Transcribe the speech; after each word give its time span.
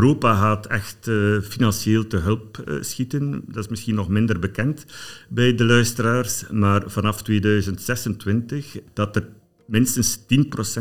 Europa 0.00 0.34
gaat 0.34 0.66
echt 0.66 1.06
uh, 1.06 1.40
financieel 1.40 2.06
te 2.06 2.16
hulp 2.16 2.64
uh, 2.68 2.74
schieten. 2.80 3.42
Dat 3.46 3.64
is 3.64 3.70
misschien 3.70 3.94
nog 3.94 4.08
minder 4.08 4.38
bekend 4.38 4.86
bij 5.28 5.54
de 5.54 5.64
luisteraars, 5.64 6.44
maar 6.50 6.82
vanaf 6.86 7.22
2026 7.22 8.76
dat 8.92 9.16
er 9.16 9.28
minstens 9.66 10.18
10% 10.18 10.24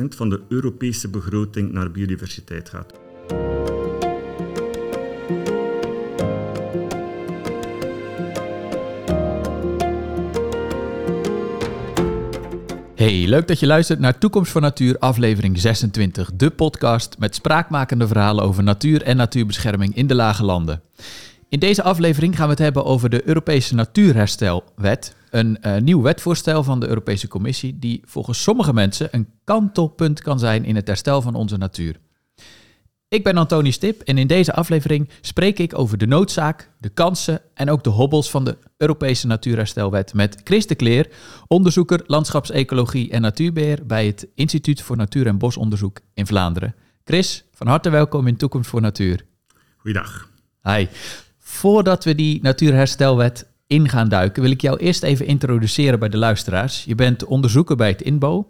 van 0.10 0.30
de 0.30 0.42
Europese 0.50 1.10
begroting 1.10 1.72
naar 1.72 1.92
biodiversiteit 1.92 2.70
gaat. 2.70 3.09
Hey, 13.00 13.28
leuk 13.28 13.48
dat 13.48 13.60
je 13.60 13.68
luistert 13.68 14.00
naar 14.00 14.18
Toekomst 14.18 14.52
voor 14.52 14.62
Natuur, 14.62 14.98
aflevering 14.98 15.60
26, 15.60 16.32
de 16.34 16.50
podcast 16.50 17.16
met 17.20 17.36
spraakmakende 17.36 18.08
verhalen 18.08 18.44
over 18.44 18.64
natuur 18.64 19.02
en 19.02 19.18
natuurbescherming 19.18 19.96
in 19.96 20.08
de 20.08 20.16
lage 20.16 20.44
landen. 20.44 20.82
In 21.50 21.60
deze 21.60 21.84
aflevering 21.84 22.36
gaan 22.36 22.46
we 22.46 22.52
het 22.52 22.62
hebben 22.62 22.86
over 22.86 23.10
de 23.10 23.28
Europese 23.28 23.76
Natuurherstelwet, 23.76 25.16
een 25.30 25.58
uh, 25.62 25.78
nieuw 25.78 26.02
wetvoorstel 26.02 26.64
van 26.64 26.80
de 26.80 26.88
Europese 26.88 27.28
Commissie 27.28 27.80
die 27.80 28.02
volgens 28.06 28.42
sommige 28.44 28.74
mensen 28.74 29.08
een 29.12 29.28
kantelpunt 29.44 30.22
kan 30.22 30.40
zijn 30.40 30.66
in 30.66 30.76
het 30.76 30.88
herstel 30.88 31.22
van 31.22 31.36
onze 31.36 31.58
natuur. 31.58 31.96
Ik 33.10 33.24
ben 33.24 33.38
Antoni 33.38 33.72
Stip 33.72 34.02
en 34.02 34.18
in 34.18 34.28
deze 34.28 34.54
aflevering 34.54 35.10
spreek 35.22 35.60
ik 35.60 35.78
over 35.78 35.98
de 35.98 36.08
noodzaak, 36.08 36.72
de 36.78 36.90
kansen 36.90 37.42
en 37.54 37.70
ook 37.70 37.84
de 37.84 37.90
hobbels 37.90 38.30
van 38.30 38.46
de 38.46 38.58
Europese 38.78 39.28
Natuurherstelwet 39.28 40.14
met 40.14 40.42
Chris 40.44 40.68
de 40.68 40.76
Kleer, 40.76 41.10
onderzoeker 41.48 42.04
landschapsecologie 42.06 43.10
en 43.12 43.22
natuurbeheer 43.22 43.86
bij 43.86 44.06
het 44.06 44.28
Instituut 44.36 44.82
voor 44.82 44.98
Natuur- 44.98 45.28
en 45.28 45.38
Bosonderzoek 45.38 46.00
in 46.14 46.28
Vlaanderen. 46.28 46.76
Chris, 47.04 47.46
van 47.54 47.68
harte 47.68 47.90
welkom 47.90 48.28
in 48.28 48.38
Toekomst 48.38 48.70
voor 48.70 48.82
Natuur. 48.82 49.26
Goeiedag. 49.78 50.30
Hi. 50.64 50.88
Voordat 51.38 52.04
we 52.04 52.16
die 52.16 52.42
Natuurherstelwet 52.42 53.48
in 53.68 53.90
gaan 53.90 54.10
duiken, 54.10 54.42
wil 54.42 54.52
ik 54.52 54.62
jou 54.62 54.78
eerst 54.78 55.04
even 55.04 55.26
introduceren 55.26 56.00
bij 56.00 56.10
de 56.10 56.18
luisteraars. 56.18 56.84
Je 56.84 56.96
bent 56.96 57.26
onderzoeker 57.26 57.76
bij 57.76 57.90
het 57.90 58.02
INBO. 58.02 58.50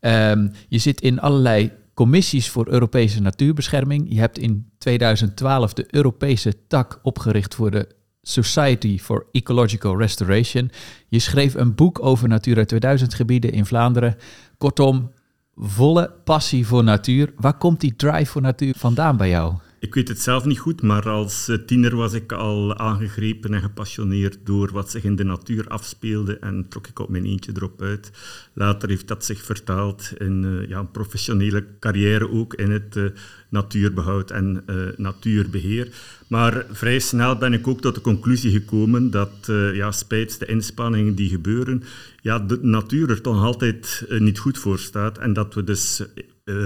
Um, 0.00 0.52
je 0.68 0.78
zit 0.78 1.00
in 1.00 1.20
allerlei 1.20 1.72
commissies 1.94 2.50
voor 2.50 2.68
Europese 2.68 3.20
natuurbescherming. 3.20 4.06
Je 4.08 4.18
hebt 4.18 4.38
in 4.38 4.70
2012 4.78 5.72
de 5.72 5.86
Europese 5.90 6.66
tak 6.66 6.98
opgericht 7.02 7.54
voor 7.54 7.70
de 7.70 7.88
Society 8.22 8.98
for 8.98 9.26
Ecological 9.32 9.98
Restoration. 9.98 10.70
Je 11.08 11.18
schreef 11.18 11.54
een 11.54 11.74
boek 11.74 12.04
over 12.04 12.28
Natura 12.28 12.64
2000 12.64 13.14
gebieden 13.14 13.52
in 13.52 13.66
Vlaanderen. 13.66 14.16
Kortom, 14.58 15.10
volle 15.54 16.12
passie 16.24 16.66
voor 16.66 16.84
natuur. 16.84 17.32
Waar 17.36 17.58
komt 17.58 17.80
die 17.80 17.96
drive 17.96 18.26
voor 18.26 18.42
natuur 18.42 18.74
vandaan 18.76 19.16
bij 19.16 19.28
jou? 19.28 19.54
Ik 19.84 19.94
weet 19.94 20.08
het 20.08 20.20
zelf 20.20 20.44
niet 20.44 20.58
goed, 20.58 20.82
maar 20.82 21.08
als 21.08 21.48
eh, 21.48 21.56
tiener 21.56 21.96
was 21.96 22.12
ik 22.12 22.32
al 22.32 22.76
aangegrepen 22.76 23.54
en 23.54 23.60
gepassioneerd 23.60 24.38
door 24.44 24.70
wat 24.72 24.90
zich 24.90 25.04
in 25.04 25.16
de 25.16 25.24
natuur 25.24 25.68
afspeelde 25.68 26.38
en 26.38 26.66
trok 26.68 26.86
ik 26.86 26.98
op 26.98 27.08
mijn 27.08 27.24
eentje 27.24 27.52
erop 27.54 27.82
uit. 27.82 28.10
Later 28.52 28.88
heeft 28.88 29.08
dat 29.08 29.24
zich 29.24 29.42
vertaald 29.42 30.12
in 30.18 30.42
uh, 30.44 30.68
ja, 30.68 30.78
een 30.78 30.90
professionele 30.90 31.66
carrière 31.80 32.30
ook 32.30 32.54
in 32.54 32.70
het 32.70 32.96
uh, 32.96 33.04
natuurbehoud 33.48 34.30
en 34.30 34.64
natuurbeheer. 34.96 35.88
Maar 36.28 36.66
vrij 36.70 36.98
snel 36.98 37.36
ben 37.36 37.52
ik 37.52 37.68
ook 37.68 37.80
tot 37.80 37.94
de 37.94 38.00
conclusie 38.00 38.50
gekomen 38.50 39.10
dat, 39.10 39.50
ja, 39.72 39.92
spijt 39.92 40.38
de 40.38 40.46
inspanningen 40.46 41.14
die 41.14 41.28
gebeuren, 41.28 41.82
ja, 42.22 42.38
de 42.38 42.58
natuur 42.62 43.10
er 43.10 43.20
toch 43.20 43.42
altijd 43.42 44.06
niet 44.18 44.38
goed 44.38 44.58
voor 44.58 44.78
staat 44.78 45.18
en 45.18 45.32
dat 45.32 45.54
we 45.54 45.64
dus 45.64 46.02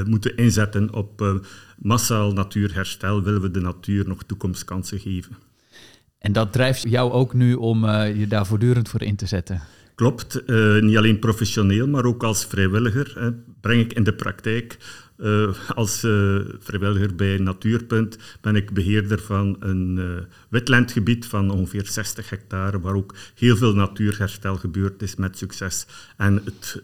moeten 0.05 0.37
inzetten 0.37 0.93
op 0.93 1.41
massaal 1.78 2.33
natuurherstel 2.33 3.22
willen 3.22 3.41
we 3.41 3.50
de 3.50 3.61
natuur 3.61 4.09
nog 4.09 4.22
toekomstkansen 4.25 4.99
geven. 4.99 5.37
En 6.19 6.33
dat 6.33 6.53
drijft 6.53 6.83
jou 6.83 7.12
ook 7.12 7.34
nu 7.34 7.55
om 7.55 7.84
uh, 7.84 8.19
je 8.19 8.27
daar 8.27 8.47
voortdurend 8.47 8.89
voor 8.89 9.03
in 9.03 9.16
te 9.16 9.27
zetten? 9.27 9.62
Klopt, 9.94 10.43
uh, 10.47 10.83
niet 10.83 10.97
alleen 10.97 11.19
professioneel, 11.19 11.88
maar 11.88 12.05
ook 12.05 12.22
als 12.22 12.47
vrijwilliger 12.47 13.12
hè, 13.15 13.33
breng 13.61 13.81
ik 13.81 13.93
in 13.93 14.05
de 14.05 14.15
praktijk 14.15 14.77
uh, 15.19 15.49
als 15.75 16.05
uh, 16.05 16.39
vrijwilliger 16.59 17.15
bij 17.15 17.39
Natuurpunt 17.39 18.19
ben 18.41 18.56
ik 18.56 18.73
beheerder 18.73 19.21
van 19.21 19.56
een 19.61 19.97
uh, 19.99 20.06
wetlandgebied 20.49 21.27
van 21.27 21.51
ongeveer 21.51 21.87
60 21.87 22.31
hectare, 22.31 22.81
waar 22.81 22.95
ook 22.95 23.15
heel 23.34 23.56
veel 23.56 23.75
natuurherstel 23.75 24.56
gebeurd 24.56 25.03
is 25.03 25.17
met 25.17 25.39
succes. 25.39 25.87
En 26.17 26.43
het 26.45 26.83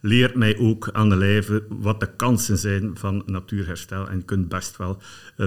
leert 0.00 0.34
mij 0.34 0.58
ook 0.58 0.88
aan 0.92 1.08
de 1.08 1.16
lijve 1.16 1.62
wat 1.68 2.00
de 2.00 2.08
kansen 2.16 2.58
zijn 2.58 2.90
van 2.94 3.22
natuurherstel. 3.26 4.08
En 4.08 4.16
je 4.16 4.24
kunt 4.24 4.48
best 4.48 4.76
wel 4.76 4.98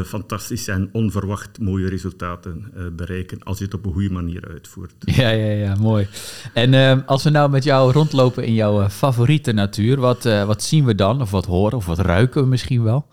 fantastische 0.06 0.72
en 0.72 0.90
onverwacht 0.92 1.60
mooie 1.60 1.90
resultaten 1.90 2.72
bereiken 2.96 3.44
als 3.44 3.58
je 3.58 3.64
het 3.64 3.74
op 3.74 3.86
een 3.86 3.94
goede 3.94 4.12
manier 4.12 4.48
uitvoert. 4.50 4.94
Ja, 5.14 5.30
ja, 5.30 5.52
ja, 5.52 5.76
mooi. 5.76 6.08
En 6.54 7.06
als 7.06 7.24
we 7.24 7.30
nou 7.30 7.50
met 7.50 7.64
jou 7.64 7.92
rondlopen 7.92 8.46
in 8.46 8.54
jouw 8.54 8.90
favoriete 8.90 9.52
natuur, 9.52 10.00
wat, 10.00 10.24
wat 10.24 10.64
zien 10.64 10.86
we 10.86 10.96
dan? 10.96 11.22
Of 11.22 11.32
wat 11.32 11.46
horen 11.46 11.78
of 11.78 11.86
wat 11.86 12.00
ruiken? 12.00 12.23
Misschien 12.48 12.84
wel? 12.84 13.08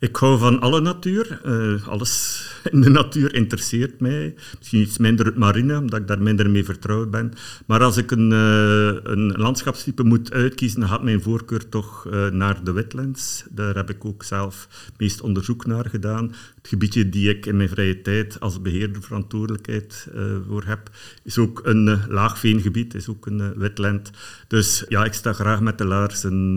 Ik 0.00 0.16
hou 0.16 0.38
van 0.38 0.60
alle 0.60 0.80
natuur. 0.80 1.40
Uh, 1.46 1.88
alles 1.88 2.44
in 2.70 2.80
de 2.80 2.90
natuur 2.90 3.34
interesseert 3.34 4.00
mij. 4.00 4.34
Misschien 4.58 4.80
iets 4.80 4.98
minder 4.98 5.26
het 5.26 5.36
marine, 5.36 5.78
omdat 5.78 6.00
ik 6.00 6.06
daar 6.06 6.22
minder 6.22 6.50
mee 6.50 6.64
vertrouwd 6.64 7.10
ben. 7.10 7.32
Maar 7.66 7.82
als 7.82 7.96
ik 7.96 8.10
een, 8.10 8.30
uh, 8.30 8.96
een 9.02 9.32
landschapstype 9.36 10.02
moet 10.02 10.32
uitkiezen, 10.32 10.80
dan 10.80 10.88
gaat 10.88 11.02
mijn 11.02 11.22
voorkeur 11.22 11.68
toch 11.68 12.06
uh, 12.06 12.26
naar 12.26 12.64
de 12.64 12.72
wetlands. 12.72 13.44
Daar 13.50 13.74
heb 13.74 13.90
ik 13.90 14.04
ook 14.04 14.22
zelf 14.22 14.68
meest 14.98 15.20
onderzoek 15.20 15.66
naar 15.66 15.88
gedaan. 15.88 16.24
Het 16.56 16.68
gebiedje 16.68 17.08
die 17.08 17.28
ik 17.28 17.46
in 17.46 17.56
mijn 17.56 17.68
vrije 17.68 18.02
tijd 18.02 18.40
als 18.40 18.62
beheerder 18.62 19.02
verantwoordelijkheid 19.02 20.08
voor 20.48 20.64
heb, 20.64 20.90
is 21.22 21.38
ook 21.38 21.60
een 21.64 22.00
laagveengebied, 22.08 22.94
is 22.94 23.08
ook 23.08 23.26
een 23.26 23.58
wetland. 23.58 24.10
Dus 24.48 24.84
ja, 24.88 25.04
ik 25.04 25.12
sta 25.12 25.32
graag 25.32 25.60
met 25.60 25.78
de 25.78 25.84
laarzen 25.84 26.56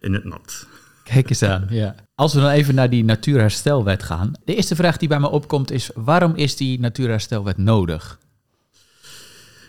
in 0.00 0.14
het 0.14 0.24
nat. 0.24 0.66
Kijk 1.04 1.28
eens 1.28 1.42
aan, 1.42 1.66
ja. 1.70 1.94
Als 2.14 2.34
we 2.34 2.40
dan 2.40 2.50
even 2.50 2.74
naar 2.74 2.90
die 2.90 3.04
natuurherstelwet 3.04 4.02
gaan. 4.02 4.32
De 4.44 4.54
eerste 4.54 4.76
vraag 4.76 4.96
die 4.96 5.08
bij 5.08 5.20
me 5.20 5.30
opkomt 5.30 5.70
is, 5.70 5.90
waarom 5.94 6.34
is 6.34 6.56
die 6.56 6.80
natuurherstelwet 6.80 7.56
nodig? 7.56 8.18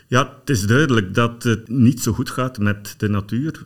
Ja, 0.08 0.34
het 0.40 0.50
is 0.50 0.66
duidelijk 0.66 1.14
dat 1.14 1.42
het 1.42 1.68
niet 1.68 2.00
zo 2.00 2.12
goed 2.12 2.30
gaat 2.30 2.58
met 2.58 2.94
de 2.96 3.08
natuur 3.08 3.64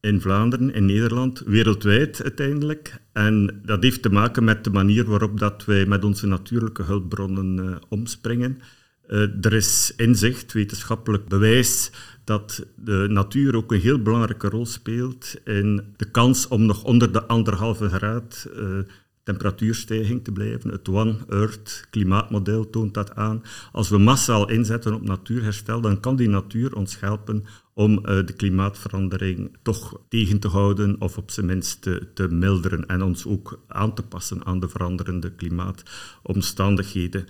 in 0.00 0.20
Vlaanderen, 0.20 0.74
in 0.74 0.86
Nederland, 0.86 1.42
wereldwijd 1.46 2.22
uiteindelijk. 2.22 3.00
En 3.12 3.60
dat 3.64 3.82
heeft 3.82 4.02
te 4.02 4.08
maken 4.08 4.44
met 4.44 4.64
de 4.64 4.70
manier 4.70 5.04
waarop 5.04 5.38
dat 5.38 5.64
wij 5.64 5.86
met 5.86 6.04
onze 6.04 6.26
natuurlijke 6.26 6.82
hulpbronnen 6.82 7.58
uh, 7.58 7.76
omspringen. 7.88 8.60
Uh, 9.08 9.44
er 9.44 9.52
is 9.52 9.92
inzicht, 9.96 10.52
wetenschappelijk 10.52 11.28
bewijs, 11.28 11.90
dat 12.24 12.66
de 12.74 13.06
natuur 13.08 13.56
ook 13.56 13.72
een 13.72 13.80
heel 13.80 14.02
belangrijke 14.02 14.48
rol 14.48 14.66
speelt 14.66 15.34
in 15.44 15.94
de 15.96 16.10
kans 16.10 16.48
om 16.48 16.66
nog 16.66 16.84
onder 16.84 17.12
de 17.12 17.26
anderhalve 17.26 17.88
graad 17.88 18.48
uh, 18.56 18.78
temperatuurstijging 19.22 20.24
te 20.24 20.32
blijven. 20.32 20.70
Het 20.70 20.88
One 20.88 21.16
Earth 21.28 21.86
klimaatmodel 21.90 22.70
toont 22.70 22.94
dat 22.94 23.14
aan. 23.14 23.42
Als 23.72 23.88
we 23.88 23.98
massaal 23.98 24.48
inzetten 24.48 24.94
op 24.94 25.02
natuurherstel, 25.02 25.80
dan 25.80 26.00
kan 26.00 26.16
die 26.16 26.28
natuur 26.28 26.74
ons 26.74 27.00
helpen 27.00 27.44
om 27.78 27.92
uh, 27.92 28.04
de 28.04 28.32
klimaatverandering 28.36 29.56
toch 29.62 30.00
tegen 30.08 30.38
te 30.38 30.48
houden 30.48 31.00
of 31.00 31.16
op 31.16 31.30
zijn 31.30 31.46
minst 31.46 31.82
te, 31.82 32.08
te, 32.14 32.28
milderen 32.28 32.86
en 32.86 33.02
ons 33.02 33.26
ook 33.26 33.64
aan 33.68 33.94
te 33.94 34.02
passen 34.02 34.44
aan 34.44 34.60
de 34.60 34.68
veranderende 34.68 35.32
klimaatomstandigheden. 35.32 37.24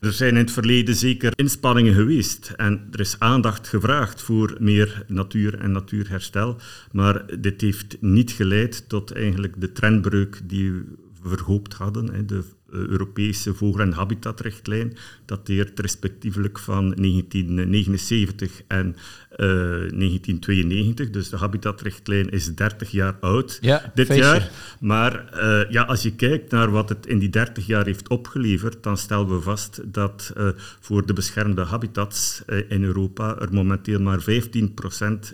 Er 0.00 0.12
zijn 0.12 0.30
in 0.30 0.36
het 0.36 0.50
verleden 0.50 0.94
zeker 0.94 1.32
inspanningen 1.36 1.94
geweest 1.94 2.52
en 2.56 2.88
er 2.90 3.00
is 3.00 3.18
aandacht 3.18 3.68
gevraagd 3.68 4.22
voor 4.22 4.56
meer 4.58 5.04
natuur 5.06 5.58
en 5.58 5.72
natuurherstel, 5.72 6.56
maar 6.92 7.40
dit 7.40 7.60
heeft 7.60 7.96
niet 8.00 8.30
geleid 8.30 8.88
tot 8.88 9.12
eigenlijk 9.12 9.60
de 9.60 9.72
trendbreuk 9.72 10.40
die 10.44 10.72
we 10.72 11.28
verhoopt 11.28 11.74
hadden. 11.74 12.26
De 12.26 12.42
eh, 12.72 12.78
Europese 12.78 13.54
vogel- 13.54 13.80
en 13.80 13.92
habitatrichtlijn 13.92 14.96
dateert 15.24 15.80
respectievelijk 15.80 16.58
van 16.58 16.94
1979 16.94 18.62
en 18.66 18.96
1992. 19.38 21.06
Eh, 21.06 21.12
dus 21.12 21.28
de 21.28 21.36
habitatrichtlijn 21.36 22.28
is 22.28 22.54
30 22.54 22.90
jaar 22.90 23.16
oud 23.20 23.58
ja, 23.60 23.92
dit 23.94 24.14
jaar. 24.14 24.50
Maar 24.80 25.24
uh, 25.34 25.70
ja, 25.70 25.82
als 25.82 26.02
je 26.02 26.14
kijkt 26.14 26.50
naar 26.50 26.70
wat 26.70 26.88
het 26.88 27.06
in 27.06 27.18
die 27.18 27.28
30 27.28 27.66
jaar 27.66 27.84
heeft 27.84 28.08
opgeleverd, 28.08 28.82
dan 28.82 28.96
stellen 28.96 29.28
we 29.28 29.40
vast 29.40 29.80
dat 29.84 30.32
uh, 30.36 30.48
voor 30.80 31.06
de 31.06 31.12
beschermde 31.12 31.62
habitats 31.62 32.42
in 32.68 32.84
Europa 32.84 33.38
er 33.38 33.52
momenteel 33.52 34.00
maar 34.00 34.20
15% 34.20 34.24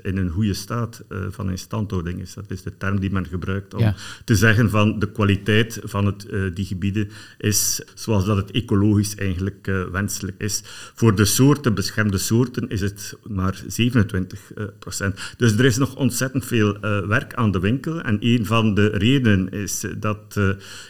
in 0.02 0.16
een 0.16 0.30
goede 0.30 0.54
staat 0.54 1.04
van 1.30 1.50
instandhouding 1.50 2.20
is. 2.20 2.34
Dat 2.34 2.50
is 2.50 2.62
de 2.62 2.76
term 2.76 3.00
die 3.00 3.10
men 3.10 3.26
gebruikt 3.26 3.74
om 3.74 3.80
ja. 3.80 3.94
te 4.24 4.36
zeggen 4.36 4.70
van 4.70 4.98
de 4.98 5.10
kwaliteit 5.12 5.80
van 5.84 6.06
het, 6.06 6.26
die 6.54 6.64
gebieden 6.64 7.10
is 7.38 7.82
zoals 7.94 8.24
dat 8.24 8.36
het 8.36 8.50
ecologisch 8.50 9.14
eigenlijk 9.14 9.70
wenselijk 9.92 10.40
is. 10.40 10.62
Voor 10.94 11.14
de 11.14 11.24
soorten, 11.24 11.74
beschermde 11.74 12.18
soorten, 12.18 12.68
is 12.68 12.80
het 12.80 13.16
maar 13.28 13.62
27 13.94 14.52
procent. 14.78 15.34
Dus 15.36 15.52
er 15.52 15.64
is 15.64 15.76
nog 15.76 15.96
ontzettend 15.96 16.44
veel 16.44 16.80
werk 17.06 17.34
aan 17.34 17.50
de 17.50 17.60
winkel. 17.60 18.00
En 18.00 18.16
een 18.20 18.46
van 18.46 18.74
de 18.74 18.86
redenen 18.86 19.48
is 19.50 19.84
dat 19.98 20.40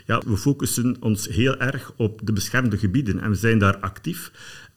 ja, 0.06 0.22
we 0.26 0.36
focussen 0.36 0.96
ons 1.00 1.28
heel 1.28 1.56
erg 1.56 1.92
op 1.96 2.20
de 2.24 2.32
beschermde 2.32 2.78
gebieden 2.78 3.20
en 3.20 3.30
we 3.30 3.36
zijn 3.36 3.58
daar 3.58 3.76
actief. 3.76 4.30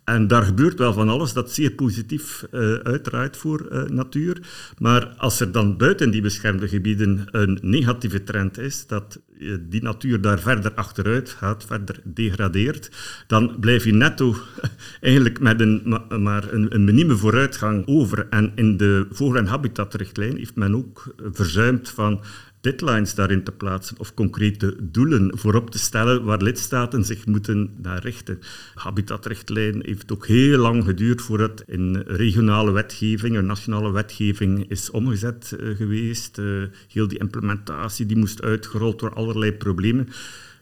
En 0.07 0.27
daar 0.27 0.43
gebeurt 0.43 0.79
wel 0.79 0.93
van 0.93 1.09
alles 1.09 1.33
dat 1.33 1.51
zeer 1.51 1.71
positief 1.71 2.45
uh, 2.51 2.73
uitdraait 2.73 3.37
voor 3.37 3.67
uh, 3.71 3.83
natuur. 3.83 4.37
Maar 4.77 5.05
als 5.17 5.39
er 5.39 5.51
dan 5.51 5.77
buiten 5.77 6.11
die 6.11 6.21
beschermde 6.21 6.67
gebieden 6.67 7.27
een 7.31 7.59
negatieve 7.61 8.23
trend 8.23 8.57
is, 8.57 8.87
dat 8.87 9.19
uh, 9.39 9.57
die 9.61 9.81
natuur 9.81 10.21
daar 10.21 10.39
verder 10.39 10.73
achteruit 10.73 11.29
gaat, 11.29 11.65
verder 11.65 11.99
degradeert, 12.03 12.91
dan 13.27 13.59
blijf 13.59 13.83
je 13.83 13.93
netto 13.93 14.35
eigenlijk 15.01 15.39
met 15.39 15.61
een, 15.61 15.81
ma 15.85 16.17
maar 16.17 16.53
een, 16.53 16.75
een 16.75 16.83
minieme 16.83 17.15
vooruitgang 17.15 17.87
over. 17.87 18.27
En 18.29 18.51
in 18.55 18.77
de 18.77 19.07
vogel- 19.11 19.37
en 19.37 19.47
habitatrichtlijn 19.47 20.37
heeft 20.37 20.55
men 20.55 20.75
ook 20.75 21.15
verzuimd 21.31 21.89
van 21.89 22.21
deadlines 22.67 23.15
daarin 23.15 23.43
te 23.43 23.51
plaatsen 23.51 23.99
of 23.99 24.13
concrete 24.13 24.75
doelen 24.81 25.37
voorop 25.37 25.69
te 25.69 25.79
stellen 25.79 26.23
waar 26.23 26.41
lidstaten 26.41 27.03
zich 27.03 27.25
moeten 27.25 27.75
naar 27.81 28.01
richten. 28.01 28.39
Habitatrichtlijn 28.75 29.81
heeft 29.85 30.11
ook 30.11 30.27
heel 30.27 30.57
lang 30.57 30.83
geduurd 30.83 31.21
voordat 31.21 31.63
in 31.67 31.95
regionale 31.95 32.71
wetgeving, 32.71 33.35
een 33.35 33.45
nationale 33.45 33.91
wetgeving 33.91 34.69
is 34.69 34.89
omgezet 34.89 35.57
uh, 35.59 35.75
geweest. 35.75 36.37
Uh, 36.37 36.63
heel 36.87 37.07
die 37.07 37.19
implementatie 37.19 38.05
die 38.05 38.17
moest 38.17 38.41
uitgerold 38.41 38.99
door 38.99 39.13
allerlei 39.13 39.53
problemen. 39.53 40.07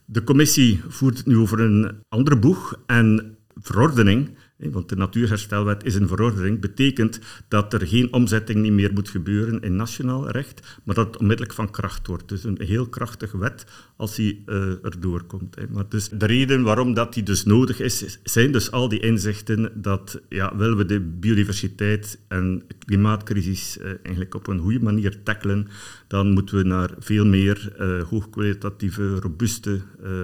De 0.05 0.23
commissie 0.23 0.81
voert 0.87 1.17
het 1.17 1.25
nu 1.25 1.37
over 1.37 1.59
een 1.59 1.91
andere 2.09 2.37
boeg 2.37 2.79
en 2.85 3.37
verordening 3.61 4.29
want 4.57 4.89
de 4.89 4.95
Natuurherstelwet 4.95 5.83
is 5.83 5.95
een 5.95 6.07
verordening, 6.07 6.59
betekent 6.59 7.19
dat 7.47 7.73
er 7.73 7.87
geen 7.87 8.13
omzetting 8.13 8.61
niet 8.61 8.71
meer 8.71 8.93
moet 8.93 9.09
gebeuren 9.09 9.61
in 9.61 9.75
nationaal 9.75 10.29
recht, 10.29 10.79
maar 10.83 10.95
dat 10.95 11.07
het 11.07 11.17
onmiddellijk 11.17 11.55
van 11.55 11.71
kracht 11.71 12.07
wordt. 12.07 12.29
Dus 12.29 12.43
een 12.43 12.61
heel 12.61 12.87
krachtige 12.87 13.37
wet 13.37 13.65
als 13.95 14.15
die 14.15 14.43
uh, 14.45 14.85
erdoor 14.85 15.23
komt. 15.23 15.71
Maar 15.71 15.89
dus 15.89 16.09
de 16.09 16.25
reden 16.25 16.63
waarom 16.63 16.93
dat 16.93 17.13
die 17.13 17.23
dus 17.23 17.43
nodig 17.43 17.79
is, 17.79 18.19
zijn 18.23 18.51
dus 18.51 18.71
al 18.71 18.89
die 18.89 18.99
inzichten 18.99 19.71
dat 19.81 20.21
ja, 20.29 20.55
willen 20.57 20.77
we 20.77 20.85
de 20.85 20.99
biodiversiteit 20.99 22.19
en 22.27 22.63
klimaatcrisis 22.85 23.77
uh, 23.77 23.85
eigenlijk 24.03 24.35
op 24.35 24.47
een 24.47 24.59
goede 24.59 24.79
manier 24.79 25.23
tackelen, 25.23 25.67
dan 26.07 26.31
moeten 26.31 26.57
we 26.57 26.63
naar 26.63 26.89
veel 26.99 27.25
meer 27.25 27.75
uh, 27.79 28.03
hoogkwalitatieve, 28.03 29.15
robuuste 29.19 29.81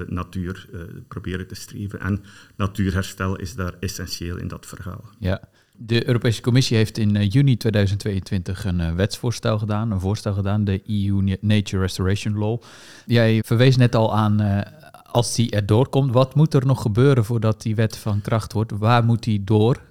natuur 0.07 0.69
proberen 1.07 1.47
te 1.47 1.55
streven. 1.55 1.99
En 1.99 2.23
natuurherstel 2.55 3.35
is 3.35 3.55
daar 3.55 3.73
essentieel 3.79 4.20
in 4.27 4.47
dat 4.47 4.65
verhaal. 4.65 5.03
Ja. 5.19 5.41
De 5.77 6.07
Europese 6.07 6.41
Commissie 6.41 6.77
heeft 6.77 6.97
in 6.97 7.25
juni 7.25 7.57
2022 7.57 8.65
een 8.65 8.95
wetsvoorstel 8.95 9.59
gedaan, 9.59 9.91
een 9.91 9.99
voorstel 9.99 10.33
gedaan, 10.33 10.63
de 10.63 10.81
EU 10.85 11.37
Nature 11.41 11.81
Restoration 11.81 12.37
Law. 12.37 12.61
Jij 13.05 13.43
verwees 13.45 13.77
net 13.77 13.95
al 13.95 14.15
aan, 14.15 14.65
als 15.11 15.35
die 15.35 15.51
erdoor 15.51 15.89
komt, 15.89 16.13
wat 16.13 16.35
moet 16.35 16.53
er 16.53 16.65
nog 16.65 16.81
gebeuren 16.81 17.25
voordat 17.25 17.61
die 17.61 17.75
wet 17.75 17.97
van 17.97 18.21
kracht 18.21 18.53
wordt? 18.53 18.71
Waar 18.71 19.03
moet 19.03 19.23
die 19.23 19.43
door? 19.43 19.81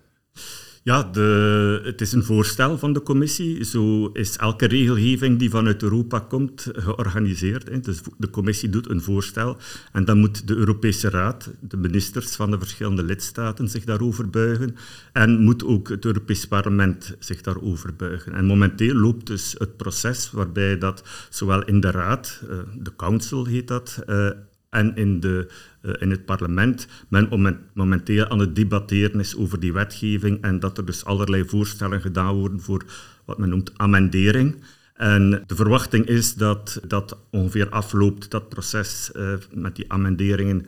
Ja, 0.82 1.02
de, 1.02 1.80
het 1.84 2.00
is 2.00 2.12
een 2.12 2.24
voorstel 2.24 2.78
van 2.78 2.92
de 2.92 3.02
commissie. 3.02 3.64
Zo 3.64 4.10
is 4.12 4.36
elke 4.36 4.66
regelgeving 4.66 5.38
die 5.38 5.50
vanuit 5.50 5.82
Europa 5.82 6.18
komt 6.18 6.66
georganiseerd. 6.72 7.84
Dus 7.84 8.00
de 8.18 8.30
commissie 8.30 8.68
doet 8.68 8.90
een 8.90 9.02
voorstel 9.02 9.56
en 9.92 10.04
dan 10.04 10.18
moet 10.18 10.48
de 10.48 10.54
Europese 10.54 11.10
Raad, 11.10 11.50
de 11.60 11.76
ministers 11.76 12.36
van 12.36 12.50
de 12.50 12.58
verschillende 12.58 13.02
lidstaten 13.02 13.68
zich 13.68 13.84
daarover 13.84 14.30
buigen 14.30 14.76
en 15.12 15.40
moet 15.40 15.64
ook 15.64 15.88
het 15.88 16.04
Europees 16.04 16.46
Parlement 16.46 17.16
zich 17.18 17.40
daarover 17.40 17.96
buigen. 17.96 18.32
En 18.32 18.44
momenteel 18.44 18.94
loopt 18.94 19.26
dus 19.26 19.54
het 19.58 19.76
proces 19.76 20.30
waarbij 20.30 20.78
dat 20.78 21.02
zowel 21.30 21.64
in 21.64 21.80
de 21.80 21.90
Raad, 21.90 22.40
eh, 22.48 22.58
de 22.78 22.96
Council 22.96 23.44
heet 23.44 23.68
dat, 23.68 24.02
eh, 24.06 24.30
en 24.70 24.96
in, 24.96 25.20
de, 25.20 25.50
uh, 25.82 25.92
in 25.98 26.10
het 26.10 26.24
parlement 26.24 26.86
men 27.08 27.58
momenteel 27.74 28.28
aan 28.28 28.38
het 28.38 28.56
debatteren 28.56 29.20
is 29.20 29.36
over 29.36 29.60
die 29.60 29.72
wetgeving 29.72 30.42
en 30.42 30.60
dat 30.60 30.78
er 30.78 30.84
dus 30.84 31.04
allerlei 31.04 31.44
voorstellen 31.48 32.00
gedaan 32.00 32.34
worden 32.34 32.60
voor 32.60 32.84
wat 33.24 33.38
men 33.38 33.48
noemt 33.48 33.72
amendering. 33.76 34.56
En 34.94 35.42
de 35.46 35.54
verwachting 35.54 36.06
is 36.06 36.34
dat 36.34 36.80
dat 36.86 37.18
ongeveer 37.30 37.68
afloopt, 37.68 38.30
dat 38.30 38.48
proces 38.48 39.10
uh, 39.16 39.32
met 39.52 39.76
die 39.76 39.92
amenderingen, 39.92 40.66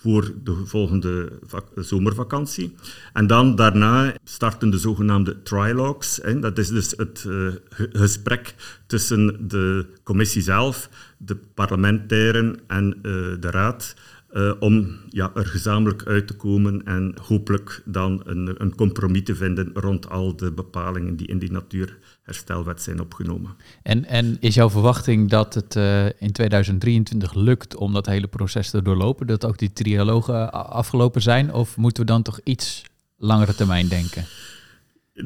voor 0.00 0.32
de 0.44 0.66
volgende 0.66 1.32
zomervakantie. 1.74 2.74
En 3.12 3.26
dan 3.26 3.56
daarna 3.56 4.14
starten 4.24 4.70
de 4.70 4.78
zogenaamde 4.78 5.42
trilogues. 5.42 6.18
Hè. 6.22 6.38
Dat 6.38 6.58
is 6.58 6.68
dus 6.68 6.94
het 6.96 7.24
uh, 7.28 7.52
gesprek 7.92 8.54
tussen 8.86 9.48
de 9.48 9.86
commissie 10.02 10.42
zelf, 10.42 10.88
de 11.16 11.36
parlementairen 11.54 12.58
en 12.66 12.94
uh, 12.96 13.02
de 13.40 13.50
raad. 13.50 13.94
Uh, 14.32 14.52
om 14.58 14.96
ja, 15.08 15.30
er 15.34 15.46
gezamenlijk 15.46 16.02
uit 16.06 16.26
te 16.26 16.36
komen 16.36 16.84
en 16.84 17.14
hopelijk 17.22 17.82
dan 17.84 18.20
een, 18.24 18.54
een 18.58 18.74
compromis 18.74 19.22
te 19.24 19.34
vinden 19.34 19.70
rond 19.74 20.10
al 20.10 20.36
de 20.36 20.52
bepalingen 20.52 21.16
die 21.16 21.26
in 21.26 21.38
die 21.38 21.52
natuurherstelwet 21.52 22.82
zijn 22.82 23.00
opgenomen. 23.00 23.56
En, 23.82 24.04
en 24.04 24.36
is 24.40 24.54
jouw 24.54 24.70
verwachting 24.70 25.30
dat 25.30 25.54
het 25.54 25.76
uh, 25.76 26.06
in 26.06 26.32
2023 26.32 27.34
lukt 27.34 27.76
om 27.76 27.92
dat 27.92 28.06
hele 28.06 28.26
proces 28.26 28.70
te 28.70 28.82
doorlopen, 28.82 29.26
dat 29.26 29.44
ook 29.44 29.58
die 29.58 29.72
trialogen 29.72 30.52
afgelopen 30.52 31.22
zijn, 31.22 31.52
of 31.52 31.76
moeten 31.76 32.02
we 32.02 32.08
dan 32.08 32.22
toch 32.22 32.40
iets 32.44 32.84
langere 33.16 33.54
termijn 33.54 33.88
denken? 33.88 34.24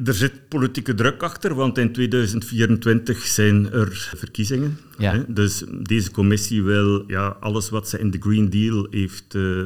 Er 0.05 0.13
zit 0.13 0.47
politieke 0.47 0.93
druk 0.93 1.23
achter, 1.23 1.55
want 1.55 1.77
in 1.77 1.91
2024 1.91 3.25
zijn 3.25 3.71
er 3.71 4.11
verkiezingen. 4.15 4.77
Ja. 4.97 5.25
Dus 5.27 5.63
deze 5.81 6.11
commissie 6.11 6.63
wil 6.63 7.03
ja, 7.07 7.37
alles 7.39 7.69
wat 7.69 7.89
ze 7.89 7.99
in 7.99 8.11
de 8.11 8.17
Green 8.19 8.49
Deal 8.49 8.87
heeft 8.89 9.35
uh, 9.35 9.61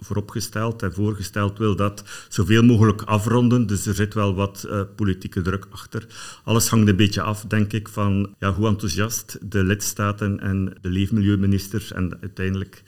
vooropgesteld 0.00 0.82
en 0.82 0.92
voorgesteld, 0.92 1.58
wil 1.58 1.76
dat 1.76 2.04
zoveel 2.28 2.62
mogelijk 2.62 3.02
afronden. 3.02 3.66
Dus 3.66 3.86
er 3.86 3.94
zit 3.94 4.14
wel 4.14 4.34
wat 4.34 4.66
uh, 4.68 4.80
politieke 4.96 5.42
druk 5.42 5.66
achter. 5.70 6.06
Alles 6.44 6.68
hangt 6.68 6.88
een 6.88 6.96
beetje 6.96 7.22
af, 7.22 7.44
denk 7.44 7.72
ik, 7.72 7.88
van 7.88 8.34
ja, 8.38 8.52
hoe 8.52 8.68
enthousiast 8.68 9.38
de 9.42 9.64
lidstaten 9.64 10.40
en 10.40 10.76
de 10.80 10.88
leefmilieuministers 10.88 11.92
en 11.92 12.18
uiteindelijk 12.20 12.82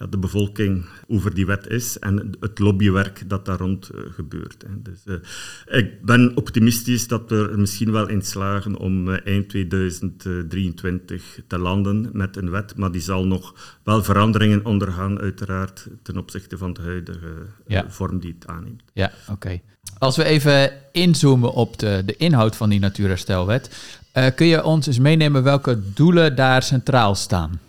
ja, 0.00 0.06
de 0.06 0.18
bevolking 0.18 0.84
over 1.08 1.34
die 1.34 1.46
wet 1.46 1.66
is 1.66 1.98
en 1.98 2.32
het 2.40 2.58
lobbywerk 2.58 3.28
dat 3.28 3.44
daar 3.44 3.58
rond 3.58 3.90
uh, 3.94 4.00
gebeurt. 4.12 4.64
Hè. 4.66 4.82
Dus, 4.82 5.02
uh, 5.04 5.78
ik 5.78 6.04
ben 6.04 6.36
optimistisch 6.36 7.08
dat 7.08 7.22
we 7.28 7.48
er 7.50 7.58
misschien 7.58 7.92
wel 7.92 8.08
in 8.08 8.22
slagen 8.22 8.76
om 8.76 9.08
uh, 9.08 9.26
eind 9.26 9.48
2023 9.48 11.40
te 11.46 11.58
landen 11.58 12.10
met 12.12 12.36
een 12.36 12.50
wet, 12.50 12.76
maar 12.76 12.92
die 12.92 13.00
zal 13.00 13.26
nog 13.26 13.78
wel 13.82 14.02
veranderingen 14.02 14.64
ondergaan, 14.64 15.20
uiteraard, 15.20 15.88
ten 16.02 16.16
opzichte 16.16 16.58
van 16.58 16.72
de 16.72 16.80
huidige 16.80 17.46
ja. 17.66 17.84
vorm 17.88 18.18
die 18.18 18.34
het 18.38 18.46
aanneemt. 18.46 18.82
Ja, 18.92 19.12
oké. 19.28 19.60
Als 19.98 20.16
we 20.16 20.24
even 20.24 20.72
inzoomen 20.92 21.52
op 21.52 21.78
de, 21.78 22.02
de 22.06 22.16
inhoud 22.16 22.56
van 22.56 22.68
die 22.68 22.80
natuurherstelwet, 22.80 23.94
kun 24.34 24.46
je 24.46 24.64
ons 24.64 24.86
eens 24.86 24.98
meenemen 24.98 25.42
welke 25.42 25.80
doelen 25.94 26.36
daar 26.36 26.62
centraal 26.62 27.14
staan? 27.14 27.60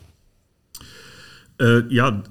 Uh, 1.61 1.83
ja, 1.87 2.21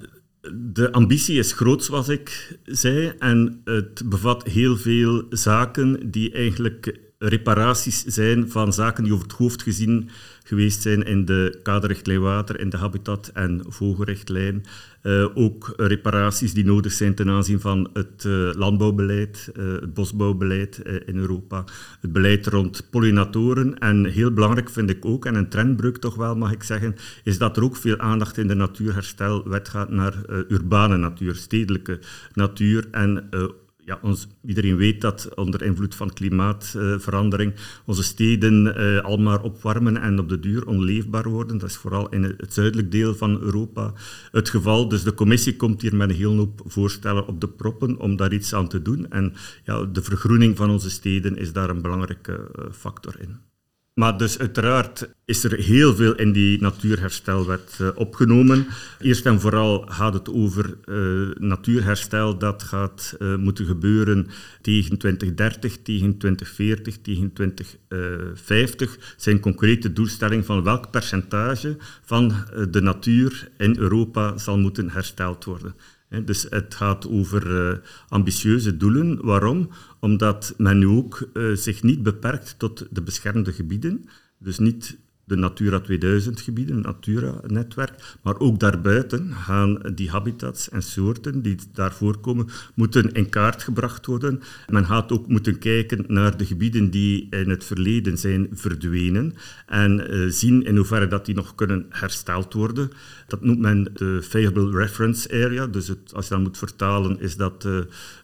de 0.53 0.91
ambitie 0.91 1.37
is 1.37 1.53
groot, 1.53 1.83
zoals 1.83 2.09
ik 2.09 2.57
zei, 2.65 3.13
en 3.19 3.61
het 3.63 4.01
bevat 4.05 4.43
heel 4.43 4.77
veel 4.77 5.25
zaken 5.29 6.11
die 6.11 6.31
eigenlijk 6.31 6.99
reparaties 7.17 8.03
zijn 8.03 8.49
van 8.49 8.73
zaken 8.73 9.03
die 9.03 9.13
over 9.13 9.25
het 9.25 9.35
hoofd 9.35 9.63
gezien 9.63 10.09
geweest 10.43 10.81
zijn 10.81 11.03
in 11.03 11.25
de 11.25 11.59
kaderrichtlijn 11.63 12.21
water, 12.21 12.59
in 12.59 12.69
de 12.69 12.77
habitat- 12.77 13.31
en 13.33 13.63
vogelrichtlijn. 13.67 14.65
Uh, 15.03 15.25
ook 15.33 15.73
reparaties 15.77 16.53
die 16.53 16.65
nodig 16.65 16.91
zijn 16.91 17.15
ten 17.15 17.29
aanzien 17.29 17.59
van 17.59 17.89
het 17.93 18.23
uh, 18.27 18.53
landbouwbeleid, 18.53 19.51
uh, 19.57 19.71
het 19.71 19.93
bosbouwbeleid 19.93 20.77
in 21.05 21.17
Europa, 21.17 21.63
het 22.01 22.11
beleid 22.11 22.47
rond 22.47 22.87
pollinatoren. 22.89 23.79
En 23.79 24.05
heel 24.05 24.31
belangrijk 24.31 24.69
vind 24.69 24.89
ik 24.89 25.05
ook, 25.05 25.25
en 25.25 25.35
een 25.35 25.49
trendbreuk 25.49 25.97
toch 25.97 26.15
wel 26.15 26.35
mag 26.35 26.51
ik 26.51 26.63
zeggen, 26.63 26.95
is 27.23 27.37
dat 27.37 27.57
er 27.57 27.63
ook 27.63 27.75
veel 27.75 27.97
aandacht 27.97 28.37
in 28.37 28.47
de 28.47 28.53
natuurherstelwet 28.53 29.69
gaat 29.69 29.89
naar 29.89 30.13
urbane 30.47 30.97
natuur, 30.97 31.35
stedelijke 31.35 31.99
natuur 32.33 32.87
en 32.91 33.29
ja, 33.85 33.99
ons, 34.01 34.27
iedereen 34.45 34.75
weet 34.75 35.01
dat 35.01 35.35
onder 35.35 35.61
invloed 35.61 35.95
van 35.95 36.13
klimaatverandering 36.13 37.53
onze 37.85 38.03
steden 38.03 38.65
uh, 38.65 39.01
al 39.01 39.17
maar 39.17 39.41
opwarmen 39.41 39.97
en 39.97 40.19
op 40.19 40.29
de 40.29 40.39
duur 40.39 40.67
onleefbaar 40.67 41.29
worden. 41.29 41.57
Dat 41.57 41.69
is 41.69 41.75
vooral 41.75 42.09
in 42.09 42.23
het 42.23 42.53
zuidelijk 42.53 42.91
deel 42.91 43.15
van 43.15 43.41
Europa 43.41 43.93
het 44.31 44.49
geval. 44.49 44.87
Dus 44.87 45.03
de 45.03 45.13
commissie 45.13 45.55
komt 45.55 45.81
hier 45.81 45.95
met 45.95 46.09
een 46.09 46.15
heel 46.15 46.35
hoop 46.35 46.61
voorstellen 46.65 47.27
op 47.27 47.41
de 47.41 47.49
proppen 47.49 47.97
om 47.97 48.15
daar 48.15 48.33
iets 48.33 48.53
aan 48.53 48.67
te 48.67 48.81
doen. 48.81 49.09
En 49.09 49.33
ja, 49.63 49.85
de 49.85 50.01
vergroening 50.01 50.57
van 50.57 50.69
onze 50.69 50.89
steden 50.89 51.37
is 51.37 51.53
daar 51.53 51.69
een 51.69 51.81
belangrijke 51.81 52.51
uh, 52.59 52.65
factor 52.71 53.19
in. 53.19 53.50
Maar 53.93 54.17
dus 54.17 54.39
uiteraard 54.39 55.09
is 55.25 55.43
er 55.43 55.59
heel 55.59 55.95
veel 55.95 56.15
in 56.15 56.31
die 56.31 56.61
natuurherstelwet 56.61 57.77
uh, 57.81 57.89
opgenomen. 57.95 58.67
Eerst 58.99 59.25
en 59.25 59.39
vooral 59.39 59.85
gaat 59.87 60.13
het 60.13 60.29
over 60.33 60.77
uh, 60.85 61.35
natuurherstel 61.35 62.37
dat 62.37 62.63
gaat 62.63 63.15
uh, 63.19 63.35
moeten 63.35 63.65
gebeuren 63.65 64.27
tegen 64.61 64.97
2030, 64.97 65.81
tegen 65.81 66.17
2040, 66.17 66.97
tegen 67.01 67.33
2050. 67.33 68.91
Het 68.91 69.13
zijn 69.17 69.39
concrete 69.39 69.93
doelstellingen 69.93 70.45
van 70.45 70.63
welk 70.63 70.91
percentage 70.91 71.77
van 72.03 72.33
de 72.69 72.81
natuur 72.81 73.49
in 73.57 73.77
Europa 73.77 74.37
zal 74.37 74.57
moeten 74.57 74.89
hersteld 74.89 75.43
worden. 75.45 75.75
Dus 76.25 76.45
het 76.49 76.75
gaat 76.75 77.07
over 77.09 77.81
ambitieuze 78.07 78.77
doelen. 78.77 79.25
Waarom? 79.25 79.69
Omdat 80.01 80.53
men 80.57 80.77
nu 80.77 80.87
ook 80.87 81.29
uh, 81.33 81.55
zich 81.55 81.83
niet 81.83 82.03
beperkt 82.03 82.55
tot 82.57 82.87
de 82.89 83.01
beschermde 83.01 83.53
gebieden. 83.53 84.05
Dus 84.37 84.59
niet 84.59 84.97
de 85.31 85.37
Natura 85.37 85.79
2000 85.79 86.41
gebieden, 86.41 86.81
Natura-netwerk, 86.81 88.17
maar 88.21 88.39
ook 88.39 88.59
daarbuiten 88.59 89.33
gaan 89.33 89.79
die 89.95 90.09
habitats 90.09 90.69
en 90.69 90.83
soorten 90.83 91.41
die 91.41 91.57
daar 91.73 91.93
voorkomen, 91.93 92.47
moeten 92.73 93.11
in 93.11 93.29
kaart 93.29 93.63
gebracht 93.63 94.05
worden. 94.05 94.41
Men 94.67 94.85
gaat 94.85 95.11
ook 95.11 95.27
moeten 95.27 95.59
kijken 95.59 96.03
naar 96.07 96.37
de 96.37 96.45
gebieden 96.45 96.89
die 96.89 97.27
in 97.29 97.49
het 97.49 97.63
verleden 97.63 98.17
zijn 98.17 98.47
verdwenen 98.51 99.33
en 99.67 100.15
uh, 100.15 100.29
zien 100.29 100.63
in 100.63 100.75
hoeverre 100.75 101.07
dat 101.07 101.25
die 101.25 101.35
nog 101.35 101.55
kunnen 101.55 101.85
hersteld 101.89 102.53
worden. 102.53 102.91
Dat 103.27 103.43
noemt 103.43 103.59
men 103.59 103.87
de 103.93 104.19
Favorable 104.23 104.77
Reference 104.77 105.29
Area. 105.31 105.67
Dus 105.67 105.93
als 106.13 106.27
je 106.27 106.33
dat 106.33 106.43
moet 106.43 106.57
vertalen, 106.57 107.19
is 107.19 107.35
dat 107.35 107.65
uh, 107.65 107.79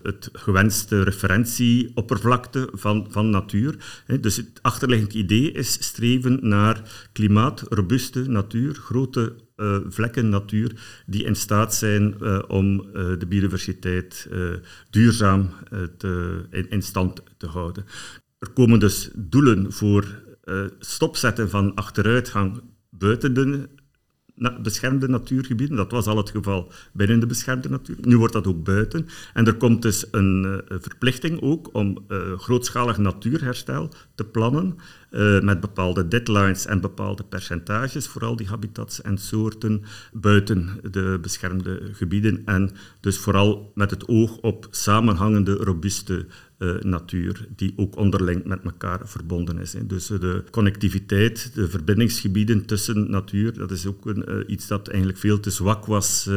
het 0.07 0.29
gewenste 0.33 1.03
referentieoppervlakte 1.03 2.69
van, 2.73 3.07
van 3.09 3.29
natuur. 3.29 4.03
Dus 4.21 4.35
het 4.35 4.59
achterliggend 4.61 5.13
idee 5.13 5.51
is 5.51 5.73
streven 5.73 6.39
naar 6.41 7.07
klimaatrobuuste 7.11 8.29
natuur, 8.29 8.75
grote 8.75 9.35
uh, 9.55 9.77
vlekken 9.87 10.29
natuur 10.29 10.71
die 11.05 11.23
in 11.23 11.35
staat 11.35 11.75
zijn 11.75 12.15
uh, 12.21 12.39
om 12.47 12.79
uh, 12.79 12.93
de 12.93 13.25
biodiversiteit 13.27 14.29
duurzaam 14.89 15.49
in, 16.49 16.69
in, 16.69 16.81
stand 16.81 17.23
te 17.37 17.47
houden. 17.47 17.85
Er 18.39 18.49
komen 18.49 18.79
dus 18.79 19.09
doelen 19.15 19.73
voor 19.73 20.21
stopzetten 20.79 21.49
van 21.49 21.75
achteruitgang 21.75 22.61
buiten 22.89 23.33
de 23.33 23.69
beschermde 24.61 25.07
natuurgebieden. 25.07 25.77
Dat 25.77 25.91
was 25.91 26.05
al 26.05 26.17
het 26.17 26.29
geval 26.29 26.71
binnen 26.93 27.19
de 27.19 27.25
beschermde 27.25 27.69
natuur. 27.69 27.95
Nu 28.01 28.17
wordt 28.17 28.33
dat 28.33 28.47
ook 28.47 28.63
buiten. 28.63 29.07
En 29.33 29.47
er 29.47 29.55
komt 29.55 29.81
dus 29.81 30.05
een 30.11 30.43
uh, 30.45 30.77
verplichting 30.79 31.41
ook 31.41 31.69
om 31.73 31.97
uh, 32.07 32.17
grootschalig 32.37 32.97
natuurherstel 32.97 33.93
te 34.15 34.23
plannen 34.23 34.77
uh, 35.11 35.41
met 35.41 35.59
bepaalde 35.59 36.07
deadlines 36.07 36.65
en 36.65 36.81
bepaalde 36.81 37.23
percentages 37.23 38.07
voor 38.07 38.25
al 38.25 38.35
die 38.35 38.47
habitats 38.47 39.01
en 39.01 39.17
soorten 39.17 39.83
buiten 40.13 40.69
de 40.91 41.19
beschermde 41.21 41.89
gebieden. 41.93 42.41
En 42.45 42.71
dus 42.99 43.17
vooral 43.17 43.71
met 43.75 43.91
het 43.91 44.07
oog 44.07 44.37
op 44.37 44.67
samenhangende, 44.69 45.53
robuuste 45.53 46.25
uh, 46.59 46.79
natuur, 46.81 47.47
die 47.55 47.73
ook 47.75 47.95
onderling 47.95 48.45
met 48.45 48.63
elkaar 48.63 48.99
verbonden 49.03 49.59
is. 49.59 49.73
Hè. 49.73 49.85
Dus 49.85 50.11
uh, 50.11 50.19
de 50.19 50.43
connectiviteit, 50.51 51.51
de 51.53 51.69
verbindingsgebieden 51.69 52.65
tussen 52.65 53.09
natuur, 53.11 53.53
dat 53.53 53.71
is 53.71 53.85
ook 53.85 54.05
een, 54.05 54.25
uh, 54.29 54.43
iets 54.47 54.67
dat 54.67 54.87
eigenlijk 54.87 55.19
veel 55.19 55.39
te 55.39 55.49
zwak 55.49 55.85
was 55.85 56.29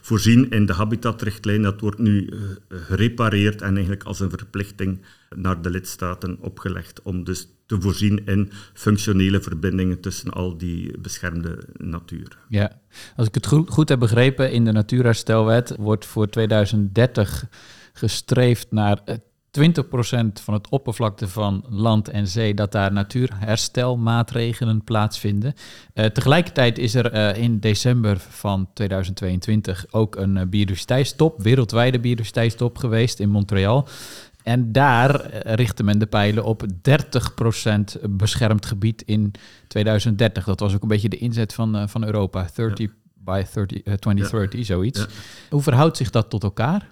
voorzien 0.00 0.50
in 0.50 0.66
de 0.66 0.72
habitatrichtlijn. 0.72 1.62
Dat 1.62 1.80
wordt 1.80 1.98
nu 1.98 2.30
gerepareerd 2.68 3.62
en 3.62 3.72
eigenlijk 3.72 4.04
als 4.04 4.20
een 4.20 4.30
verplichting 4.30 5.00
naar 5.36 5.62
de 5.62 5.70
lidstaten 5.70 6.36
opgelegd 6.40 7.02
om 7.02 7.24
dus 7.24 7.48
te 7.66 7.80
voorzien 7.80 8.26
in 8.26 8.50
functionele 8.74 9.40
verbindingen 9.40 10.00
tussen 10.00 10.30
al 10.30 10.56
die 10.56 10.98
beschermde 10.98 11.58
natuur. 11.72 12.38
Ja, 12.48 12.80
als 13.16 13.26
ik 13.26 13.34
het 13.34 13.46
goed, 13.46 13.70
goed 13.70 13.88
heb 13.88 13.98
begrepen, 13.98 14.52
in 14.52 14.64
de 14.64 14.72
Natuurherstelwet 14.72 15.74
wordt 15.78 16.06
voor 16.06 16.28
2030 16.28 17.44
gestreefd 17.92 18.66
naar 18.70 19.00
20% 19.58 19.62
van 20.42 20.54
het 20.54 20.68
oppervlakte 20.68 21.28
van 21.28 21.64
land 21.68 22.08
en 22.08 22.26
zee, 22.26 22.54
dat 22.54 22.72
daar 22.72 22.92
natuurherstelmaatregelen 22.92 24.84
plaatsvinden. 24.84 25.54
Uh, 25.94 26.04
tegelijkertijd 26.04 26.78
is 26.78 26.94
er 26.94 27.14
uh, 27.14 27.42
in 27.42 27.58
december 27.58 28.18
van 28.18 28.68
2022 28.74 29.86
ook 29.90 30.16
een 30.16 30.36
uh, 30.36 30.42
biodiversiteitstop, 30.42 31.42
wereldwijde 31.42 32.00
biodiversiteitstop 32.00 32.78
geweest 32.78 33.20
in 33.20 33.30
Montreal. 33.30 33.88
En 34.42 34.72
daar 34.72 35.30
richtte 35.44 35.82
men 35.82 35.98
de 35.98 36.06
pijlen 36.06 36.44
op 36.44 36.64
30% 36.66 36.68
beschermd 38.10 38.66
gebied 38.66 39.02
in 39.02 39.32
2030. 39.68 40.44
Dat 40.44 40.60
was 40.60 40.74
ook 40.74 40.82
een 40.82 40.88
beetje 40.88 41.08
de 41.08 41.18
inzet 41.18 41.54
van, 41.54 41.88
van 41.88 42.04
Europa, 42.04 42.48
30 42.54 42.78
ja. 42.78 42.92
by 43.14 43.44
30, 43.54 43.82
2030, 43.82 44.58
ja. 44.58 44.64
zoiets. 44.64 45.00
Ja. 45.00 45.06
Hoe 45.50 45.62
verhoudt 45.62 45.96
zich 45.96 46.10
dat 46.10 46.30
tot 46.30 46.42
elkaar? 46.42 46.88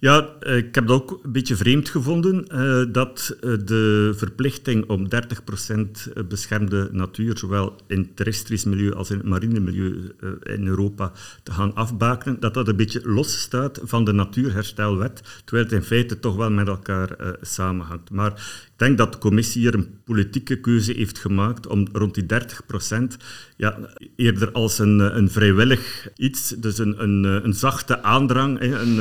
Ja, 0.00 0.28
eh, 0.40 0.56
ik 0.56 0.74
heb 0.74 0.84
het 0.84 0.92
ook 0.92 1.20
een 1.22 1.32
beetje 1.32 1.56
vreemd 1.56 1.88
gevonden 1.88 2.46
uh, 2.52 2.92
dat 2.92 3.36
uh, 3.40 3.56
de 3.64 4.12
verplichting 4.16 4.88
om 4.88 5.08
30% 5.68 6.26
beschermde 6.28 6.88
natuur, 6.92 7.38
zowel 7.38 7.76
in 7.86 7.98
het 7.98 8.16
terrestrisch 8.16 8.64
milieu 8.64 8.94
als 8.94 9.10
in 9.10 9.16
het 9.16 9.26
marine 9.26 9.60
milieu 9.60 10.12
in 10.42 10.66
Europa, 10.66 11.12
te 11.42 11.52
gaan 11.52 11.74
afbakenen, 11.74 12.40
dat 12.40 12.54
dat 12.54 12.68
een 12.68 12.76
beetje 12.76 13.00
los 13.04 13.40
staat 13.40 13.80
van 13.82 14.04
de 14.04 14.12
natuurherstelwet, 14.12 15.22
terwijl 15.44 15.64
het 15.64 15.74
in 15.74 15.82
feite 15.82 16.18
toch 16.18 16.36
wel 16.36 16.50
met 16.50 16.68
elkaar 16.68 17.36
samenhangt. 17.40 18.10
Maar 18.10 18.30
ik 18.30 18.86
denk 18.86 18.98
dat 18.98 19.12
de 19.12 19.18
commissie 19.18 19.60
hier 19.60 19.74
een 19.74 19.98
politieke 20.04 20.60
keuze 20.60 20.92
heeft 20.92 21.18
gemaakt 21.18 21.66
om 21.66 21.88
rond 21.92 22.14
die 22.14 22.26
30 22.26 22.66
procent, 22.66 23.16
ja, 23.56 23.78
eerder 24.16 24.52
als 24.52 24.78
een, 24.78 24.98
een 24.98 25.30
vrijwillig 25.30 26.08
iets, 26.16 26.48
dus 26.48 26.78
een, 26.78 27.02
een, 27.02 27.24
een 27.24 27.54
zachte 27.54 28.02
aandrang, 28.02 28.60
een, 28.60 28.98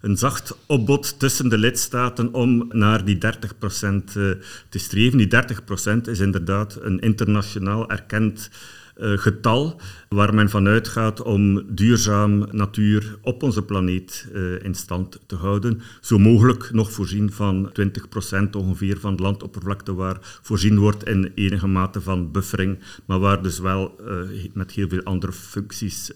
een 0.00 0.16
zacht 0.28 0.56
opbod 0.66 1.18
tussen 1.18 1.48
de 1.48 1.58
lidstaten 1.58 2.34
om 2.34 2.66
naar 2.68 3.04
die 3.04 3.18
30 3.18 3.58
procent 3.58 4.16
eh, 4.16 4.30
te 4.68 4.78
streven. 4.78 5.18
Die 5.18 5.26
30 5.26 5.64
procent 5.64 6.08
is 6.08 6.18
inderdaad 6.18 6.78
een 6.80 6.98
internationaal 6.98 7.90
erkend 7.90 8.50
uh, 8.96 9.18
getal 9.18 9.80
waar 10.08 10.34
men 10.34 10.50
vanuit 10.50 10.88
gaat 10.88 11.22
om 11.22 11.62
duurzaam 11.74 12.46
natuur 12.50 13.18
op 13.22 13.42
onze 13.42 13.62
planeet 13.62 14.28
uh, 14.34 14.64
in 14.64 14.74
stand 14.74 15.20
te 15.26 15.36
houden. 15.36 15.80
Zo 16.00 16.18
mogelijk 16.18 16.72
nog 16.72 16.92
voorzien 16.92 17.32
van 17.32 17.72
20% 17.80 18.50
ongeveer 18.50 19.00
van 19.00 19.16
de 19.16 19.22
landoppervlakte 19.22 19.94
waar 19.94 20.18
voorzien 20.20 20.78
wordt 20.78 21.04
in 21.04 21.32
enige 21.34 21.66
mate 21.66 22.00
van 22.00 22.32
buffering, 22.32 22.78
maar 23.04 23.18
waar 23.18 23.42
dus 23.42 23.58
wel 23.58 23.96
uh, 24.00 24.16
met 24.52 24.70
heel 24.70 24.88
veel 24.88 25.02
andere 25.02 25.32
functies 25.32 26.12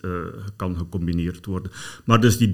kan 0.57 0.77
gecombineerd 0.77 1.47
worden. 1.47 1.73
Maar 2.05 2.21
dus 2.21 2.37
die 2.37 2.51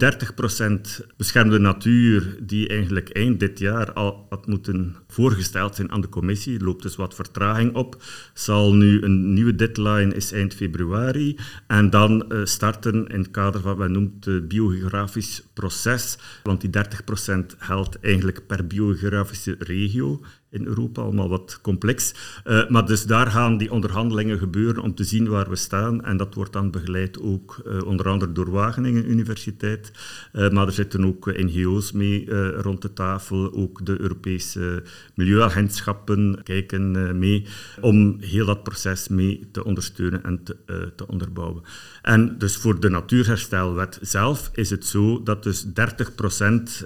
30% 1.01 1.05
beschermde 1.17 1.59
natuur 1.59 2.37
die 2.41 2.69
eigenlijk 2.69 3.09
eind 3.09 3.41
dit 3.41 3.59
jaar 3.59 3.93
al 3.93 4.27
had 4.29 4.47
moeten 4.47 4.97
voorgesteld 5.09 5.75
zijn 5.75 5.91
aan 5.91 6.01
de 6.01 6.09
commissie, 6.09 6.65
loopt 6.65 6.83
dus 6.83 6.97
wat 6.97 7.15
vertraging 7.15 7.75
op, 7.75 8.03
zal 8.35 8.75
nu 8.75 9.03
een 9.03 9.33
nieuwe 9.33 9.55
deadline 9.55 10.15
is 10.15 10.33
eind 10.33 10.55
februari. 10.55 11.28
En 11.67 11.91
dan 11.91 12.25
uh, 12.29 12.45
starten 12.45 13.07
in 13.07 13.21
het 13.21 13.31
kader 13.31 13.61
van 13.61 13.71
wat 13.71 13.79
men 13.79 13.93
noemt 13.93 14.25
het 14.25 14.49
biogeografisch 14.49 15.43
proces. 15.53 16.19
Want 16.43 16.61
die 16.61 16.71
30% 16.71 17.57
geldt 17.59 18.01
eigenlijk 18.01 18.47
per 18.47 18.67
biogeografische 18.67 19.57
regio 19.59 20.23
in 20.51 20.67
Europa, 20.67 21.03
allemaal 21.03 21.29
wat 21.29 21.59
complex. 21.63 22.15
Uh, 22.45 22.69
maar 22.69 22.87
dus 22.87 23.05
daar 23.05 23.31
gaan 23.31 23.57
die 23.57 23.73
onderhandelingen 23.73 24.39
gebeuren 24.39 24.83
om 24.83 24.95
te 24.95 25.05
zien 25.05 25.29
waar 25.29 25.49
we 25.49 25.57
staan. 25.57 26.05
En 26.05 26.17
dat 26.17 26.35
wordt 26.35 26.53
dan 26.53 26.71
begeleid 26.71 27.21
ook 27.21 27.63
uh, 27.67 27.83
onder 27.83 28.09
andere 28.09 28.33
door 28.33 28.51
Wageningen 28.51 29.11
Universiteit. 29.11 29.93
Uh, 30.33 30.51
maar 30.51 30.67
er 30.67 30.73
zitten 30.73 31.05
ook 31.05 31.27
NGO's 31.27 31.93
mee 31.93 32.31
rond 32.61 32.83
de 32.83 32.93
tafel. 32.93 33.53
Ook 33.53 33.87
de 33.87 34.01
Europese 34.01 34.83
milieuagentschappen 35.15 36.41
kijken 36.43 37.19
mee 37.19 37.47
om 37.81 38.17
heel 38.21 38.47
dat 38.47 38.63
proces 38.63 39.09
mee 39.09 39.49
te 39.53 39.65
ondersteunen 39.65 40.25
en 40.25 40.43
te, 40.43 40.57
te 40.97 41.09
onderbouwen. 41.09 41.63
En 42.03 42.39
dus 42.39 42.57
voor 42.57 42.81
de 42.81 42.89
Natuurherstelwet 42.89 43.99
zelf 44.01 44.51
is 44.53 44.71
het 44.71 44.87
zo 44.87 45.23
dat 45.23 45.43
dus 45.43 45.67
30% 45.67 45.71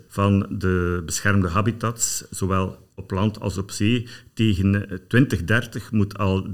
van 0.09 0.47
de 0.51 1.03
beschermde 1.05 1.49
habitats, 1.49 2.25
zowel 2.31 2.82
op 2.95 3.11
land 3.11 3.41
als 3.41 3.59
op 3.59 3.71
zee. 3.71 4.07
Tegen 4.35 4.73
2030 5.09 5.93
moet 5.93 6.19
al 6.19 6.47
30% 6.47 6.51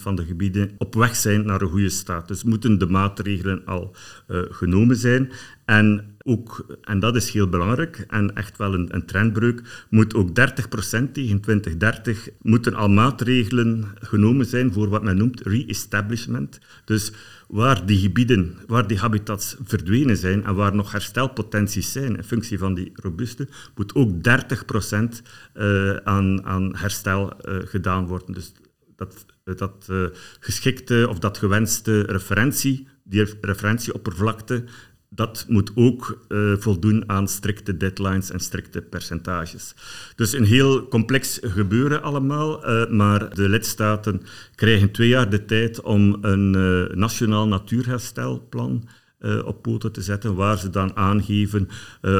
van 0.00 0.14
de 0.14 0.24
gebieden 0.24 0.70
op 0.78 0.94
weg 0.94 1.16
zijn 1.16 1.46
naar 1.46 1.62
een 1.62 1.68
goede 1.68 1.88
staat. 1.88 2.28
Dus 2.28 2.44
moeten 2.44 2.78
de 2.78 2.86
maatregelen 2.86 3.66
al 3.66 3.96
uh, 4.28 4.42
genomen 4.50 4.96
zijn. 4.96 5.32
En 5.64 6.11
ook, 6.24 6.66
en 6.82 7.00
dat 7.00 7.16
is 7.16 7.30
heel 7.30 7.48
belangrijk 7.48 8.04
en 8.08 8.34
echt 8.34 8.56
wel 8.56 8.74
een, 8.74 8.94
een 8.94 9.06
trendbreuk, 9.06 9.86
moet 9.90 10.14
ook 10.14 10.28
30% 10.28 10.32
tegen 11.12 11.40
2030 11.40 12.28
moeten 12.42 12.74
al 12.74 12.88
maatregelen 12.88 13.84
genomen 14.00 14.46
zijn 14.46 14.72
voor 14.72 14.88
wat 14.88 15.02
men 15.02 15.16
noemt 15.16 15.40
re-establishment. 15.40 16.60
Dus 16.84 17.12
waar 17.48 17.86
die 17.86 17.98
gebieden, 17.98 18.56
waar 18.66 18.86
die 18.86 18.98
habitats 18.98 19.56
verdwenen 19.64 20.16
zijn 20.16 20.44
en 20.44 20.54
waar 20.54 20.74
nog 20.74 20.92
herstelpotenties 20.92 21.92
zijn 21.92 22.16
in 22.16 22.24
functie 22.24 22.58
van 22.58 22.74
die 22.74 22.92
robuuste, 22.94 23.48
moet 23.74 23.94
ook 23.94 24.10
30% 24.10 24.18
uh, 25.54 25.96
aan, 25.96 26.44
aan 26.44 26.76
herstel 26.76 27.32
uh, 27.48 27.56
gedaan 27.64 28.06
worden. 28.06 28.34
Dus 28.34 28.52
dat, 28.96 29.26
dat 29.44 29.90
geschikte 30.40 31.06
of 31.08 31.18
dat 31.18 31.38
gewenste 31.38 32.00
referentie, 32.00 32.88
die 33.04 33.34
referentieoppervlakte, 33.40 34.64
dat 35.14 35.44
moet 35.48 35.72
ook 35.74 36.24
uh, 36.28 36.56
voldoen 36.56 37.08
aan 37.08 37.28
strikte 37.28 37.76
deadlines 37.76 38.30
en 38.30 38.40
strikte 38.40 38.80
percentages. 38.80 39.74
Dus 40.16 40.32
een 40.32 40.44
heel 40.44 40.88
complex 40.88 41.38
gebeuren 41.42 42.02
allemaal, 42.02 42.68
uh, 42.68 42.90
maar 42.90 43.34
de 43.34 43.48
lidstaten 43.48 44.22
krijgen 44.54 44.90
twee 44.90 45.08
jaar 45.08 45.30
de 45.30 45.44
tijd 45.44 45.80
om 45.80 46.18
een 46.20 46.56
uh, 46.56 46.96
nationaal 46.96 47.48
natuurherstelplan 47.48 48.88
op 49.44 49.62
poten 49.62 49.92
te 49.92 50.02
zetten, 50.02 50.34
waar 50.34 50.58
ze 50.58 50.70
dan 50.70 50.96
aangeven 50.96 51.68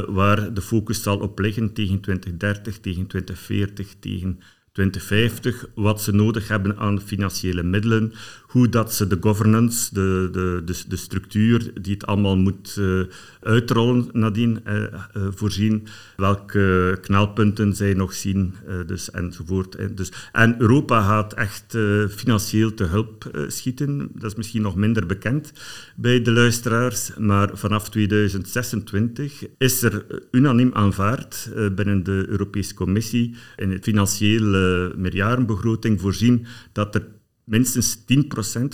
waar 0.07 0.53
de 0.53 0.61
focus 0.61 1.03
zal 1.03 1.19
op 1.19 1.39
liggen 1.39 1.73
tegen 1.73 1.99
2030, 1.99 2.79
tegen 2.79 3.07
2040, 3.07 3.95
tegen 3.99 4.39
2050, 4.73 5.65
wat 5.75 6.01
ze 6.01 6.11
nodig 6.11 6.47
hebben 6.47 6.77
aan 6.77 7.01
financiële 7.01 7.63
middelen, 7.63 8.13
hoe 8.41 8.69
dat 8.69 8.93
ze 8.93 9.07
de 9.07 9.17
governance, 9.19 9.93
de, 9.93 10.29
de, 10.31 10.61
de, 10.65 10.83
de 10.87 10.95
structuur 10.95 11.71
die 11.81 11.93
het 11.93 12.05
allemaal 12.05 12.37
moet 12.37 12.75
uh, 12.79 13.03
uitrollen 13.43 14.09
nadien 14.11 14.59
uh, 14.67 14.81
uh, 14.81 14.87
voorzien, 15.35 15.87
welke 16.15 16.97
knelpunten 17.01 17.75
zij 17.75 17.93
nog 17.93 18.13
zien, 18.13 18.55
dus 18.85 19.11
enzovoort. 19.11 19.97
Dus, 19.97 20.11
en 20.31 20.61
Europa 20.61 21.01
gaat 21.01 21.33
echt 21.33 21.77
financieel 22.09 22.73
te 22.73 22.83
hulp 22.83 23.45
schieten. 23.47 24.09
Dat 24.13 24.31
is 24.31 24.37
misschien 24.37 24.61
nog 24.61 24.75
minder 24.75 25.05
bekend 25.05 25.53
bij 25.95 26.21
de 26.21 26.31
luisteraars, 26.31 27.11
maar 27.17 27.49
vanaf 27.53 27.89
2026 27.89 29.45
is 29.57 29.81
er 29.81 30.05
unaniem 30.31 30.69
aanvaard 30.73 31.51
binnen 31.75 32.03
de 32.03 32.25
Europese 32.27 32.73
Commissie 32.73 33.35
in 33.55 33.71
het 33.71 33.83
financiële 33.83 34.93
meerjarenbegroting 34.97 36.01
voorzien 36.01 36.45
dat 36.71 36.95
er 36.95 37.05
minstens 37.43 37.97
10% 37.97 38.01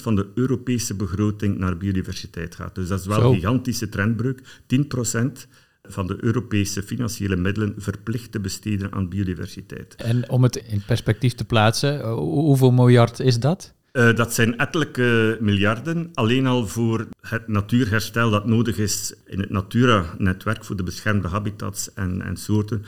van 0.02 0.16
de 0.16 0.28
Europese 0.36 0.96
begroting 0.96 1.58
naar 1.58 1.78
biodiversiteit 1.78 2.56
gaat. 2.56 2.76
Dus 2.76 2.88
dat 2.88 3.00
is 3.00 3.06
wel 3.06 3.24
een 3.24 3.34
gigantische 3.34 3.90
trendbreuk. 3.90 4.42
10% 4.42 5.48
van 5.82 6.08
de 6.08 6.18
Europese 6.20 6.84
financiële 6.84 7.36
middelen 7.36 7.74
verplicht 7.78 8.32
te 8.32 8.40
besteden 8.40 8.92
aan 8.92 9.10
biodiversiteit. 9.10 9.96
En 9.96 10.30
om 10.30 10.44
het 10.44 10.56
in 10.56 10.84
perspectief 10.86 11.34
te 11.34 11.46
plaatsen, 11.46 12.10
hoeveel 12.12 12.72
miljard 12.72 13.20
is 13.20 13.40
dat? 13.40 13.74
Uh, 13.94 14.16
dat 14.16 14.34
zijn 14.34 14.58
ettelijke 14.58 15.38
miljarden, 15.42 16.10
alleen 16.14 16.48
al 16.48 16.68
voor 16.68 17.08
het 17.22 17.48
natuurherstel 17.48 18.30
dat 18.30 18.46
nodig 18.46 18.78
is 18.78 19.14
in 19.26 19.40
het 19.40 19.50
Natura-netwerk 19.50 20.66
voor 20.66 20.76
de 20.76 20.84
beschermde 20.84 21.28
habitats 21.28 21.94
en, 21.94 22.22
en 22.22 22.38
soorten 22.38 22.86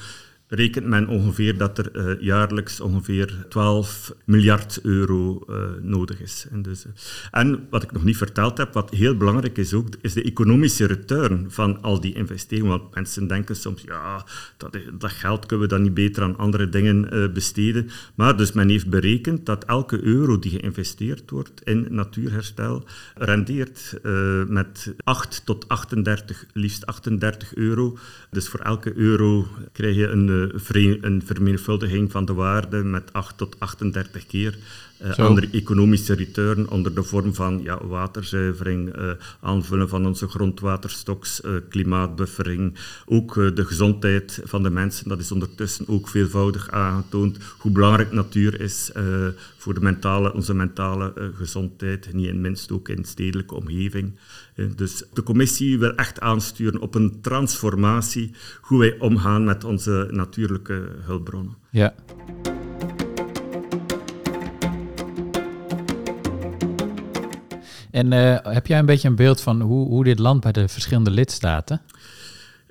rekent 0.54 0.86
men 0.86 1.08
ongeveer 1.08 1.58
dat 1.58 1.78
er 1.78 1.90
uh, 1.94 2.22
jaarlijks 2.22 2.82
ongeveer 2.82 3.46
12 3.50 4.14
miljard 4.26 4.80
euro 4.84 5.44
uh, 5.50 5.56
nodig 5.82 6.22
is. 6.22 6.48
En, 6.52 6.62
dus, 6.62 6.86
uh, 6.86 6.92
en 7.32 7.68
wat 7.70 7.84
ik 7.84 7.92
nog 7.92 8.04
niet 8.04 8.18
verteld 8.18 8.58
heb, 8.58 8.74
wat 8.74 8.90
heel 8.90 9.18
belangrijk 9.18 9.58
is 9.58 9.74
ook, 9.74 9.88
is 10.02 10.14
de 10.14 10.24
economische 10.24 10.86
return 10.86 11.46
van 11.50 11.82
al 11.82 12.02
die 12.02 12.14
investeringen. 12.14 12.70
Want 12.70 12.96
mensen 12.96 13.28
denken 13.28 13.56
soms, 13.56 13.82
ja, 13.82 14.26
dat, 14.58 14.78
dat 15.00 15.12
geld 15.12 15.46
kunnen 15.46 15.68
we 15.68 15.74
dan 15.74 15.82
niet 15.82 15.94
beter 15.94 16.24
aan 16.24 16.38
andere 16.38 16.70
dingen 16.70 17.32
besteden. 17.34 17.90
Maar 18.16 18.38
dus 18.38 18.52
men 18.52 18.70
heeft 18.70 18.90
berekend 18.90 19.46
dat 19.46 19.66
elke 19.66 20.04
euro 20.04 20.40
die 20.40 20.52
geïnvesteerd 20.52 21.30
wordt 21.30 21.62
in 21.64 21.88
natuurherstel 21.90 22.84
rendeert 23.16 24.00
met 24.48 24.94
8 25.04 25.42
tot 25.46 25.68
38, 25.68 26.46
liefst 26.54 26.86
38 26.86 27.56
euro. 27.56 27.98
Dus 28.32 28.50
voor 28.50 28.60
elke 28.60 28.98
euro 28.98 29.48
krijg 29.72 29.96
je 29.96 30.08
een 30.08 30.41
een 31.02 31.22
vermenigvuldiging 31.26 32.12
van 32.12 32.26
de 32.26 32.34
waarde 32.34 32.84
met 32.84 33.14
8 33.14 33.38
tot 33.38 33.56
38 33.60 34.26
keer. 34.26 34.58
Uh, 35.04 35.16
andere 35.16 35.50
economische 35.52 36.14
return 36.14 36.70
onder 36.70 36.96
de 36.96 37.04
vorm 37.04 37.34
van 37.34 37.62
ja, 37.64 37.86
waterzuivering, 37.86 38.98
uh, 38.98 39.12
aanvullen 39.40 39.90
van 39.90 40.06
onze 40.06 40.28
grondwaterstoks, 40.28 41.42
uh, 41.42 41.52
klimaatbuffering, 41.70 42.76
ook 43.06 43.34
de 43.34 43.66
gezondheid 43.66 44.42
van 44.44 44.64
de 44.64 44.70
mensen. 44.70 45.10
Dat 45.10 45.20
is 45.20 45.32
ondertussen 45.32 45.88
ook 45.88 46.10
veelvoudig 46.10 46.72
aangetoond 46.72 47.38
hoe 47.58 47.72
belangrijk 47.72 48.12
natuur 48.12 48.62
is 48.62 48.92
voor 49.58 49.74
de 49.74 49.82
mentale, 49.82 50.34
onze 50.34 50.54
mentale 50.54 51.32
gezondheid, 51.36 52.14
niet 52.14 52.28
in 52.28 52.42
minst 52.42 52.72
ook 52.72 52.90
in 52.90 53.04
stedelijke 53.04 53.56
omgeving. 53.56 54.18
dus 54.76 55.04
de 55.14 55.24
commissie 55.24 55.80
wil 55.80 55.96
echt 55.96 56.20
aansturen 56.20 56.82
op 56.82 56.96
een 56.96 57.22
transformatie, 57.22 58.32
hoe 58.62 58.80
wij 58.80 59.00
omgaan 59.00 59.44
met 59.44 59.64
onze 59.64 60.08
natuurlijke 60.12 60.88
hulpbronnen. 61.06 61.56
Ja. 61.70 61.94
En 68.02 68.12
uh, 68.12 68.54
heb 68.54 68.68
jij 68.68 68.80
een 68.80 68.86
beetje 68.86 69.08
een 69.08 69.16
beeld 69.16 69.42
van 69.42 69.62
hoe, 69.62 69.88
hoe 69.88 70.04
dit 70.04 70.20
land 70.20 70.42
bij 70.42 70.52
de 70.52 70.68
verschillende 70.68 71.12
lidstaten? 71.12 71.82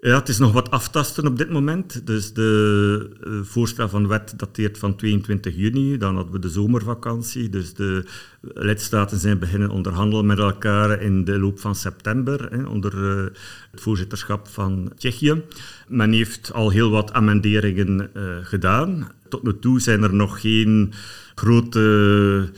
Ja, 0.01 0.19
het 0.19 0.29
is 0.29 0.39
nog 0.39 0.53
wat 0.53 0.71
aftasten 0.71 1.27
op 1.27 1.39
dit 1.39 1.51
moment. 1.51 2.07
Dus 2.07 2.33
de 2.33 3.11
uh, 3.27 3.41
voorstel 3.43 3.89
van 3.89 4.09
wet 4.09 4.35
dateert 4.37 4.79
van 4.79 4.97
22 4.97 5.57
juni. 5.57 5.97
Dan 5.97 6.15
hadden 6.15 6.33
we 6.33 6.39
de 6.39 6.49
zomervakantie. 6.49 7.49
Dus 7.49 7.75
de 7.75 8.05
lidstaten 8.41 9.19
zijn 9.19 9.39
beginnen 9.39 9.71
onderhandelen 9.71 10.27
met 10.27 10.39
elkaar 10.39 11.03
in 11.03 11.25
de 11.25 11.39
loop 11.39 11.61
van 11.61 11.75
september, 11.75 12.49
hè, 12.51 12.63
onder 12.65 12.95
uh, 12.95 13.25
het 13.71 13.81
voorzitterschap 13.81 14.49
van 14.49 14.93
Tsjechië. 14.97 15.43
Men 15.89 16.13
heeft 16.13 16.53
al 16.53 16.71
heel 16.71 16.91
wat 16.91 17.13
amenderingen 17.13 18.11
gedaan. 18.43 19.09
Tot 19.29 19.43
nu 19.43 19.59
toe 19.59 19.81
zijn 19.81 20.03
er 20.03 20.15
nog 20.15 20.41
geen 20.41 20.93
grote 21.35 22.51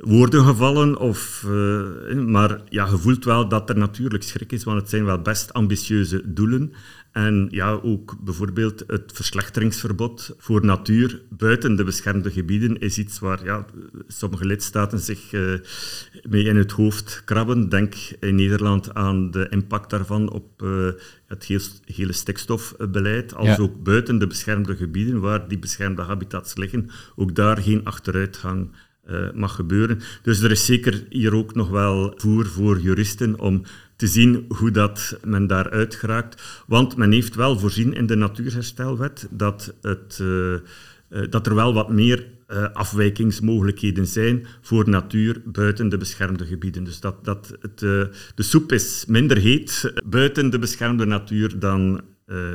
woorden 0.00 0.44
gevallen. 0.44 0.98
Of, 0.98 1.44
uh, 1.46 2.12
maar 2.12 2.60
ja, 2.68 2.86
je 2.86 2.98
voelt 2.98 3.24
wel 3.24 3.48
dat 3.48 3.68
er 3.70 3.78
natuurlijk 3.78 4.22
schrik 4.22 4.52
is, 4.52 4.64
want 4.64 4.80
het 4.80 4.90
zijn 4.90 5.04
wel 5.04 5.22
best 5.22 5.52
ambitieuze 5.52 6.22
doelen. 6.24 6.72
En 7.12 7.48
ja, 7.50 7.70
ook 7.70 8.16
bijvoorbeeld 8.20 8.84
het 8.86 9.12
verslechteringsverbod 9.14 10.34
voor 10.38 10.64
natuur 10.64 11.22
buiten 11.28 11.76
de 11.76 11.84
beschermde 11.84 12.30
gebieden 12.30 12.78
is 12.78 12.98
iets 12.98 13.18
waar 13.18 13.44
ja, 13.44 13.66
sommige 14.06 14.44
lidstaten 14.44 14.98
zich 14.98 15.32
uh, 15.32 15.58
mee 16.28 16.44
in 16.44 16.56
het 16.56 16.72
hoofd 16.72 17.22
krabben. 17.24 17.68
Denk 17.68 17.94
in 18.20 18.34
Nederland 18.34 18.94
aan 18.94 19.30
de 19.30 19.46
impact 19.48 19.90
daarvan 19.90 20.30
op 20.30 20.62
uh, 20.62 20.88
het 21.26 21.44
heel, 21.44 21.60
hele 21.84 22.12
stikstofbeleid, 22.12 23.34
als 23.34 23.58
ook 23.58 23.82
buiten 23.82 24.18
de 24.18 24.26
beschermde 24.26 24.76
gebieden 24.76 25.20
waar 25.20 25.48
die 25.48 25.58
beschermde 25.58 26.02
habitats 26.02 26.56
liggen, 26.56 26.90
ook 27.16 27.34
daar 27.34 27.58
geen 27.58 27.84
achteruitgang 27.84 28.70
uh, 29.10 29.30
mag 29.34 29.54
gebeuren. 29.54 30.00
Dus 30.22 30.40
er 30.40 30.50
is 30.50 30.64
zeker 30.64 31.04
hier 31.08 31.34
ook 31.34 31.54
nog 31.54 31.68
wel 31.68 32.14
voer 32.16 32.46
voor 32.46 32.80
juristen 32.80 33.38
om 33.38 33.62
te 34.00 34.06
zien 34.06 34.44
hoe 34.48 34.70
dat 34.70 35.18
men 35.24 35.46
daaruit 35.46 35.94
geraakt. 35.94 36.62
Want 36.66 36.96
men 36.96 37.12
heeft 37.12 37.34
wel 37.34 37.58
voorzien 37.58 37.94
in 37.94 38.06
de 38.06 38.14
natuurherstelwet 38.14 39.28
dat, 39.30 39.74
het, 39.82 40.18
uh, 40.22 40.52
uh, 40.52 40.58
dat 41.30 41.46
er 41.46 41.54
wel 41.54 41.74
wat 41.74 41.90
meer 41.90 42.26
uh, 42.48 42.66
afwijkingsmogelijkheden 42.72 44.06
zijn 44.06 44.46
voor 44.60 44.88
natuur 44.88 45.42
buiten 45.44 45.88
de 45.88 45.96
beschermde 45.96 46.46
gebieden. 46.46 46.84
Dus 46.84 47.00
dat, 47.00 47.24
dat 47.24 47.56
het, 47.60 47.78
de 47.78 48.10
soep 48.36 48.72
is 48.72 49.04
minder 49.08 49.36
heet 49.36 49.92
buiten 50.04 50.50
de 50.50 50.58
beschermde 50.58 51.04
natuur 51.04 51.58
dan 51.58 52.00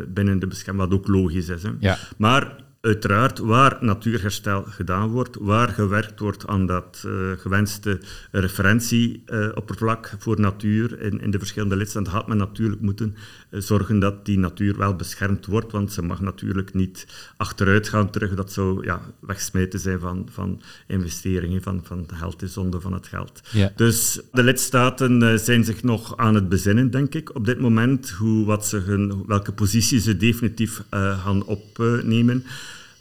binnen 0.07 0.39
de 0.39 0.47
beschermde, 0.47 0.83
wat 0.83 0.93
ook 0.93 1.07
logisch 1.07 1.49
is. 1.49 1.63
Hè. 1.63 1.69
Ja. 1.79 1.97
Maar 2.17 2.64
uiteraard 2.85 3.39
waar 3.39 3.77
natuurherstel 3.79 4.63
gedaan 4.63 5.09
wordt, 5.09 5.37
waar 5.39 5.69
gewerkt 5.69 6.19
wordt 6.19 6.47
aan 6.47 6.65
dat 6.65 7.03
uh, 7.05 7.31
gewenste 7.37 7.99
referentieoppervlak 8.31 10.05
uh, 10.05 10.13
voor 10.19 10.39
natuur 10.39 11.01
in, 11.01 11.21
in 11.21 11.31
de 11.31 11.37
verschillende 11.37 11.75
lidstaten, 11.75 12.11
had 12.11 12.27
men 12.27 12.37
natuurlijk 12.37 12.81
moeten 12.81 13.15
uh, 13.51 13.61
zorgen 13.61 13.99
dat 13.99 14.25
die 14.25 14.39
natuur 14.39 14.77
wel 14.77 14.95
beschermd 14.95 15.45
wordt, 15.45 15.71
want 15.71 15.93
ze 15.93 16.01
mag 16.01 16.21
natuurlijk 16.21 16.73
niet 16.73 17.07
achteruit 17.37 17.89
gaan 17.89 18.09
terug. 18.09 18.33
Dat 18.33 18.51
zou 18.51 18.85
ja, 18.85 19.01
wegsmijten 19.19 19.79
zijn 19.79 19.99
van, 19.99 20.27
van 20.31 20.61
investeringen, 20.87 21.61
van, 21.61 21.81
van 21.83 22.07
geld, 22.13 22.39
de 22.39 22.47
zonde 22.47 22.81
van 22.81 22.93
het 22.93 23.07
geld. 23.07 23.41
Ja. 23.51 23.71
Dus 23.75 24.19
de 24.31 24.43
lidstaten 24.43 25.39
zijn 25.39 25.63
zich 25.63 25.83
nog 25.83 26.17
aan 26.17 26.35
het 26.35 26.49
bezinnen, 26.49 26.91
denk 26.91 27.15
ik, 27.15 27.35
op 27.35 27.45
dit 27.45 27.59
moment, 27.59 28.09
hoe, 28.09 28.45
wat 28.45 28.65
ze 28.65 28.77
hun, 28.77 29.23
welke 29.27 29.51
positie 29.51 29.99
ze 29.99 30.17
definitief 30.17 30.83
gaan 30.89 31.45
opnemen. 31.45 32.43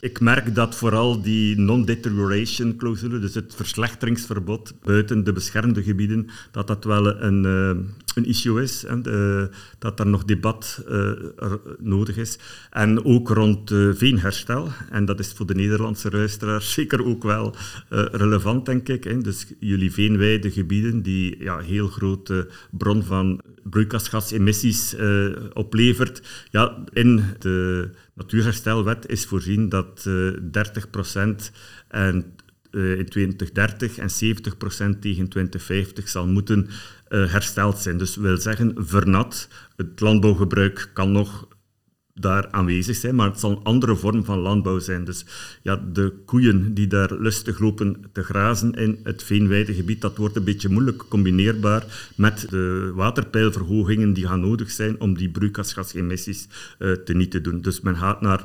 Ik 0.05 0.19
merk 0.19 0.55
dat 0.55 0.75
vooral 0.75 1.21
die 1.21 1.59
non-deterioration 1.59 2.75
clausule, 2.75 3.19
dus 3.19 3.33
het 3.33 3.55
verslechteringsverbod 3.55 4.73
buiten 4.83 5.23
de 5.23 5.31
beschermde 5.31 5.83
gebieden, 5.83 6.27
dat 6.51 6.67
dat 6.67 6.83
wel 6.83 7.21
een, 7.21 7.43
uh, 7.43 7.69
een 8.15 8.25
issue 8.25 8.61
is. 8.61 8.83
En, 8.83 9.03
uh, 9.07 9.43
dat 9.79 9.99
er 9.99 10.07
nog 10.07 10.25
debat 10.25 10.83
uh, 10.89 11.11
nodig 11.79 12.17
is. 12.17 12.39
En 12.71 13.05
ook 13.05 13.29
rond 13.29 13.69
veenherstel. 13.93 14.67
En 14.89 15.05
dat 15.05 15.19
is 15.19 15.33
voor 15.33 15.45
de 15.45 15.55
Nederlandse 15.55 16.11
luisteraars 16.11 16.73
zeker 16.79 17.05
ook 17.05 17.23
wel 17.23 17.55
relevant, 18.11 18.65
denk 18.65 18.89
ik. 18.89 19.23
Dus 19.23 19.45
jullie 19.59 19.91
veenweide 19.91 20.51
gebieden, 20.51 21.01
die 21.01 21.43
ja, 21.43 21.59
heel 21.59 21.87
grote 21.87 22.47
bron 22.71 23.03
van 23.03 23.41
broeikasgasemissies 23.63 24.95
oplevert. 25.53 26.21
Ja, 26.51 26.83
in 26.93 27.23
de 27.39 27.89
natuurherstelwet 28.15 29.07
is 29.09 29.25
voorzien 29.25 29.69
dat 29.69 30.05
uh, 30.07 30.33
30% 30.33 31.51
en 31.87 32.33
in 32.71 33.05
2030 33.09 33.97
en 33.97 34.09
70% 34.09 34.99
tegen 34.99 35.27
2050 35.29 36.09
zal 36.09 36.27
moeten 36.27 36.67
hersteld 37.07 37.77
zijn. 37.77 37.97
Dus 37.97 38.15
wil 38.15 38.37
zeggen, 38.37 38.73
vernat, 38.77 39.47
het 39.75 39.99
landbouwgebruik 39.99 40.89
kan 40.93 41.11
nog 41.11 41.47
daar 42.19 42.51
aanwezig 42.51 42.95
zijn, 42.95 43.15
maar 43.15 43.29
het 43.29 43.39
zal 43.39 43.51
een 43.51 43.63
andere 43.63 43.95
vorm 43.95 44.25
van 44.25 44.39
landbouw 44.39 44.79
zijn. 44.79 45.03
Dus 45.03 45.25
ja, 45.61 45.81
de 45.93 46.13
koeien 46.25 46.73
die 46.73 46.87
daar 46.87 47.13
lustig 47.19 47.59
lopen 47.59 48.03
te 48.11 48.23
grazen 48.23 48.73
in 48.73 48.99
het 49.03 49.23
veenweidegebied, 49.23 50.01
dat 50.01 50.17
wordt 50.17 50.35
een 50.35 50.43
beetje 50.43 50.69
moeilijk 50.69 51.03
combineerbaar 51.09 52.11
met 52.15 52.47
de 52.49 52.91
waterpeilverhogingen 52.95 54.13
die 54.13 54.27
gaan 54.27 54.39
nodig 54.39 54.71
zijn 54.71 54.99
om 54.99 55.17
die 55.17 55.29
broeikasgasemissies 55.29 56.47
uh, 56.79 56.91
te 56.91 57.13
niet 57.13 57.31
te 57.31 57.41
doen. 57.41 57.61
Dus 57.61 57.81
men 57.81 57.97
gaat 57.97 58.21
naar 58.21 58.43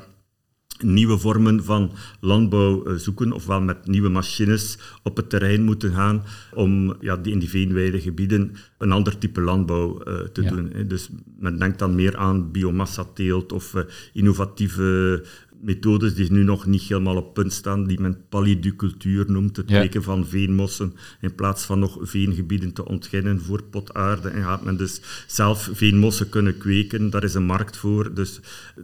nieuwe 0.83 1.17
vormen 1.17 1.63
van 1.63 1.91
landbouw 2.19 2.83
eh, 2.83 2.93
zoeken, 2.93 3.31
ofwel 3.31 3.61
met 3.61 3.87
nieuwe 3.87 4.09
machines 4.09 4.77
op 5.03 5.17
het 5.17 5.29
terrein 5.29 5.63
moeten 5.63 5.93
gaan 5.93 6.23
om 6.53 6.95
ja, 6.99 7.17
die 7.17 7.33
in 7.33 7.39
die 7.39 7.49
veenweidegebieden 7.49 8.51
een 8.77 8.91
ander 8.91 9.17
type 9.17 9.41
landbouw 9.41 10.01
uh, 10.07 10.19
te 10.19 10.41
doen. 10.41 10.87
Dus 10.87 11.09
men 11.39 11.57
denkt 11.57 11.79
dan 11.79 11.95
meer 11.95 12.17
aan 12.17 12.51
biomassa-teelt 12.51 13.51
of 13.51 13.73
uh, 13.73 13.81
innovatieve 14.13 15.23
methodes 15.61 16.13
die 16.13 16.31
nu 16.31 16.43
nog 16.43 16.65
niet 16.65 16.81
helemaal 16.81 17.15
op 17.15 17.33
punt 17.33 17.53
staan, 17.53 17.87
die 17.87 17.99
men 17.99 18.17
paliducultuur 18.29 19.31
noemt, 19.31 19.57
het 19.57 19.65
kweken 19.65 20.03
van 20.03 20.27
veenmossen, 20.27 20.93
in 21.21 21.35
plaats 21.35 21.63
van 21.63 21.79
nog 21.79 21.97
veengebieden 22.01 22.73
te 22.73 22.85
ontginnen 22.85 23.41
voor 23.41 23.63
potaarde. 23.63 24.29
En 24.29 24.43
gaat 24.43 24.63
men 24.63 24.77
dus 24.77 25.01
zelf 25.27 25.69
veenmossen 25.73 26.29
kunnen 26.29 26.57
kweken, 26.57 27.09
daar 27.09 27.23
is 27.23 27.33
een 27.33 27.43
markt 27.43 27.77
voor. 27.77 28.13
Dus 28.13 28.39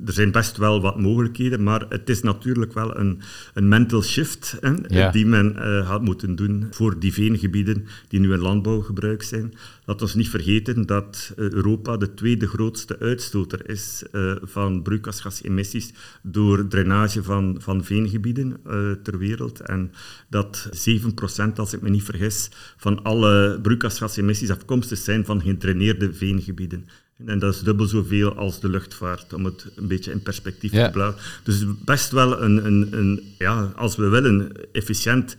er 0.05 0.13
zijn 0.13 0.31
best 0.31 0.57
wel 0.57 0.81
wat 0.81 0.99
mogelijkheden, 0.99 1.63
maar 1.63 1.85
het 1.89 2.09
is 2.09 2.21
natuurlijk 2.21 2.73
wel 2.73 2.97
een, 2.97 3.21
een 3.53 3.67
mental 3.67 4.01
shift 4.01 4.57
hè, 4.61 5.11
die 5.11 5.25
men 5.25 5.55
uh, 5.55 5.87
gaat 5.87 6.01
moeten 6.01 6.35
doen 6.35 6.67
voor 6.71 6.99
die 6.99 7.13
veengebieden 7.13 7.85
die 8.07 8.19
nu 8.19 8.33
in 8.33 8.39
landbouwgebruik 8.39 9.23
zijn. 9.23 9.53
Laat 9.85 10.01
ons 10.01 10.15
niet 10.15 10.29
vergeten 10.29 10.85
dat 10.85 11.33
eh, 11.37 11.49
Europa 11.49 11.97
de 11.97 12.13
tweede 12.13 12.47
grootste 12.47 12.99
uitstoter 12.99 13.69
is 13.69 14.03
uh, 14.11 14.35
van 14.41 14.81
broeikasgasemissies 14.81 15.93
door 16.21 16.66
drainage 16.67 17.23
van, 17.23 17.55
van 17.59 17.83
veengebieden 17.83 18.57
uh, 18.67 18.91
ter 19.03 19.17
wereld. 19.17 19.59
En 19.59 19.91
dat 20.29 20.69
7%, 20.89 21.53
als 21.55 21.73
ik 21.73 21.81
me 21.81 21.89
niet 21.89 22.03
vergis, 22.03 22.49
van 22.77 23.03
alle 23.03 23.59
broeikasgasemissies 23.61 24.49
afkomstig 24.49 24.97
zijn 24.97 25.25
van 25.25 25.41
gedraineerde 25.41 26.13
veengebieden. 26.13 26.87
En 27.25 27.39
dat 27.39 27.53
is 27.53 27.61
dubbel 27.61 27.85
zoveel 27.85 28.35
als 28.35 28.59
de 28.59 28.69
luchtvaart, 28.69 29.33
om 29.33 29.45
het 29.45 29.71
een 29.75 29.87
beetje 29.87 30.11
in 30.11 30.21
perspectief 30.21 30.71
te 30.71 30.89
plaatsen. 30.91 31.41
Dus 31.43 31.65
best 31.85 32.11
wel 32.11 32.41
een, 32.41 32.65
een, 32.65 32.87
een, 32.97 33.23
ja, 33.37 33.73
als 33.75 33.95
we 33.95 34.07
willen, 34.07 34.51
efficiënt 34.71 35.35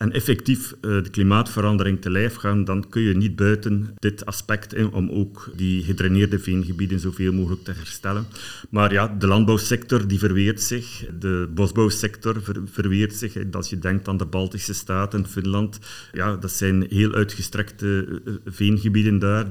en 0.00 0.12
effectief 0.12 0.72
uh, 0.72 1.02
de 1.02 1.10
klimaatverandering 1.10 2.00
te 2.00 2.10
lijf 2.10 2.34
gaan, 2.34 2.64
dan 2.64 2.88
kun 2.88 3.02
je 3.02 3.16
niet 3.16 3.36
buiten 3.36 3.94
dit 3.98 4.26
aspect 4.26 4.74
in 4.74 4.92
om 4.92 5.10
ook 5.10 5.50
die 5.56 5.82
gedraineerde 5.82 6.38
veengebieden 6.38 7.00
zoveel 7.00 7.32
mogelijk 7.32 7.64
te 7.64 7.72
herstellen. 7.72 8.26
Maar 8.70 8.92
ja, 8.92 9.16
de 9.18 9.26
landbouwsector 9.26 10.06
die 10.06 10.18
verweert 10.18 10.60
zich, 10.60 11.06
de 11.18 11.48
bosbouwsector 11.54 12.42
ver, 12.42 12.56
verweert 12.64 13.14
zich. 13.14 13.36
Als 13.52 13.70
je 13.70 13.78
denkt 13.78 14.08
aan 14.08 14.16
de 14.16 14.26
Baltische 14.26 14.74
Staten, 14.74 15.26
Finland, 15.26 15.78
ja, 16.12 16.36
dat 16.36 16.52
zijn 16.52 16.86
heel 16.88 17.12
uitgestrekte 17.12 18.20
uh, 18.24 18.34
veengebieden 18.46 19.18
daar. 19.18 19.46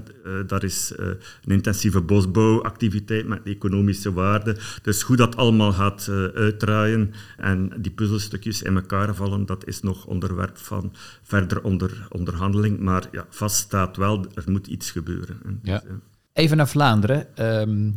Daar 0.48 0.64
is 0.64 0.94
een 0.98 1.52
intensieve 1.52 2.02
bosbouwactiviteit 2.02 3.28
met 3.28 3.42
economische 3.44 4.14
waarde. 4.14 4.58
Dus 4.82 5.02
hoe 5.02 5.16
dat 5.16 5.36
allemaal 5.36 5.72
gaat 5.72 6.10
uitdraaien 6.34 7.14
en 7.38 7.72
die 7.78 7.92
puzzelstukjes 7.92 8.62
in 8.62 8.76
elkaar 8.76 9.16
vallen, 9.16 9.46
dat 9.46 9.68
is 9.68 9.82
nog 9.82 10.06
onderwerp 10.40 10.58
van 10.58 10.94
verder 11.24 11.64
onder, 11.64 12.08
onderhandeling. 12.10 12.80
Maar 12.80 13.08
ja, 13.12 13.26
vast 13.30 13.56
staat 13.56 13.98
wel, 13.98 14.26
er 14.34 14.44
moet 14.52 14.68
iets 14.68 14.92
gebeuren. 14.92 15.60
Ja. 15.64 15.80
Dus, 15.80 15.92
Even 16.34 16.58
naar 16.58 16.68
Vlaanderen. 16.68 17.36
Ehm, 17.38 17.92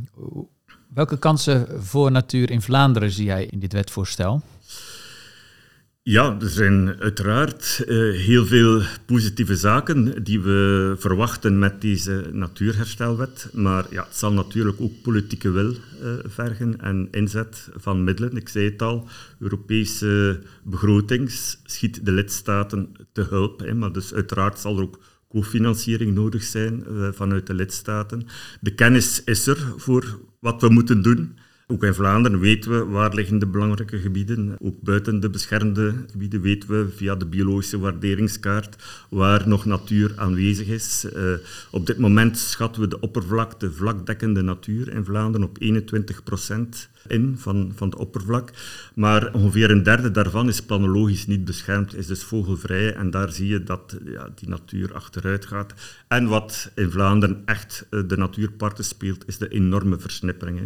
welke 0.94 1.18
kansen 1.18 1.83
voor 1.83 2.11
natuur 2.11 2.50
in 2.50 2.62
Vlaanderen 2.62 3.11
zie 3.11 3.24
jij 3.24 3.46
in 3.46 3.59
dit 3.59 3.72
wetvoorstel? 3.72 4.42
Ja, 6.04 6.36
er 6.40 6.48
zijn 6.48 7.00
uiteraard 7.00 7.84
uh, 7.86 8.18
heel 8.18 8.46
veel 8.46 8.82
positieve 9.06 9.56
zaken 9.56 10.24
die 10.24 10.40
we 10.40 10.94
verwachten 10.98 11.58
met 11.58 11.80
deze 11.80 12.28
natuurherstelwet. 12.32 13.48
Maar 13.52 13.86
ja, 13.90 14.04
het 14.04 14.16
zal 14.16 14.32
natuurlijk 14.32 14.80
ook 14.80 15.02
politieke 15.02 15.50
wil 15.50 15.70
uh, 15.70 15.76
vergen 16.24 16.80
en 16.80 17.08
inzet 17.10 17.68
van 17.74 18.04
middelen. 18.04 18.36
Ik 18.36 18.48
zei 18.48 18.64
het 18.64 18.82
al, 18.82 19.08
Europese 19.38 20.40
begroting 20.62 21.30
schiet 21.64 22.04
de 22.04 22.12
lidstaten 22.12 22.92
te 23.12 23.22
hulp. 23.22 23.72
Maar 23.74 23.92
dus 23.92 24.14
uiteraard 24.14 24.58
zal 24.58 24.76
er 24.76 24.82
ook 24.82 24.98
cofinanciering 25.28 26.14
nodig 26.14 26.42
zijn 26.42 26.84
uh, 26.88 27.08
vanuit 27.12 27.46
de 27.46 27.54
lidstaten. 27.54 28.26
De 28.60 28.74
kennis 28.74 29.24
is 29.24 29.46
er 29.46 29.74
voor 29.76 30.18
wat 30.40 30.60
we 30.60 30.68
moeten 30.68 31.02
doen. 31.02 31.36
Ook 31.72 31.85
in 31.85 31.94
Vlaanderen 31.94 32.38
weten 32.38 32.70
we 32.70 32.85
waar 32.85 33.14
liggen 33.14 33.38
de 33.38 33.46
belangrijke 33.46 33.98
gebieden. 33.98 34.56
Ook 34.58 34.80
buiten 34.80 35.20
de 35.20 35.30
beschermde 35.30 35.94
gebieden 36.11 36.40
weten 36.40 36.68
we 36.68 36.88
via 36.96 37.14
de 37.14 37.26
biologische 37.26 37.78
waarderingskaart 37.78 38.76
waar 39.11 39.48
nog 39.48 39.64
natuur 39.64 40.12
aanwezig 40.16 40.66
is. 40.66 41.06
Uh, 41.16 41.32
op 41.70 41.87
dit 41.87 41.98
moment 41.98 42.38
schatten 42.38 42.82
we 42.82 42.88
de 42.88 43.00
oppervlakte 43.00 43.72
vlakdekkende 43.72 44.42
natuur 44.42 44.94
in 44.94 45.04
Vlaanderen 45.04 45.48
op 45.48 45.56
21 45.61 46.22
procent 46.22 46.88
in 47.08 47.34
van, 47.38 47.72
van 47.74 47.90
de 47.90 47.98
oppervlak. 47.98 48.50
Maar 48.94 49.32
ongeveer 49.34 49.70
een 49.70 49.82
derde 49.82 50.10
daarvan 50.10 50.48
is 50.48 50.62
planologisch 50.62 51.26
niet 51.26 51.44
beschermd, 51.44 51.96
is 51.96 52.06
dus 52.06 52.22
vogelvrij. 52.22 52.94
En 52.94 53.10
daar 53.10 53.32
zie 53.32 53.48
je 53.48 53.62
dat 53.62 53.98
ja, 54.04 54.28
die 54.34 54.48
natuur 54.48 54.94
achteruit 54.94 55.46
gaat. 55.46 55.74
En 56.08 56.26
wat 56.26 56.70
in 56.74 56.90
Vlaanderen 56.90 57.42
echt 57.44 57.86
eh, 57.90 58.00
de 58.06 58.16
natuurparten 58.16 58.84
speelt, 58.84 59.28
is 59.28 59.38
de 59.38 59.48
enorme 59.48 59.98
versnippering. 59.98 60.60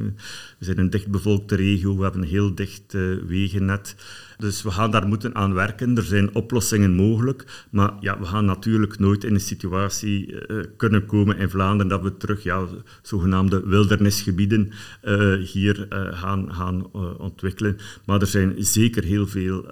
We 0.59 0.65
zijn 0.65 0.79
een 0.79 0.91
dichtbevolkte 0.91 1.55
regio, 1.55 1.97
we 1.97 2.03
hebben 2.03 2.23
een 2.23 2.29
heel 2.29 2.55
dicht 2.55 2.95
uh, 2.95 3.23
wegennet. 3.27 3.95
Dus 4.39 4.63
we 4.63 4.71
gaan 4.71 4.91
daar 4.91 5.07
moeten 5.07 5.35
aan 5.35 5.55
werken. 5.55 5.97
Er 5.97 6.03
zijn 6.03 6.35
oplossingen 6.35 6.93
mogelijk. 6.93 7.67
Maar 7.71 7.93
ja, 8.01 8.19
we 8.19 8.25
gaan 8.25 8.45
natuurlijk 8.45 8.99
nooit 8.99 9.25
in 9.25 9.35
een 9.35 9.41
situatie 9.41 10.33
uh, 10.33 10.65
kunnen 10.77 11.07
komen 11.07 11.39
in 11.39 11.51
Vlaanderen 11.51 11.89
dat 11.89 12.03
we 12.03 12.17
terug 12.17 12.43
ja, 12.43 12.65
zogenaamde 13.03 13.67
wildernisgebieden 13.67 14.73
uh, 15.05 15.35
hier 15.35 15.87
uh, 15.93 16.19
gaan, 16.19 16.55
gaan 16.55 16.93
ontwikkelen. 17.19 17.77
Maar 18.05 18.21
er 18.21 18.27
zijn 18.27 18.55
zeker 18.59 19.05
heel 19.05 19.27
veel 19.27 19.65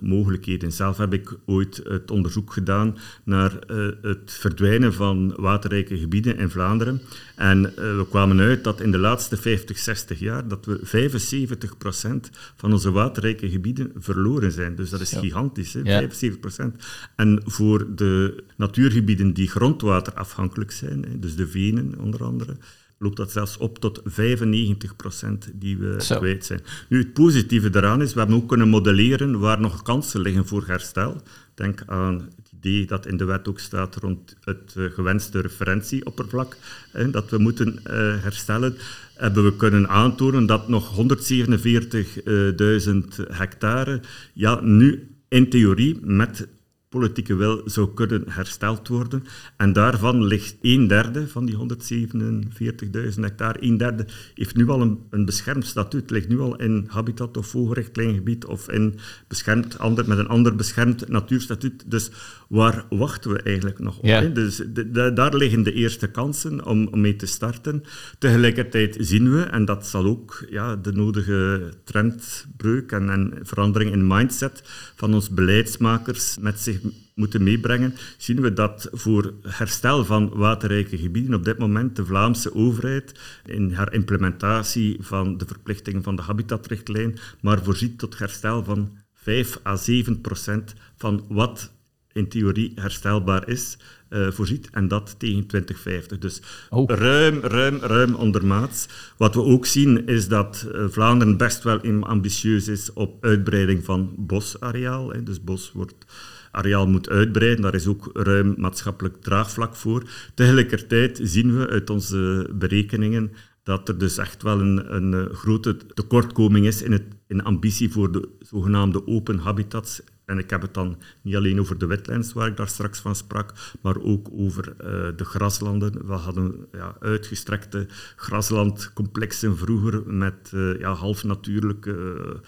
mogelijkheden. 0.00 0.72
Zelf 0.72 0.96
heb 0.96 1.12
ik 1.12 1.36
ooit 1.46 1.80
het 1.88 2.10
onderzoek 2.10 2.52
gedaan 2.52 2.96
naar 3.24 3.58
het 4.02 4.32
verdwijnen 4.32 4.94
van 4.94 5.34
waterrijke 5.36 5.98
gebieden 5.98 6.36
in 6.36 6.50
Vlaanderen. 6.50 7.00
En 7.36 7.62
we 7.76 8.06
kwamen 8.08 8.40
uit 8.40 8.64
dat 8.64 8.80
in 8.80 8.90
de 8.90 8.98
laatste 8.98 9.36
50, 9.36 9.78
60 9.78 10.18
jaar 10.18 10.48
dat 10.48 10.66
we 10.66 10.80
75% 10.80 12.30
van 12.56 12.72
onze 12.72 12.90
waterrijke 12.90 13.50
gebieden 13.50 13.92
verloren 14.12 14.52
zijn. 14.52 14.74
Dus 14.74 14.90
dat 14.90 15.00
is 15.00 15.12
gigantisch, 15.12 15.72
hè? 15.72 15.80
Ja. 15.84 16.00
75%. 16.00 16.76
En 17.16 17.40
voor 17.44 17.94
de 17.94 18.44
natuurgebieden 18.56 19.32
die 19.32 19.48
grondwaterafhankelijk 19.48 20.70
zijn, 20.70 21.02
hè, 21.02 21.18
dus 21.18 21.36
de 21.36 21.48
venen 21.48 21.98
onder 21.98 22.24
andere, 22.24 22.56
loopt 23.02 23.16
dat 23.16 23.32
zelfs 23.32 23.56
op 23.56 23.78
tot 23.78 24.02
95% 24.04 25.50
die 25.54 25.78
we 25.78 26.02
Zo. 26.02 26.18
kwijt 26.18 26.44
zijn. 26.44 26.60
Nu, 26.88 26.98
het 26.98 27.12
positieve 27.12 27.70
daaraan 27.70 28.02
is, 28.02 28.12
we 28.12 28.18
hebben 28.18 28.36
ook 28.36 28.48
kunnen 28.48 28.68
modelleren 28.68 29.38
waar 29.38 29.60
nog 29.60 29.82
kansen 29.82 30.20
liggen 30.20 30.46
voor 30.46 30.64
herstel. 30.66 31.22
Denk 31.54 31.82
aan 31.86 32.14
het 32.14 32.50
idee 32.52 32.86
dat 32.86 33.06
in 33.06 33.16
de 33.16 33.24
wet 33.24 33.48
ook 33.48 33.58
staat 33.58 33.96
rond 33.96 34.36
het 34.40 34.74
uh, 34.76 34.90
gewenste 34.90 35.40
referentieoppervlak, 35.40 36.56
hè, 36.92 37.10
dat 37.10 37.30
we 37.30 37.38
moeten 37.38 37.68
uh, 37.68 38.22
herstellen 38.22 38.76
hebben 39.22 39.44
we 39.44 39.56
kunnen 39.56 39.88
aantonen 39.88 40.46
dat 40.46 40.68
nog 40.68 40.96
147.000 40.96 42.94
hectare 43.30 44.00
ja, 44.32 44.60
nu 44.60 45.16
in 45.28 45.48
theorie 45.48 45.98
met 46.02 46.48
politieke 46.92 47.34
wil 47.34 47.62
zou 47.64 47.94
kunnen 47.94 48.24
hersteld 48.28 48.88
worden. 48.88 49.24
En 49.56 49.72
daarvan 49.72 50.24
ligt 50.24 50.56
een 50.62 50.86
derde 50.86 51.28
van 51.28 51.46
die 51.46 51.56
147.000 51.56 53.20
hectare, 53.20 53.58
een 53.60 53.76
derde 53.76 54.06
heeft 54.34 54.56
nu 54.56 54.68
al 54.68 54.80
een, 54.80 54.98
een 55.10 55.24
beschermd 55.24 55.66
statuut, 55.66 56.10
ligt 56.10 56.28
nu 56.28 56.40
al 56.40 56.56
in 56.56 56.84
habitat- 56.88 57.36
of 57.36 57.46
vogelrichtlijngebied 57.46 58.44
of 58.44 58.70
in 58.70 58.98
beschermd, 59.28 59.78
ander, 59.78 60.08
met 60.08 60.18
een 60.18 60.28
ander 60.28 60.56
beschermd 60.56 61.08
natuurstatuut. 61.08 61.84
Dus 61.90 62.10
waar 62.48 62.84
wachten 62.88 63.32
we 63.32 63.42
eigenlijk 63.42 63.78
nog 63.78 63.98
op? 63.98 64.04
Ja. 64.04 64.20
Dus 64.20 64.56
de, 64.56 64.90
de, 64.90 65.12
daar 65.12 65.34
liggen 65.34 65.62
de 65.62 65.72
eerste 65.72 66.06
kansen 66.06 66.64
om, 66.64 66.86
om 66.86 67.00
mee 67.00 67.16
te 67.16 67.26
starten. 67.26 67.82
Tegelijkertijd 68.18 68.96
zien 69.00 69.32
we, 69.32 69.40
en 69.42 69.64
dat 69.64 69.86
zal 69.86 70.04
ook 70.04 70.44
ja, 70.50 70.76
de 70.76 70.92
nodige 70.92 71.70
trendbreuk 71.84 72.92
en, 72.92 73.10
en 73.10 73.38
verandering 73.42 73.92
in 73.92 74.06
mindset 74.06 74.62
van 74.94 75.14
ons 75.14 75.30
beleidsmakers 75.30 76.36
met 76.40 76.60
zich 76.60 76.81
moeten 77.14 77.42
meebrengen, 77.42 77.94
zien 78.16 78.40
we 78.40 78.52
dat 78.52 78.88
voor 78.92 79.34
herstel 79.42 80.04
van 80.04 80.28
waterrijke 80.28 80.98
gebieden 80.98 81.34
op 81.34 81.44
dit 81.44 81.58
moment 81.58 81.96
de 81.96 82.06
Vlaamse 82.06 82.54
overheid 82.54 83.20
in 83.46 83.72
haar 83.72 83.92
implementatie 83.92 84.96
van 85.00 85.36
de 85.36 85.46
verplichtingen 85.46 86.02
van 86.02 86.16
de 86.16 86.22
habitatrichtlijn 86.22 87.18
maar 87.40 87.62
voorziet 87.62 87.98
tot 87.98 88.18
herstel 88.18 88.64
van 88.64 88.90
5 89.14 89.58
à 89.66 89.76
7 89.76 90.20
procent 90.20 90.74
van 90.96 91.24
wat 91.28 91.72
in 92.12 92.28
theorie 92.28 92.72
herstelbaar 92.74 93.48
is, 93.48 93.78
uh, 94.10 94.30
voorziet. 94.30 94.68
En 94.70 94.88
dat 94.88 95.14
tegen 95.18 95.46
2050. 95.46 96.18
Dus 96.18 96.42
oh. 96.70 96.88
ruim, 96.88 97.40
ruim, 97.40 97.78
ruim 97.78 98.14
ondermaats. 98.14 98.88
Wat 99.16 99.34
we 99.34 99.42
ook 99.42 99.66
zien 99.66 100.06
is 100.06 100.28
dat 100.28 100.66
uh, 100.74 100.84
Vlaanderen 100.88 101.36
best 101.36 101.62
wel 101.62 101.80
ambitieus 102.00 102.68
is 102.68 102.92
op 102.92 103.24
uitbreiding 103.24 103.84
van 103.84 104.14
bosareaal. 104.16 105.12
Hè. 105.12 105.22
Dus 105.22 105.44
bos 105.44 105.72
wordt 105.74 106.04
areaal 106.52 106.88
moet 106.88 107.08
uitbreiden. 107.08 107.62
Daar 107.62 107.74
is 107.74 107.86
ook 107.86 108.10
ruim 108.12 108.54
maatschappelijk 108.56 109.22
draagvlak 109.22 109.76
voor. 109.76 110.02
Tegelijkertijd 110.34 111.20
zien 111.22 111.58
we 111.58 111.68
uit 111.68 111.90
onze 111.90 112.50
berekeningen 112.54 113.32
dat 113.62 113.88
er 113.88 113.98
dus 113.98 114.18
echt 114.18 114.42
wel 114.42 114.60
een, 114.60 114.94
een 114.94 115.14
eh, 115.14 115.34
grote 115.34 115.76
tekortkoming 115.76 116.66
is 116.66 116.82
in, 116.82 116.92
het, 116.92 117.04
in 117.26 117.42
ambitie 117.42 117.90
voor 117.90 118.12
de 118.12 118.28
zogenaamde 118.40 119.06
open 119.06 119.38
habitats 119.38 120.02
en 120.32 120.38
ik 120.38 120.50
heb 120.50 120.62
het 120.62 120.74
dan 120.74 120.96
niet 121.22 121.36
alleen 121.36 121.60
over 121.60 121.78
de 121.78 121.86
wetlands, 121.86 122.32
waar 122.32 122.48
ik 122.48 122.56
daar 122.56 122.68
straks 122.68 123.00
van 123.00 123.16
sprak, 123.16 123.52
maar 123.80 123.96
ook 124.00 124.28
over 124.32 124.68
uh, 124.68 124.86
de 125.16 125.24
graslanden. 125.24 126.06
We 126.06 126.12
hadden 126.12 126.66
ja, 126.72 126.96
uitgestrekte 127.00 127.86
graslandcomplexen 128.16 129.56
vroeger 129.56 130.02
met 130.06 130.50
uh, 130.54 130.78
ja, 130.78 130.92
half 130.92 131.24
natuurlijke 131.24 132.40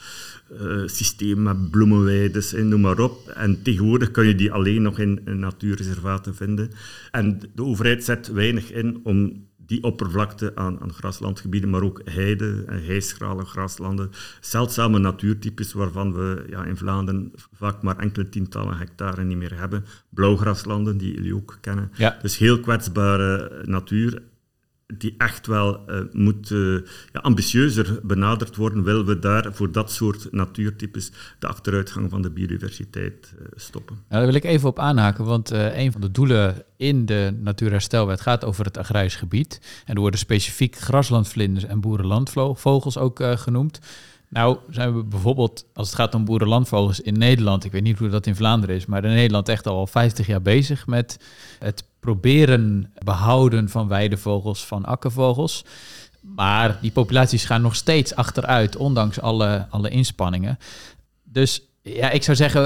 systeem 0.86 1.42
met 1.42 1.70
bloemenweides 1.70 2.52
en 2.52 2.68
noem 2.68 2.80
maar 2.80 2.98
op. 2.98 3.28
En 3.28 3.62
tegenwoordig 3.62 4.10
kun 4.10 4.26
je 4.26 4.34
die 4.34 4.52
alleen 4.52 4.82
nog 4.82 4.98
in 4.98 5.20
natuurreservaten 5.24 6.34
vinden. 6.34 6.70
En 7.10 7.40
de 7.54 7.64
overheid 7.64 8.04
zet 8.04 8.32
weinig 8.32 8.72
in 8.72 9.00
om 9.02 9.46
die 9.66 9.82
oppervlakte 9.82 10.52
aan, 10.54 10.80
aan 10.80 10.92
graslandgebieden, 10.92 11.70
maar 11.70 11.82
ook 11.82 12.00
heide 12.04 12.64
en 12.66 12.84
heischrale 12.84 13.44
graslanden, 13.44 14.10
zeldzame 14.40 14.98
natuurtypes 14.98 15.72
waarvan 15.72 16.12
we 16.12 16.44
ja, 16.48 16.64
in 16.64 16.76
Vlaanderen 16.76 17.32
vaak 17.52 17.82
maar 17.82 17.98
enkele 17.98 18.28
tientallen 18.28 18.76
hectare 18.76 19.24
niet 19.24 19.36
meer 19.36 19.58
hebben. 19.58 19.84
Blauwgraslanden, 20.08 20.98
die 20.98 21.14
jullie 21.14 21.34
ook 21.34 21.58
kennen. 21.60 21.90
Ja. 21.96 22.18
Dus 22.22 22.38
heel 22.38 22.60
kwetsbare 22.60 23.62
natuur 23.64 24.22
die 24.86 25.14
echt 25.18 25.46
wel 25.46 25.90
uh, 25.90 26.00
moet 26.12 26.50
uh, 26.50 26.80
ja, 27.12 27.20
ambitieuzer 27.20 28.00
benaderd 28.02 28.56
worden, 28.56 28.82
willen 28.82 29.06
we 29.06 29.18
daar 29.18 29.54
voor 29.54 29.72
dat 29.72 29.92
soort 29.92 30.32
natuurtypes 30.32 31.12
de 31.38 31.46
achteruitgang 31.46 32.10
van 32.10 32.22
de 32.22 32.30
biodiversiteit 32.30 33.34
uh, 33.38 33.46
stoppen. 33.54 33.94
Nou, 33.94 34.06
daar 34.08 34.26
wil 34.26 34.34
ik 34.34 34.44
even 34.44 34.68
op 34.68 34.78
aanhaken, 34.78 35.24
want 35.24 35.50
een 35.50 35.92
van 35.92 36.00
de 36.00 36.10
doelen 36.10 36.62
in 36.76 37.06
de 37.06 37.36
Natuurherstelwet 37.40 38.20
gaat 38.20 38.44
over 38.44 38.64
het 38.64 38.78
agrarisch 38.78 39.16
gebied. 39.16 39.60
En 39.86 39.94
er 39.94 40.00
worden 40.00 40.20
specifiek 40.20 40.76
graslandvlinders 40.76 41.64
en 41.64 41.80
boerenlandvogels 41.80 42.98
ook 42.98 43.22
genoemd. 43.24 43.80
Nou 44.28 44.58
zijn 44.70 44.96
we 44.96 45.04
bijvoorbeeld, 45.04 45.66
als 45.74 45.86
het 45.86 45.96
gaat 45.96 46.14
om 46.14 46.24
boerenlandvogels 46.24 47.00
in 47.00 47.18
Nederland, 47.18 47.64
ik 47.64 47.72
weet 47.72 47.82
niet 47.82 47.98
hoe 47.98 48.08
dat 48.08 48.26
in 48.26 48.36
Vlaanderen 48.36 48.76
is, 48.76 48.86
maar 48.86 49.04
in 49.04 49.14
Nederland 49.14 49.48
echt 49.48 49.66
al 49.66 49.86
50 49.86 50.26
jaar 50.26 50.42
bezig 50.42 50.86
met 50.86 51.18
het 51.58 51.84
proberen 52.04 52.92
behouden 53.04 53.68
van 53.68 53.88
weidevogels, 53.88 54.66
van 54.66 54.84
akkervogels. 54.84 55.64
Maar 56.20 56.78
die 56.80 56.90
populaties 56.90 57.44
gaan 57.44 57.62
nog 57.62 57.74
steeds 57.74 58.14
achteruit, 58.14 58.76
ondanks 58.76 59.20
alle, 59.20 59.66
alle 59.70 59.88
inspanningen. 59.88 60.58
Dus 61.22 61.62
ja, 61.82 62.10
ik 62.10 62.22
zou 62.22 62.36
zeggen, 62.36 62.62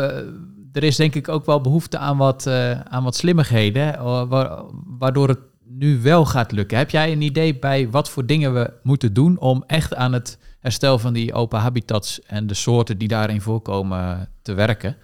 er 0.72 0.82
is 0.82 0.96
denk 0.96 1.14
ik 1.14 1.28
ook 1.28 1.46
wel 1.46 1.60
behoefte 1.60 1.98
aan 1.98 2.16
wat, 2.16 2.46
uh, 2.46 2.80
aan 2.80 3.04
wat 3.04 3.16
slimmigheden, 3.16 3.94
eh, 3.94 4.62
waardoor 4.98 5.28
het 5.28 5.40
nu 5.64 6.00
wel 6.02 6.24
gaat 6.24 6.52
lukken. 6.52 6.78
Heb 6.78 6.90
jij 6.90 7.12
een 7.12 7.22
idee 7.22 7.58
bij 7.58 7.90
wat 7.90 8.10
voor 8.10 8.26
dingen 8.26 8.54
we 8.54 8.72
moeten 8.82 9.12
doen 9.12 9.38
om 9.38 9.64
echt 9.66 9.94
aan 9.94 10.12
het 10.12 10.38
herstel 10.60 10.98
van 10.98 11.12
die 11.12 11.32
open 11.32 11.60
habitats 11.60 12.22
en 12.22 12.46
de 12.46 12.54
soorten 12.54 12.98
die 12.98 13.08
daarin 13.08 13.40
voorkomen 13.40 14.28
te 14.42 14.54
werken? 14.54 14.96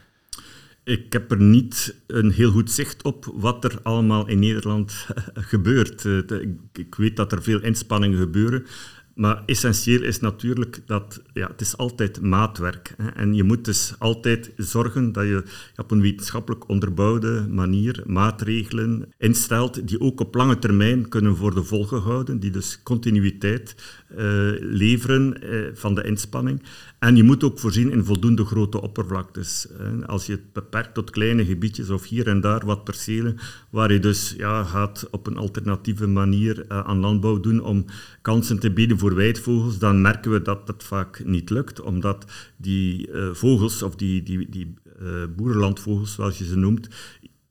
Ik 0.85 1.13
heb 1.13 1.31
er 1.31 1.41
niet 1.41 1.97
een 2.07 2.31
heel 2.31 2.51
goed 2.51 2.71
zicht 2.71 3.03
op 3.03 3.33
wat 3.35 3.65
er 3.65 3.79
allemaal 3.83 4.29
in 4.29 4.39
Nederland 4.39 5.07
gebeurt. 5.35 6.05
Eh, 6.05 6.41
ik 6.73 6.95
weet 6.95 7.17
dat 7.17 7.33
er 7.33 7.43
veel 7.43 7.61
inspanningen 7.61 8.19
gebeuren. 8.19 8.67
Maar 9.15 9.43
essentieel 9.47 10.03
is 10.03 10.21
natuurlijk 10.21 10.81
dat 10.87 11.23
ja, 11.33 11.47
het 11.47 11.61
is 11.61 11.77
altijd 11.77 12.21
maatwerk 12.21 12.95
is. 12.99 13.05
En 13.15 13.35
je 13.35 13.43
moet 13.43 13.65
dus 13.65 13.95
altijd 13.99 14.53
zorgen 14.57 15.13
dat 15.13 15.25
je 15.25 15.43
op 15.77 15.91
een 15.91 16.01
wetenschappelijk 16.01 16.69
onderbouwde 16.69 17.47
manier 17.49 18.03
maatregelen 18.07 19.13
instelt 19.19 19.89
die 19.89 20.01
ook 20.01 20.21
op 20.21 20.35
lange 20.35 20.59
termijn 20.59 21.09
kunnen 21.09 21.35
worden 21.35 21.67
volgehouden, 21.67 22.41
die 22.41 22.51
dus 22.51 22.83
continuïteit 22.83 23.75
uh, 24.11 24.19
leveren 24.59 25.45
uh, 25.45 25.67
van 25.75 25.95
de 25.95 26.03
inspanning. 26.03 26.63
En 27.05 27.17
je 27.17 27.23
moet 27.23 27.45
ook 27.45 27.59
voorzien 27.59 27.91
in 27.91 28.05
voldoende 28.05 28.45
grote 28.45 28.81
oppervlaktes. 28.81 29.67
Als 30.07 30.27
je 30.27 30.33
het 30.33 30.53
beperkt 30.53 30.95
tot 30.95 31.11
kleine 31.11 31.45
gebiedjes 31.45 31.91
of 31.91 32.09
hier 32.09 32.29
en 32.29 32.41
daar 32.41 32.67
wat 32.67 32.85
percelen, 32.85 33.37
waar 33.71 33.93
je 33.93 33.99
dus 33.99 34.35
ja, 34.37 34.65
gaat 34.65 35.09
op 35.11 35.27
een 35.27 35.37
alternatieve 35.37 36.07
manier 36.07 36.59
uh, 36.59 36.81
aan 36.81 36.99
landbouw 36.99 37.41
doen 37.41 37.61
om 37.61 37.85
kansen 38.23 38.59
te 38.59 38.73
bieden 38.73 38.99
voor 38.99 39.15
wijdvogels, 39.15 39.79
dan 39.79 40.01
merken 40.01 40.31
we 40.31 40.43
dat 40.43 40.67
dat 40.67 40.85
vaak 40.85 41.25
niet 41.25 41.51
lukt, 41.51 41.81
omdat 41.81 42.25
die 42.57 43.09
uh, 43.09 43.33
vogels, 43.33 43.83
of 43.83 43.97
die, 43.97 44.23
die, 44.23 44.49
die 44.51 44.75
uh, 45.03 45.25
boerenlandvogels 45.37 46.15
zoals 46.15 46.39
je 46.39 46.45
ze 46.45 46.57
noemt, 46.57 46.89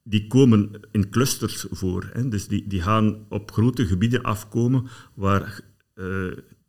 die 0.04 0.28
komen 0.28 0.72
in 0.92 1.10
clusters 1.10 1.66
voor. 1.72 2.12
Dus 2.30 2.48
die, 2.48 2.68
die 2.68 2.82
gaan 2.82 3.26
op 3.30 3.52
grote 3.52 3.86
gebieden 3.86 4.24
afkomen 4.24 4.88
waar 5.14 5.62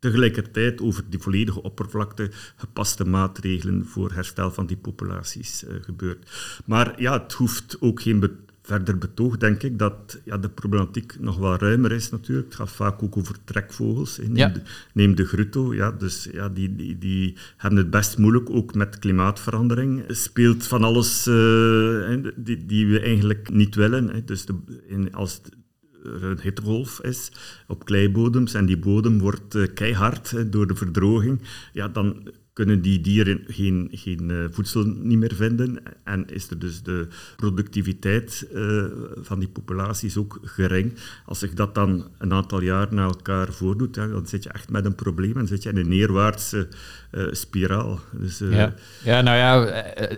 tegelijkertijd 0.05 0.81
over 0.81 1.03
die 1.09 1.19
volledige 1.19 1.61
oppervlakte 1.63 2.29
gepaste 2.55 3.05
maatregelen 3.05 3.85
voor 3.85 4.11
herstel 4.11 4.51
van 4.51 4.65
die 4.65 4.77
populaties 4.77 5.63
uh, 5.63 5.69
gebeurt. 5.81 6.29
Maar 6.65 7.01
ja, 7.01 7.21
het 7.21 7.33
hoeft 7.33 7.77
ook 7.79 8.01
geen 8.01 8.19
verder 8.61 8.97
betoog, 8.97 9.37
denk 9.37 9.63
ik, 9.63 9.79
dat 9.79 10.19
ja, 10.23 10.37
de 10.37 10.49
problematiek 10.49 11.19
nog 11.19 11.37
wel 11.37 11.57
ruimer 11.57 11.91
is 11.91 12.09
natuurlijk. 12.09 12.47
Het 12.47 12.55
gaat 12.55 12.71
vaak 12.71 13.03
ook 13.03 13.17
over 13.17 13.35
trekvogels. 13.43 14.17
Neem, 14.17 14.53
de, 14.53 14.61
neem 14.93 15.15
de 15.15 15.25
grutto, 15.25 15.73
ja, 15.73 15.91
dus 15.91 16.27
ja, 16.31 16.49
die, 16.49 16.75
die, 16.75 16.97
die 16.97 17.35
hebben 17.57 17.79
het 17.79 17.89
best 17.89 18.17
moeilijk, 18.17 18.49
ook 18.49 18.73
met 18.73 18.99
klimaatverandering. 18.99 20.03
speelt 20.07 20.67
van 20.67 20.83
alles 20.83 21.27
uh, 21.27 22.23
die, 22.35 22.65
die 22.65 22.87
we 22.87 22.99
eigenlijk 22.99 23.49
niet 23.53 23.75
willen. 23.75 24.09
Hè. 24.09 24.23
Dus 24.23 24.45
de, 24.45 24.55
in, 24.87 25.13
als 25.13 25.41
een 26.05 26.39
hittegolf 26.41 27.01
is 27.01 27.31
op 27.67 27.85
kleibodems 27.85 28.53
en 28.53 28.65
die 28.65 28.77
bodem 28.77 29.19
wordt 29.19 29.55
uh, 29.55 29.67
keihard 29.73 30.51
door 30.51 30.67
de 30.67 30.75
verdroging, 30.75 31.41
ja, 31.73 31.87
dan 31.87 32.31
kunnen 32.55 32.81
die 32.81 33.01
dieren 33.01 33.43
geen, 33.47 33.87
geen 33.91 34.29
uh, 34.29 34.45
voedsel 34.51 34.83
niet 34.85 35.17
meer 35.17 35.35
vinden 35.35 35.79
en 36.03 36.25
is 36.27 36.49
er 36.49 36.59
dus 36.59 36.83
de 36.83 37.07
productiviteit 37.35 38.47
uh, 38.53 38.83
van 39.21 39.39
die 39.39 39.47
populaties 39.47 40.17
ook 40.17 40.39
gering. 40.43 40.93
Als 41.25 41.39
zich 41.39 41.53
dat 41.53 41.75
dan 41.75 42.07
een 42.17 42.33
aantal 42.33 42.61
jaar 42.61 42.87
na 42.93 43.03
elkaar 43.03 43.53
voordoet, 43.53 43.93
dan 43.93 44.27
zit 44.27 44.43
je 44.43 44.49
echt 44.49 44.69
met 44.69 44.85
een 44.85 44.95
probleem 44.95 45.37
en 45.37 45.47
zit 45.47 45.63
je 45.63 45.69
in 45.69 45.77
een 45.77 45.89
neerwaartse 45.89 46.67
uh, 47.11 47.27
spiraal. 47.31 47.99
Dus, 48.11 48.37
ja. 48.37 48.73
ja, 49.03 49.21
nou 49.21 49.37
ja, 49.37 49.65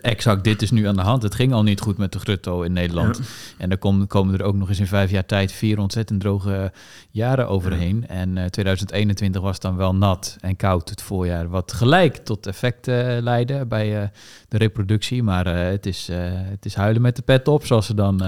exact 0.01 0.43
dit 0.43 0.61
is 0.61 0.71
nu 0.71 0.87
aan 0.87 0.95
de 0.95 1.01
hand. 1.01 1.23
Het 1.23 1.35
ging 1.35 1.53
al 1.53 1.63
niet 1.63 1.81
goed 1.81 1.97
met 1.97 2.11
de 2.11 2.19
grutto 2.19 2.61
in 2.61 2.73
Nederland. 2.73 3.21
En 3.57 3.69
dan 3.69 3.77
komen, 3.77 4.07
komen 4.07 4.33
er 4.33 4.45
ook 4.45 4.55
nog 4.55 4.69
eens 4.69 4.79
in 4.79 4.87
vijf 4.87 5.11
jaar 5.11 5.25
tijd 5.25 5.51
vier 5.51 5.79
ontzettend 5.79 6.19
droge 6.19 6.71
jaren 7.09 7.47
overheen. 7.47 8.07
En 8.07 8.51
2021 8.51 9.41
was 9.41 9.59
dan 9.59 9.75
wel 9.75 9.95
nat 9.95 10.37
en 10.41 10.55
koud 10.55 10.89
het 10.89 11.01
voorjaar, 11.01 11.49
wat 11.49 11.73
gelijk 11.73 12.25
tot 12.27 12.47
effecten 12.47 13.23
leiden 13.23 13.67
bij 13.67 14.01
uh, 14.01 14.07
de 14.47 14.57
reproductie. 14.57 15.23
Maar 15.23 15.47
uh, 15.47 15.71
het, 15.71 15.85
is, 15.85 16.09
het 16.11 16.65
is 16.65 16.75
huilen 16.75 17.01
met 17.01 17.15
de 17.15 17.21
pet 17.21 17.47
op, 17.47 17.65
zoals 17.65 17.85
ze 17.85 17.93
dan 17.93 18.21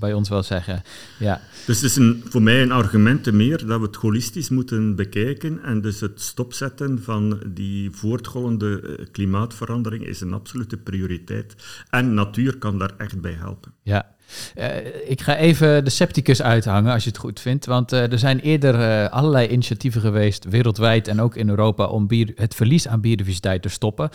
bij 0.00 0.12
ons 0.12 0.28
wel 0.28 0.42
zeggen. 0.42 0.82
Ja. 1.18 1.40
Dus 1.66 1.76
het 1.76 1.90
is 1.90 1.96
een, 1.96 2.24
voor 2.28 2.42
mij 2.42 2.62
een 2.62 2.72
argument 2.72 3.24
te 3.24 3.32
meer 3.32 3.66
dat 3.66 3.80
we 3.80 3.86
het 3.86 3.96
holistisch 3.96 4.48
moeten 4.48 4.96
bekijken. 4.96 5.62
En 5.62 5.80
dus 5.80 6.00
het 6.00 6.20
stopzetten 6.20 7.02
van 7.02 7.40
die 7.46 7.90
voortgollende 7.90 8.98
klimaatverandering 9.12 10.06
is 10.06 10.20
een 10.20 10.32
absolute 10.32 10.76
prioriteit. 10.76 11.54
En 11.90 12.14
natuur 12.14 12.58
kan 12.58 12.78
daar 12.78 12.92
echt 12.98 13.20
bij 13.20 13.32
helpen. 13.32 13.72
Ja, 13.82 14.14
uh, 14.56 14.66
ik 15.06 15.20
ga 15.20 15.36
even 15.36 15.84
de 15.84 15.90
scepticus 15.90 16.42
uithangen 16.42 16.92
als 16.92 17.04
je 17.04 17.10
het 17.10 17.18
goed 17.18 17.40
vindt. 17.40 17.66
Want 17.66 17.92
uh, 17.92 18.12
er 18.12 18.18
zijn 18.18 18.40
eerder 18.40 18.74
uh, 18.74 19.08
allerlei 19.08 19.48
initiatieven 19.48 20.00
geweest, 20.00 20.44
wereldwijd 20.44 21.08
en 21.08 21.20
ook 21.20 21.36
in 21.36 21.48
Europa, 21.48 21.86
om 21.86 22.06
bier, 22.06 22.32
het 22.36 22.54
verlies 22.54 22.88
aan 22.88 23.00
biodiversiteit 23.00 23.62
te 23.62 23.68
stoppen. 23.68 24.10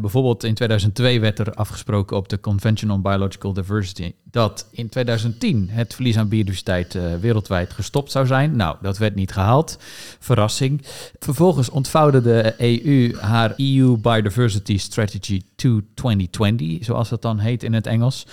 bijvoorbeeld 0.00 0.44
in 0.44 0.54
2002 0.54 1.20
werd 1.20 1.38
er 1.38 1.52
afgesproken 1.52 2.16
op 2.16 2.28
de 2.28 2.40
Convention 2.40 2.90
on 2.90 3.02
Biological 3.02 3.52
Diversity 3.52 4.12
dat 4.30 4.68
in 4.70 4.88
2010 4.88 5.68
het 5.70 5.94
verlies 5.94 6.18
aan 6.18 6.28
biodiversiteit 6.28 6.98
wereldwijd 7.20 7.72
gestopt 7.72 8.12
zou 8.12 8.26
zijn. 8.26 8.56
Nou, 8.56 8.76
dat 8.82 8.98
werd 8.98 9.14
niet 9.14 9.32
gehaald. 9.32 9.78
Verrassing. 10.18 10.82
Vervolgens 11.18 11.70
ontvouwde 11.70 12.20
de 12.20 12.54
EU 12.58 13.16
haar 13.16 13.52
EU 13.56 13.96
Biodiversity 13.96 14.78
Strategy 14.78 15.42
to 15.56 15.80
2020, 15.94 16.84
zoals 16.84 17.08
dat 17.08 17.22
dan 17.22 17.38
heet 17.38 17.62
in 17.62 17.72
het 17.72 17.86
Engels. 17.86 18.26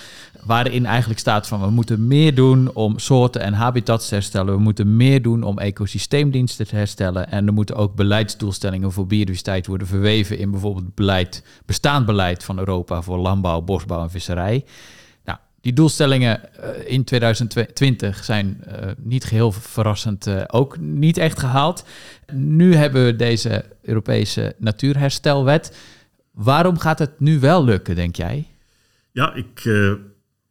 Waarin 0.45 0.85
eigenlijk 0.85 1.19
staat 1.19 1.47
van 1.47 1.61
we 1.61 1.69
moeten 1.69 2.07
meer 2.07 2.35
doen 2.35 2.73
om 2.73 2.99
soorten 2.99 3.41
en 3.41 3.53
habitats 3.53 4.07
te 4.07 4.13
herstellen. 4.13 4.53
We 4.53 4.59
moeten 4.59 4.97
meer 4.97 5.21
doen 5.21 5.43
om 5.43 5.59
ecosysteemdiensten 5.59 6.67
te 6.67 6.75
herstellen. 6.75 7.31
En 7.31 7.47
er 7.47 7.53
moeten 7.53 7.75
ook 7.75 7.95
beleidsdoelstellingen 7.95 8.91
voor 8.91 9.07
biodiversiteit 9.07 9.67
worden 9.67 9.87
verweven 9.87 10.37
in 10.37 10.51
bijvoorbeeld 10.51 10.95
beleid, 10.95 11.43
bestaand 11.65 12.05
beleid 12.05 12.43
van 12.43 12.59
Europa 12.59 13.01
voor 13.01 13.17
landbouw, 13.17 13.61
bosbouw 13.61 14.01
en 14.01 14.09
visserij. 14.09 14.65
Nou, 15.23 15.37
die 15.61 15.73
doelstellingen 15.73 16.41
uh, 16.59 16.91
in 16.91 17.03
2020 17.03 18.23
zijn 18.23 18.63
uh, 18.67 18.73
niet 18.97 19.23
geheel 19.23 19.51
verrassend 19.51 20.27
uh, 20.27 20.41
ook 20.47 20.77
niet 20.79 21.17
echt 21.17 21.39
gehaald. 21.39 21.85
Nu 22.33 22.75
hebben 22.75 23.05
we 23.05 23.15
deze 23.15 23.65
Europese 23.81 24.55
natuurherstelwet. 24.57 25.77
Waarom 26.31 26.77
gaat 26.77 26.99
het 26.99 27.19
nu 27.19 27.39
wel 27.39 27.63
lukken, 27.63 27.95
denk 27.95 28.15
jij? 28.15 28.47
Ja, 29.11 29.33
ik 29.33 29.63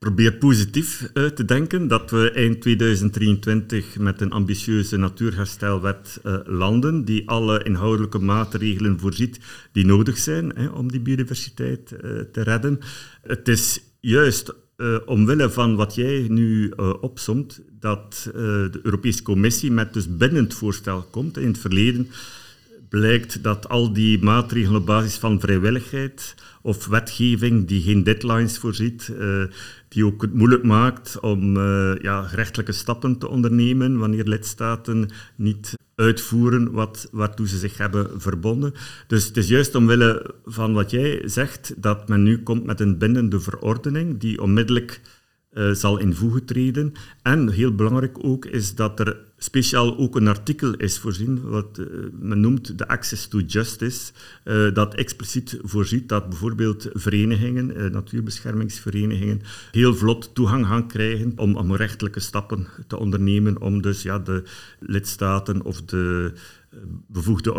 probeer 0.05 0.33
positief 0.33 1.11
uh, 1.15 1.27
te 1.27 1.45
denken 1.45 1.89
dat 1.89 2.11
we 2.11 2.31
eind 2.31 2.61
2023 2.61 3.99
met 3.99 4.21
een 4.21 4.31
ambitieuze 4.31 4.97
natuurherstelwet 4.97 6.21
uh, 6.25 6.37
landen, 6.45 7.05
die 7.05 7.29
alle 7.29 7.63
inhoudelijke 7.63 8.19
maatregelen 8.19 8.99
voorziet 8.99 9.41
die 9.73 9.87
nodig 9.87 10.19
zijn 10.19 10.53
hè, 10.55 10.69
om 10.69 10.91
die 10.91 11.01
biodiversiteit 11.01 11.87
te 12.33 12.43
redden. 12.43 12.79
Het 13.23 13.49
is 13.49 13.81
juist 14.01 14.55
omwille 15.07 15.51
van 15.51 15.77
wat 15.77 15.95
jij 15.95 16.27
nu 16.29 16.71
opsomt, 17.01 17.63
dat 17.81 18.31
de 18.33 18.81
Europese 18.83 19.23
Commissie 19.23 19.71
met 19.71 19.93
dus 19.93 20.17
bindend 20.17 20.55
voorstel 20.55 21.07
komt. 21.11 21.39
In 21.39 21.47
het 21.47 21.59
verleden 21.59 22.09
blijkt 22.95 23.43
dat 23.43 23.69
al 23.69 23.93
die 23.93 24.23
maatregelen 24.23 24.81
op 24.81 24.87
basis 24.87 25.17
van 25.17 25.41
vrijwilligheid 25.41 26.35
of 26.63 26.87
wetgeving 26.87 27.67
die 27.67 27.83
geen 27.83 28.05
deadlines 28.05 28.59
voorziet, 28.59 29.11
uh, 29.21 29.45
die 29.89 30.07
ook 30.07 30.23
het 30.23 30.35
moeilijk 30.35 30.63
maakt 30.63 31.21
om 31.21 31.57
uh, 31.57 31.95
ja, 32.03 32.21
rechtelijke 32.33 32.73
stappen 32.73 33.19
te 33.19 33.29
ondernemen 33.29 33.99
wanneer 33.99 34.25
lidstaten 34.25 35.11
niet 35.37 35.75
uitvoeren 35.95 36.73
wat, 36.73 37.09
waartoe 37.13 37.49
ze 37.49 37.59
zich 37.59 37.79
hebben 37.79 38.21
verbonden. 38.21 38.73
Dus 39.07 39.27
het 39.27 39.37
is 39.37 39.49
juist 39.49 39.75
omwille 39.75 40.35
van 40.45 40.73
wat 40.73 40.91
jij 40.91 41.23
zegt 41.25 41.75
dat 41.77 42.09
men 42.09 42.23
nu 42.23 42.43
komt 42.43 42.65
met 42.65 42.81
een 42.81 42.99
bindende 42.99 43.41
verordening 43.41 44.19
die 44.21 44.43
onmiddellijk 44.43 45.01
uh, 45.53 45.71
zal 45.71 45.99
in 45.99 46.45
treden. 46.45 46.93
En 47.23 47.51
heel 47.51 47.75
belangrijk 47.75 48.25
ook 48.25 48.47
is 48.47 48.75
dat 48.75 49.01
er 49.01 49.17
speciaal 49.39 49.97
ook 49.97 50.17
een 50.17 50.29
artikel 50.29 50.75
is 50.75 50.99
voorzien, 50.99 51.41
wat 51.41 51.79
uh, 51.79 51.87
men 52.19 52.41
noemt 52.41 52.79
de 52.79 52.89
Access 52.89 53.29
to 53.29 53.39
Justice, 53.39 54.13
uh, 54.45 54.75
dat 54.75 54.95
expliciet 54.95 55.59
voorziet 55.63 56.09
dat 56.09 56.29
bijvoorbeeld 56.29 56.89
verenigingen, 56.93 57.93
natuurbeschermingsverenigingen, 57.93 59.43
heel 59.71 59.95
vlot 59.95 60.35
toegang 60.35 60.67
gaan 60.67 60.89
krijgen 60.89 61.33
om, 61.37 61.57
om 61.57 61.75
rechtelijke 61.75 62.21
stappen 62.21 62.67
te 62.87 62.99
ondernemen 62.99 63.61
om 63.61 63.83
dus 63.83 64.03
ja, 64.03 64.19
de 64.19 64.43
lidstaten 64.79 65.65
of 65.65 65.83
de 65.83 66.33
bevoegde 67.07 67.55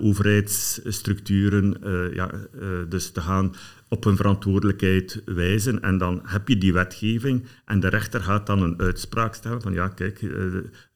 overheidsstructuren 0.00 1.76
ja, 2.14 2.30
dus 2.88 3.10
te 3.10 3.20
gaan 3.20 3.54
op 3.88 4.04
hun 4.04 4.16
verantwoordelijkheid 4.16 5.22
wijzen. 5.24 5.82
En 5.82 5.98
dan 5.98 6.20
heb 6.24 6.48
je 6.48 6.58
die 6.58 6.72
wetgeving 6.72 7.44
en 7.64 7.80
de 7.80 7.88
rechter 7.88 8.20
gaat 8.20 8.46
dan 8.46 8.62
een 8.62 8.80
uitspraak 8.80 9.34
stellen 9.34 9.62
van 9.62 9.72
ja, 9.72 9.88
kijk, 9.88 10.22
eh, 10.22 10.30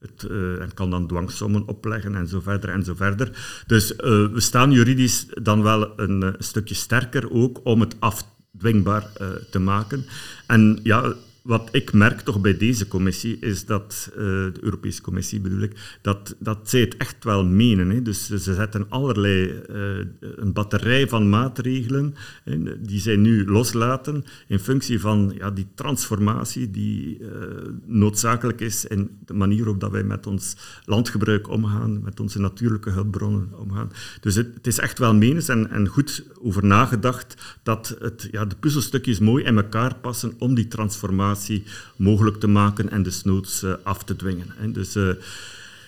het, 0.00 0.26
uh, 0.31 0.62
en 0.62 0.74
kan 0.74 0.90
dan 0.90 1.07
dwangsommen 1.07 1.66
opleggen 1.66 2.14
en 2.14 2.26
zo 2.26 2.40
verder 2.40 2.70
en 2.70 2.85
zo 2.85 2.94
verder. 2.94 3.62
Dus 3.66 3.92
uh, 3.92 3.98
we 4.33 4.40
staan 4.40 4.72
juridisch 4.72 5.26
dan 5.42 5.62
wel 5.62 6.00
een, 6.00 6.35
stukje 6.38 6.74
sterker 6.74 7.31
ook 7.31 7.61
om 7.64 7.81
het 7.81 7.96
afdwingbaar 7.98 9.07
te 9.50 9.59
maken. 9.59 10.05
En 10.46 10.81
ja, 10.83 11.14
wat 11.42 11.68
ik 11.72 11.92
merk 11.92 12.20
toch 12.20 12.40
bij 12.40 12.57
deze 12.57 12.88
commissie 12.88 13.38
is 13.38 13.64
dat, 13.66 14.09
uh, 14.11 14.16
de 14.16 14.59
Europese 14.61 15.03
Commissie 15.03 15.40
bedoel 15.40 15.61
ik, 15.61 15.98
dat, 16.03 16.37
dat 16.38 16.59
zij 16.70 16.81
het 16.81 16.96
echt 16.96 17.24
wel 17.24 17.44
menen. 17.44 17.90
Hè. 17.90 18.03
Dus 18.03 18.26
ze 18.26 18.55
zetten 18.55 18.87
allerlei, 18.88 19.62
uh, 19.70 20.07
een 20.20 20.53
batterij 20.53 21.09
van 21.09 21.29
maatregelen 21.29 22.14
die 22.79 23.00
zij 23.00 23.16
nu 23.16 23.46
loslaten 23.46 24.24
in 24.48 24.59
functie 24.59 25.00
van 25.00 25.33
ja, 25.38 25.50
die 25.50 25.66
transformatie 25.74 26.70
die 26.70 27.18
uh, 27.18 27.29
noodzakelijk 27.87 28.61
is 28.61 28.85
in 28.85 29.11
de 29.24 29.35
manier 29.35 29.59
waarop 29.59 29.81
dat 29.81 29.90
wij 29.90 30.05
met 30.05 30.26
ons 30.26 30.57
landgebruik 30.85 31.48
omgaan, 31.48 32.03
met 32.03 32.20
onze 32.20 32.40
natuurlijke 32.40 32.90
hulpbronnen 32.90 33.48
omgaan. 33.59 33.90
Dus 34.20 34.35
het, 34.35 34.55
het 34.55 34.66
is 34.66 34.79
echt 34.79 34.98
wel 34.98 35.14
menens 35.14 35.48
en, 35.48 35.70
en 35.70 35.87
goed 35.88 36.24
over 36.42 36.64
nagedacht 36.64 37.59
dat 37.62 37.96
het, 37.98 38.29
ja, 38.31 38.44
de 38.44 38.57
puzzelstukjes 38.57 39.18
mooi 39.18 39.44
in 39.44 39.57
elkaar 39.57 39.94
passen 39.94 40.33
om 40.38 40.55
die 40.55 40.68
transformatie 40.68 41.29
mogelijk 41.97 42.40
te 42.40 42.47
maken 42.47 42.90
en 42.90 43.03
desnoods 43.03 43.62
uh, 43.62 43.75
af 43.83 44.05
te 44.05 44.16
dwingen. 44.16 44.73
Dus 44.73 44.97
uh, 44.97 45.12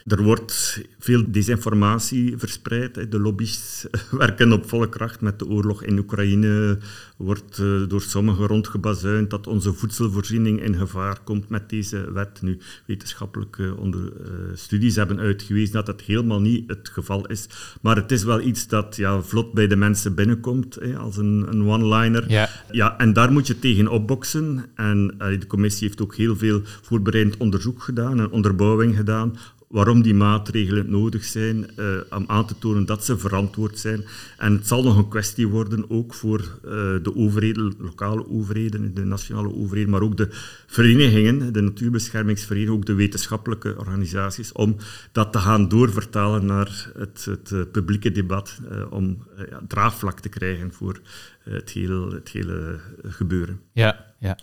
er 0.06 0.22
wordt 0.22 0.80
veel 0.98 1.24
desinformatie 1.28 2.34
verspreid. 2.36 3.10
De 3.10 3.18
lobby's 3.18 3.86
werken 4.10 4.52
op 4.52 4.68
volle 4.68 4.88
kracht 4.88 5.20
met 5.20 5.38
de 5.38 5.46
oorlog 5.46 5.82
in 5.82 5.98
Oekraïne. 5.98 6.78
wordt 7.16 7.58
uh, 7.58 7.88
door 7.88 8.02
sommigen 8.02 8.46
rondgebazuind 8.46 9.30
dat 9.30 9.46
onze 9.46 9.72
voedselvoorziening 9.72 10.62
in 10.62 10.74
gevaar 10.74 11.18
komt 11.24 11.48
met 11.48 11.68
deze 11.68 12.12
wet. 12.12 12.42
Nu, 12.42 12.58
wetenschappelijke 12.86 13.76
onder, 13.76 14.00
uh, 14.00 14.28
studies 14.54 14.96
hebben 14.96 15.18
uitgewezen 15.18 15.72
dat 15.72 15.86
dat 15.86 16.00
helemaal 16.00 16.40
niet 16.40 16.68
het 16.68 16.88
geval 16.92 17.26
is. 17.26 17.46
Maar 17.80 17.96
het 17.96 18.12
is 18.12 18.24
wel 18.24 18.40
iets 18.40 18.68
dat 18.68 18.96
ja, 18.96 19.22
vlot 19.22 19.52
bij 19.52 19.66
de 19.66 19.76
mensen 19.76 20.14
binnenkomt, 20.14 20.74
hè, 20.74 20.96
als 20.96 21.16
een, 21.16 21.46
een 21.48 21.66
one-liner. 21.66 22.30
Ja. 22.30 22.48
ja, 22.70 22.98
en 22.98 23.12
daar 23.12 23.32
moet 23.32 23.46
je 23.46 23.58
tegen 23.58 23.88
opboksen. 23.88 24.64
En 24.74 25.14
de 25.18 25.46
commissie 25.46 25.86
heeft 25.86 26.02
ook 26.02 26.14
heel 26.14 26.36
veel 26.36 26.60
voorbereidend 26.64 27.36
onderzoek 27.36 27.82
gedaan 27.82 28.20
en 28.20 28.30
onderbouwing 28.30 28.96
gedaan 28.96 29.36
waarom 29.72 30.02
die 30.02 30.14
maatregelen 30.14 30.90
nodig 30.90 31.24
zijn, 31.24 31.70
uh, 31.76 31.96
om 32.10 32.24
aan 32.26 32.46
te 32.46 32.58
tonen 32.58 32.86
dat 32.86 33.04
ze 33.04 33.18
verantwoord 33.18 33.78
zijn. 33.78 34.04
En 34.38 34.52
het 34.52 34.66
zal 34.66 34.82
nog 34.82 34.96
een 34.96 35.08
kwestie 35.08 35.48
worden, 35.48 35.90
ook 35.90 36.14
voor 36.14 36.40
uh, 36.40 36.70
de 37.02 37.12
overheden, 37.14 37.74
lokale 37.78 38.28
overheden, 38.28 38.94
de 38.94 39.04
nationale 39.04 39.54
overheden, 39.54 39.90
maar 39.90 40.02
ook 40.02 40.16
de 40.16 40.28
verenigingen, 40.66 41.52
de 41.52 41.60
natuurbeschermingsverenigingen, 41.60 42.78
ook 42.78 42.86
de 42.86 42.94
wetenschappelijke 42.94 43.74
organisaties, 43.78 44.52
om 44.52 44.76
dat 45.12 45.32
te 45.32 45.38
gaan 45.38 45.68
doorvertalen 45.68 46.46
naar 46.46 46.90
het, 46.98 47.24
het 47.24 47.50
uh, 47.50 47.62
publieke 47.72 48.12
debat, 48.12 48.60
om 48.90 49.22
ja, 49.50 49.60
draagvlak 49.68 50.20
te 50.20 50.28
krijgen 50.28 50.72
voor 50.72 51.00
het, 51.42 51.70
hele, 51.70 52.14
het 52.14 52.28
hele 52.28 52.80
gebeuren. 53.02 53.60
Ja, 53.72 54.14
ja. 54.18 54.38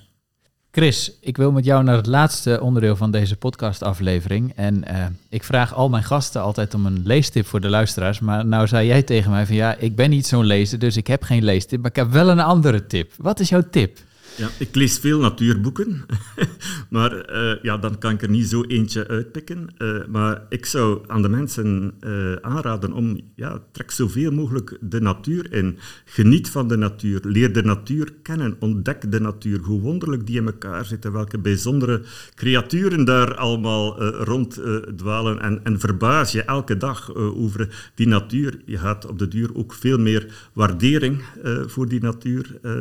Chris, 0.71 1.11
ik 1.19 1.37
wil 1.37 1.51
met 1.51 1.65
jou 1.65 1.83
naar 1.83 1.95
het 1.95 2.05
laatste 2.05 2.61
onderdeel 2.61 2.95
van 2.95 3.11
deze 3.11 3.35
podcastaflevering. 3.35 4.53
En 4.55 4.83
uh, 4.91 5.05
ik 5.29 5.43
vraag 5.43 5.73
al 5.73 5.89
mijn 5.89 6.03
gasten 6.03 6.41
altijd 6.41 6.73
om 6.73 6.85
een 6.85 7.01
leestip 7.05 7.45
voor 7.45 7.61
de 7.61 7.69
luisteraars. 7.69 8.19
Maar 8.19 8.45
nou 8.45 8.67
zei 8.67 8.87
jij 8.87 9.03
tegen 9.03 9.31
mij 9.31 9.45
van 9.45 9.55
ja, 9.55 9.75
ik 9.75 9.95
ben 9.95 10.09
niet 10.09 10.27
zo'n 10.27 10.45
lezer, 10.45 10.79
dus 10.79 10.97
ik 10.97 11.07
heb 11.07 11.23
geen 11.23 11.43
leestip. 11.43 11.81
Maar 11.81 11.89
ik 11.89 11.95
heb 11.95 12.11
wel 12.11 12.29
een 12.29 12.39
andere 12.39 12.87
tip. 12.87 13.11
Wat 13.17 13.39
is 13.39 13.49
jouw 13.49 13.63
tip? 13.71 13.97
Ja, 14.39 14.49
ik 14.59 14.75
lees 14.75 14.99
veel 14.99 15.19
natuurboeken, 15.19 16.05
maar 16.89 17.31
uh, 17.31 17.61
ja, 17.61 17.77
dan 17.77 17.97
kan 17.97 18.11
ik 18.11 18.21
er 18.21 18.29
niet 18.29 18.47
zo 18.47 18.63
eentje 18.63 19.07
uitpikken. 19.07 19.67
Uh, 19.77 20.05
maar 20.07 20.41
ik 20.49 20.65
zou 20.65 21.03
aan 21.07 21.21
de 21.21 21.29
mensen 21.29 21.93
uh, 22.01 22.33
aanraden 22.33 22.93
om, 22.93 23.19
ja, 23.35 23.61
trek 23.71 23.91
zoveel 23.91 24.31
mogelijk 24.31 24.77
de 24.81 25.01
natuur 25.01 25.53
in. 25.53 25.77
Geniet 26.05 26.49
van 26.49 26.67
de 26.67 26.77
natuur, 26.77 27.19
leer 27.23 27.53
de 27.53 27.63
natuur 27.63 28.13
kennen, 28.21 28.55
ontdek 28.59 29.11
de 29.11 29.19
natuur, 29.19 29.59
hoe 29.59 29.81
wonderlijk 29.81 30.27
die 30.27 30.37
in 30.37 30.45
elkaar 30.45 30.85
zitten, 30.85 31.11
welke 31.11 31.37
bijzondere 31.37 32.01
creaturen 32.35 33.05
daar 33.05 33.35
allemaal 33.35 34.03
ronddwalen 34.03 35.41
en, 35.41 35.63
en 35.63 35.79
verbaas 35.79 36.31
je 36.31 36.43
elke 36.43 36.77
dag 36.77 37.15
over 37.15 37.91
die 37.95 38.07
natuur. 38.07 38.59
Je 38.65 38.77
gaat 38.77 39.05
op 39.05 39.19
de 39.19 39.27
duur 39.27 39.55
ook 39.55 39.73
veel 39.73 39.97
meer 39.97 40.49
waardering 40.53 41.21
voor 41.67 41.87
die 41.87 42.01
natuur 42.01 42.59
eh, 42.61 42.71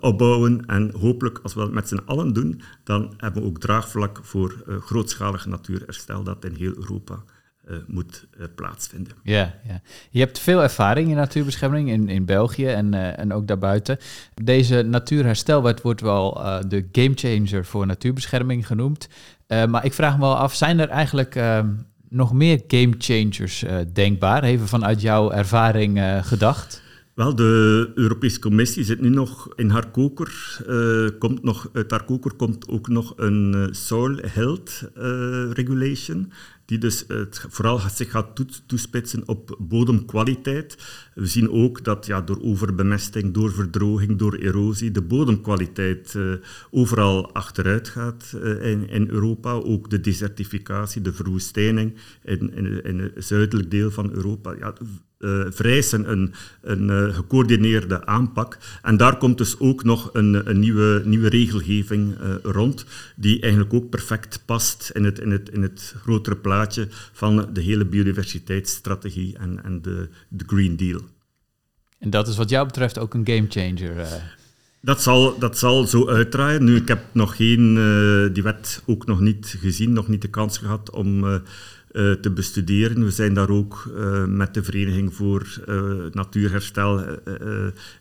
opbouwen. 0.00 0.66
En 0.66 0.92
hopelijk, 1.00 1.40
als 1.42 1.54
we 1.54 1.60
dat 1.60 1.72
met 1.72 1.88
z'n 1.88 2.02
allen 2.04 2.32
doen, 2.32 2.62
dan 2.84 3.14
hebben 3.16 3.42
we 3.42 3.48
ook 3.48 3.60
draagvlak 3.60 4.18
voor 4.22 4.62
uh, 4.68 4.76
grootschalig 4.76 5.46
natuurherstel 5.46 6.22
dat 6.22 6.44
in 6.44 6.54
heel 6.54 6.76
Europa 6.76 7.22
uh, 7.68 7.76
moet 7.86 8.26
plaatsvinden. 8.54 9.12
Ja, 9.22 9.54
ja, 9.68 9.80
je 10.10 10.20
hebt 10.20 10.38
veel 10.38 10.62
ervaring 10.62 11.08
in 11.08 11.16
natuurbescherming 11.16 11.90
in, 11.90 12.08
in 12.08 12.24
België 12.24 12.66
en, 12.66 13.16
en 13.16 13.32
ook 13.32 13.46
daarbuiten. 13.46 13.98
Deze 14.34 14.82
natuurherstelwet 14.82 15.82
wordt 15.82 16.00
wel 16.00 16.32
de 16.68 16.88
gamechanger 16.92 17.64
voor 17.64 17.86
natuurbescherming 17.86 18.66
genoemd. 18.66 19.08
maar 19.46 19.84
ik 19.84 19.92
vraag 19.92 20.14
me 20.14 20.20
wel 20.20 20.36
af, 20.36 20.54
zijn 20.54 20.78
er 20.78 20.88
eigenlijk 20.88 21.34
ehm, 21.34 21.68
nog 22.08 22.32
meer 22.32 22.60
gamechangers 22.66 23.64
denkbaar? 23.92 24.44
Even 24.44 24.68
vanuit 24.68 25.00
jouw 25.00 25.30
ervaring 25.30 26.00
gedacht. 26.22 26.82
Wel, 27.20 27.34
de 27.34 27.90
Europese 27.94 28.38
Commissie 28.38 28.84
zit 28.84 29.00
nu 29.00 29.08
nog 29.08 29.48
in 29.56 29.70
haar 29.70 29.90
koker. 29.90 30.58
Uh, 30.68 31.08
komt 31.18 31.42
nog, 31.42 31.70
uit 31.72 31.90
haar 31.90 32.04
koker 32.04 32.34
komt 32.34 32.68
ook 32.68 32.88
nog 32.88 33.12
een 33.16 33.52
uh, 33.56 33.66
soil 33.70 34.16
health 34.20 34.90
uh, 34.98 35.50
regulation 35.52 36.32
die 36.64 36.78
dus 36.78 37.04
het 37.08 37.44
vooral 37.48 37.78
zich 37.78 38.10
gaat 38.10 38.44
toespitsen 38.66 39.22
op 39.26 39.56
bodemkwaliteit. 39.58 40.76
We 41.14 41.26
zien 41.26 41.50
ook 41.50 41.84
dat 41.84 42.06
ja, 42.06 42.20
door 42.20 42.42
overbemesting, 42.42 43.34
door 43.34 43.52
verdroging, 43.52 44.18
door 44.18 44.34
erosie, 44.34 44.90
de 44.90 45.02
bodemkwaliteit 45.02 46.16
overal 46.70 47.32
achteruit 47.32 47.88
gaat 47.88 48.36
in, 48.60 48.88
in, 48.88 49.08
Europa. 49.08 49.52
Ook 49.52 49.90
de 49.90 50.00
desertificatie, 50.00 51.02
de 51.02 51.12
verwoestijning 51.12 51.94
in, 52.24 52.54
in, 52.54 52.84
in 52.84 52.98
het 52.98 53.24
zuidelijk 53.24 53.70
deel 53.70 53.90
van 53.90 54.12
Europa. 54.12 54.54
Ja, 54.58 54.74
uh, 55.20 55.44
vereisen 55.48 56.10
een, 56.10 56.32
een 56.60 56.88
uh, 56.88 57.14
gecoördineerde 57.14 58.06
aanpak. 58.06 58.58
En 58.82 58.96
daar 58.96 59.16
komt 59.16 59.38
dus 59.38 59.58
ook 59.58 59.84
nog 59.84 60.10
een, 60.12 60.48
een 60.50 60.58
nieuwe, 60.58 61.02
nieuwe 61.04 61.28
regelgeving 61.28 62.20
uh, 62.20 62.34
rond, 62.42 62.84
die 63.16 63.40
eigenlijk 63.40 63.72
ook 63.72 63.90
perfect 63.90 64.42
past 64.44 64.90
in 64.94 65.04
het, 65.04 65.18
in 65.18 65.30
het, 65.30 65.48
in 65.48 65.62
het 65.62 65.94
grotere 66.02 66.36
plaatje 66.36 66.88
van 67.12 67.48
de 67.52 67.60
hele 67.60 67.84
biodiversiteitsstrategie 67.84 69.36
en, 69.38 69.64
en 69.64 69.82
de, 69.82 70.08
de 70.28 70.44
Green 70.46 70.76
Deal. 70.76 71.00
En 71.98 72.10
dat 72.10 72.28
is 72.28 72.36
wat 72.36 72.50
jou 72.50 72.66
betreft 72.66 72.98
ook 72.98 73.14
een 73.14 73.26
gamechanger? 73.26 74.06
Dat 74.80 75.02
zal, 75.02 75.38
dat 75.38 75.58
zal 75.58 75.86
zo 75.86 76.08
uitdraaien. 76.08 76.64
Nu, 76.64 76.76
ik 76.76 76.88
heb 76.88 77.00
nog 77.12 77.36
geen, 77.36 77.74
die 78.32 78.42
wet 78.42 78.82
ook 78.86 79.06
nog 79.06 79.20
niet 79.20 79.56
gezien, 79.58 79.92
nog 79.92 80.08
niet 80.08 80.22
de 80.22 80.28
kans 80.28 80.58
gehad 80.58 80.90
om 80.90 81.42
uh, 81.92 82.12
te 82.12 82.30
bestuderen. 82.30 83.04
We 83.04 83.10
zijn 83.10 83.34
daar 83.34 83.50
ook 83.50 83.90
uh, 83.96 84.24
met 84.24 84.54
de 84.54 84.62
Vereniging 84.62 85.14
voor 85.14 85.60
uh, 85.68 85.82
Natuurherstel 86.12 87.04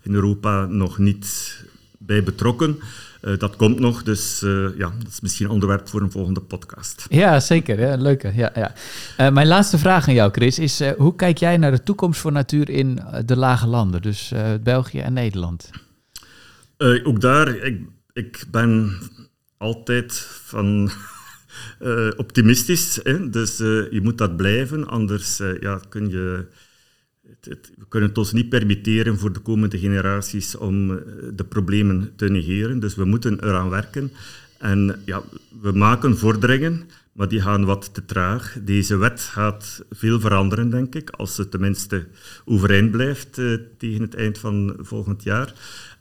in 0.02 0.14
Europa 0.14 0.66
nog 0.66 0.98
niet 0.98 1.58
bij 1.98 2.24
betrokken. 2.24 2.80
dat 3.38 3.56
komt 3.56 3.80
nog, 3.80 4.04
dus 4.04 4.40
ja, 4.78 4.92
dat 4.98 5.08
is 5.08 5.20
misschien 5.22 5.46
een 5.46 5.52
onderwerp 5.52 5.88
voor 5.88 6.02
een 6.02 6.12
volgende 6.12 6.40
podcast. 6.40 7.06
Ja, 7.10 7.40
zeker. 7.40 7.80
Ja, 7.80 7.96
leuke. 7.96 8.32
Ja, 8.36 8.52
ja. 8.56 9.30
mijn 9.30 9.48
laatste 9.48 9.78
vraag 9.78 10.08
aan 10.08 10.14
jou, 10.14 10.32
Chris, 10.32 10.60
is 10.60 10.82
hoe 10.98 11.16
kijk 11.16 11.38
jij 11.38 11.58
naar 11.58 11.72
de 11.72 11.84
toekomst 11.84 12.20
voor 12.20 12.32
natuur 12.32 12.70
in 12.70 13.00
de 13.26 13.38
lage 13.38 13.68
landen, 13.68 14.02
dus 14.02 14.34
België 14.64 15.00
en 15.00 15.14
Nederland? 15.14 15.70
ook 17.04 17.22
daar, 17.22 17.56
ik, 17.56 17.82
ik 18.14 18.44
ben 18.52 18.98
altijd 19.58 20.14
van 20.44 20.92
uh, 21.82 22.08
optimistisch. 22.16 23.00
Hè? 23.04 23.30
Dus 23.30 23.60
uh, 23.60 23.92
je 23.92 24.00
moet 24.02 24.18
dat 24.18 24.38
blijven, 24.38 24.88
anders 24.88 25.40
uh, 25.40 25.60
ja, 25.60 25.82
kun 25.90 26.10
je... 26.10 26.46
Het, 27.42 27.72
we 27.78 27.86
kunnen 27.88 28.16
ons 28.16 28.34
niet 28.34 28.50
permitteren 28.50 29.18
voor 29.20 29.34
de 29.34 29.40
komende 29.40 29.80
generaties 29.80 30.56
om 30.56 30.88
de 31.34 31.46
problemen 31.50 32.12
te 32.16 32.30
negeren. 32.30 32.80
Dus 32.80 32.96
we 32.96 33.06
moeten 33.06 33.44
eraan 33.44 33.70
werken. 33.70 34.12
En 34.58 35.02
ja, 35.06 35.24
we 35.62 35.72
maken 35.72 36.18
vorderingen, 36.18 36.90
maar 37.14 37.28
die 37.28 37.42
gaan 37.42 37.66
wat 37.66 37.94
te 37.94 38.06
traag. 38.06 38.58
Deze 38.62 38.98
wet 38.98 39.22
gaat 39.22 39.86
veel 39.90 40.20
veranderen, 40.20 40.70
denk 40.70 40.96
ik, 40.96 41.10
als 41.10 41.36
ze 41.36 41.50
tenminste 41.50 42.06
overeind 42.46 42.92
blijft 42.92 43.34
tegen 43.78 44.02
het 44.02 44.16
eind 44.16 44.38
van 44.38 44.78
volgend 44.80 45.24
jaar. 45.24 45.54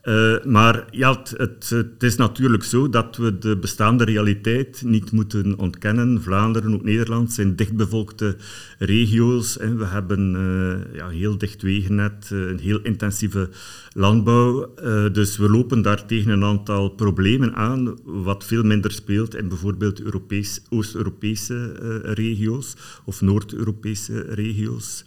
Uh, 0.09 0.45
maar 0.45 0.85
ja, 0.91 1.23
het, 1.37 1.71
het, 1.71 2.03
is 2.03 2.17
natuurlijk 2.17 2.65
zo 2.65 2.89
dat 2.89 3.17
we 3.17 3.39
de 3.39 3.57
bestaande 3.57 4.05
realiteit 4.05 4.83
niet 4.85 5.13
moeten 5.13 5.59
ontkennen. 5.59 6.23
Vlaanderen, 6.23 6.75
ook 6.75 6.85
Nederland, 6.85 7.33
zijn 7.33 7.57
dichtbevolkte 7.57 8.37
regio's. 8.79 9.59
En 9.59 9.79
we 9.79 9.85
hebben 9.85 10.35
uh, 10.35 10.97
ja, 10.97 11.09
heel 11.09 11.39
dicht 11.39 11.63
wegennet, 11.63 12.31
uh, 12.33 12.49
een 12.49 12.59
heel 12.59 12.81
intensieve 12.83 13.49
landbouw. 13.93 14.75
dus 15.13 15.37
we 15.37 15.51
lopen 15.51 15.83
daar 15.83 16.07
tegen 16.07 16.31
een 16.31 16.45
aantal 16.45 16.89
problemen 16.89 17.55
aan, 17.55 17.97
wat 18.05 18.45
veel 18.45 18.63
minder 18.63 18.93
speelt 18.93 19.35
in 19.35 19.49
bijvoorbeeld 19.49 20.03
Oost-Europese 20.71 21.73
regio's 22.03 22.75
of 23.05 23.21
Noord-Europese 23.21 24.21
regio's. 24.21 25.05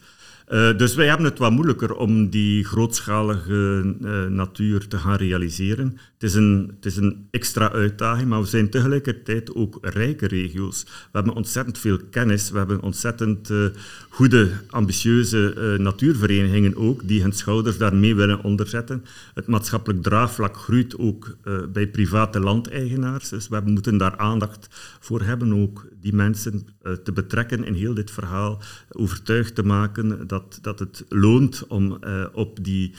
Uh, 0.52 0.78
dus 0.78 0.96
wij 0.96 1.08
hebben 1.08 1.26
het 1.26 1.38
wat 1.38 1.52
moeilijker 1.52 1.96
om 1.96 2.30
die 2.30 2.64
grootschalige 2.64 3.96
uh, 4.02 4.26
natuur 4.26 4.88
te 4.88 4.98
gaan 4.98 5.16
realiseren. 5.16 5.98
Het 6.14 6.24
is, 6.24 6.34
een, 6.34 6.72
het 6.76 6.86
is 6.86 6.98
een 6.98 7.28
extra 7.30 7.72
uitdaging, 7.72 8.30
maar 8.30 8.42
we 8.42 8.48
zijn 8.48 8.70
tegelijkertijd 8.70 9.56
ook 9.56 9.78
rijke 9.82 10.28
regio's. 10.28 10.84
We 10.84 11.10
hebben 11.12 11.34
ontzettend 11.34 11.78
veel 11.78 12.00
kennis, 12.10 12.52
we 12.52 12.58
hebben 12.58 12.82
ontzettend 12.82 13.50
uh, 13.50 13.66
goede, 14.10 14.50
ambitieuze 14.70 15.76
natuurverenigingen 15.78 16.76
ook, 16.76 17.08
die 17.08 17.22
hun 17.22 17.34
schouders 17.34 17.78
daarmee 17.78 18.16
willen 18.16 18.44
onderzetten. 18.44 19.04
Het 19.34 19.48
maatschappelijk 19.48 20.04
draagvlak 20.04 20.58
groeit 20.58 20.98
ook 20.98 21.38
bij 21.74 21.88
private 21.88 22.40
landeigenaars, 22.40 23.30
dus 23.30 23.48
we 23.48 23.62
moeten 23.66 23.98
daar 23.98 24.18
aandacht 24.18 24.68
voor 25.00 25.22
hebben, 25.22 25.54
ook 25.54 25.88
die 26.02 26.14
mensen 26.14 26.68
te 27.04 27.12
betrekken 27.12 27.64
in 27.64 27.74
heel 27.74 27.94
dit 27.94 28.12
verhaal, 28.12 28.62
overtuigd 28.92 29.56
te 29.56 29.64
maken 29.64 30.28
dat 30.28 30.41
dat, 30.42 30.60
dat 30.62 30.80
het 30.80 31.06
loont 31.10 31.68
om 31.68 31.98
uh, 32.04 32.26
op 32.34 32.64
die 32.64 32.94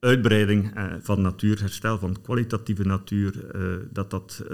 uitbreiding 0.00 0.76
uh, 0.76 0.84
van 1.00 1.20
natuurherstel, 1.20 1.98
van 1.98 2.20
kwalitatieve 2.22 2.84
natuur, 2.84 3.34
uh, 3.56 3.76
dat 3.92 4.10
dat 4.10 4.44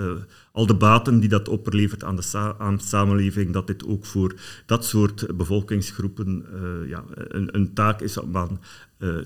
al 0.52 0.66
de 0.66 0.74
baten 0.74 1.20
die 1.20 1.28
dat 1.28 1.48
oplevert 1.48 2.04
aan 2.04 2.16
de, 2.16 2.54
aan 2.58 2.80
samenleving, 2.80 3.52
dat 3.52 3.66
dit 3.66 3.86
ook 3.86 4.06
voor 4.06 4.34
dat 4.66 4.84
soort 4.84 5.36
bevolkingsgroepen 5.36 6.46
ja, 6.86 7.04
een, 7.14 7.54
een, 7.56 7.74
taak 7.74 8.00
is 8.00 8.18
om 8.18 8.36
aan 8.36 8.60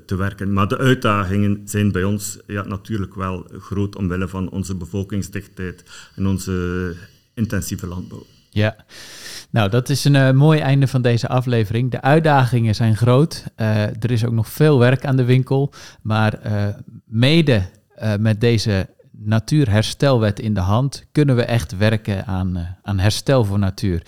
te 0.07 0.17
werken. 0.17 0.53
Maar 0.53 0.69
de 0.69 0.79
uitdagingen 0.79 1.61
zijn 1.65 1.93
bij 1.93 2.05
ons 2.05 2.39
ja, 2.47 2.65
natuurlijk 2.65 3.15
wel 3.15 3.47
groot 3.59 3.97
omwille 3.97 4.29
van 4.29 4.51
onze 4.51 4.75
bevolkingsdichtheid 4.75 6.11
en 6.15 6.27
onze 6.27 6.95
intensieve 7.35 7.87
landbouw. 7.87 8.27
Ja, 8.51 8.77
nou 9.51 9.71
dat 9.71 9.89
is 9.89 10.05
een 10.05 10.15
uh, 10.15 10.31
mooi 10.31 10.61
einde 10.61 10.87
van 10.87 11.03
deze 11.03 11.29
aflevering. 11.29 11.91
De 11.91 12.01
uitdagingen 12.01 12.75
zijn 12.75 12.97
groot. 12.97 13.45
Uh, 13.57 13.83
er 13.83 14.11
is 14.11 14.25
ook 14.25 14.33
nog 14.33 14.49
veel 14.49 14.79
werk 14.79 15.07
aan 15.07 15.17
de 15.17 15.25
winkel. 15.25 15.73
Maar 16.03 16.47
uh, 16.47 16.67
mede 17.05 17.63
met 18.19 18.41
deze 18.41 18.89
natuurherstelwet 19.11 20.41
in 20.41 20.55
de 20.55 20.61
hand 20.61 21.07
kunnen 21.13 21.37
we 21.37 21.45
echt 21.45 21.77
werken 21.77 22.27
aan, 22.27 22.77
aan 22.83 22.99
herstel 22.99 23.45
voor 23.45 23.59
natuur. 23.59 24.03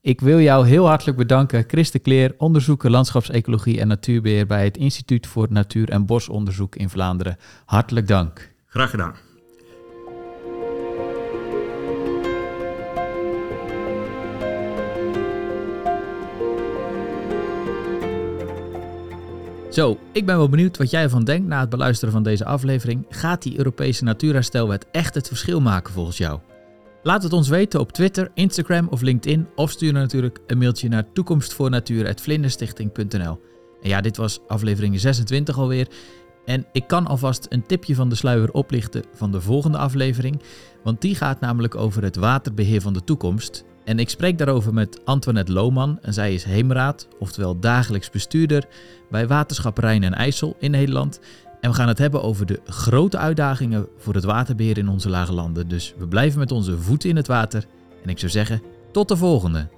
Ik 0.00 0.20
wil 0.20 0.40
jou 0.40 0.66
heel 0.66 0.86
hartelijk 0.86 1.16
bedanken, 1.16 1.64
Christe 1.66 1.98
Kleer, 1.98 2.34
onderzoeker 2.38 2.90
landschapsecologie 2.90 3.80
en 3.80 3.88
natuurbeheer 3.88 4.46
bij 4.46 4.64
het 4.64 4.76
Instituut 4.76 5.26
voor 5.26 5.46
Natuur- 5.50 5.90
en 5.90 6.06
Bosonderzoek 6.06 6.76
in 6.76 6.90
Vlaanderen. 6.90 7.36
Hartelijk 7.64 8.08
dank. 8.08 8.52
Graag 8.66 8.90
gedaan. 8.90 9.25
Zo, 19.76 19.98
ik 20.12 20.26
ben 20.26 20.36
wel 20.36 20.48
benieuwd 20.48 20.76
wat 20.76 20.90
jij 20.90 21.02
ervan 21.02 21.24
denkt 21.24 21.48
na 21.48 21.60
het 21.60 21.68
beluisteren 21.68 22.12
van 22.12 22.22
deze 22.22 22.44
aflevering. 22.44 23.06
Gaat 23.08 23.42
die 23.42 23.58
Europese 23.58 24.04
natuurherstelwet 24.04 24.86
echt 24.90 25.14
het 25.14 25.28
verschil 25.28 25.60
maken 25.60 25.92
volgens 25.92 26.18
jou? 26.18 26.40
Laat 27.02 27.22
het 27.22 27.32
ons 27.32 27.48
weten 27.48 27.80
op 27.80 27.92
Twitter, 27.92 28.30
Instagram 28.34 28.88
of 28.88 29.00
LinkedIn 29.00 29.46
of 29.54 29.70
stuur 29.70 29.92
natuurlijk 29.92 30.38
een 30.46 30.58
mailtje 30.58 30.88
naar 30.88 31.12
toekomstvoornatuur.vlinderstichting.nl. 31.12 33.40
En 33.82 33.88
ja, 33.88 34.00
dit 34.00 34.16
was 34.16 34.40
aflevering 34.48 35.00
26 35.00 35.58
alweer. 35.58 35.88
En 36.44 36.66
ik 36.72 36.86
kan 36.86 37.06
alvast 37.06 37.46
een 37.48 37.66
tipje 37.66 37.94
van 37.94 38.08
de 38.08 38.14
sluier 38.14 38.52
oplichten 38.52 39.04
van 39.14 39.32
de 39.32 39.40
volgende 39.40 39.78
aflevering, 39.78 40.42
want 40.82 41.00
die 41.00 41.14
gaat 41.14 41.40
namelijk 41.40 41.74
over 41.74 42.02
het 42.02 42.16
waterbeheer 42.16 42.80
van 42.80 42.92
de 42.92 43.04
toekomst. 43.04 43.64
En 43.86 43.98
ik 43.98 44.08
spreek 44.08 44.38
daarover 44.38 44.74
met 44.74 45.00
Antoinette 45.04 45.52
Lohman 45.52 45.98
en 46.02 46.14
zij 46.14 46.34
is 46.34 46.44
heemraad, 46.44 47.08
oftewel 47.18 47.60
dagelijks 47.60 48.10
bestuurder 48.10 48.66
bij 49.10 49.26
Waterschap 49.26 49.78
Rijn 49.78 50.02
en 50.02 50.14
IJssel 50.14 50.56
in 50.58 50.70
Nederland. 50.70 51.20
En 51.60 51.70
we 51.70 51.76
gaan 51.76 51.88
het 51.88 51.98
hebben 51.98 52.22
over 52.22 52.46
de 52.46 52.60
grote 52.64 53.18
uitdagingen 53.18 53.86
voor 53.98 54.14
het 54.14 54.24
waterbeheer 54.24 54.78
in 54.78 54.88
onze 54.88 55.08
lage 55.08 55.32
landen. 55.32 55.68
Dus 55.68 55.94
we 55.98 56.08
blijven 56.08 56.38
met 56.38 56.52
onze 56.52 56.78
voeten 56.78 57.08
in 57.08 57.16
het 57.16 57.26
water. 57.26 57.64
En 58.02 58.08
ik 58.08 58.18
zou 58.18 58.30
zeggen, 58.30 58.62
tot 58.92 59.08
de 59.08 59.16
volgende! 59.16 59.75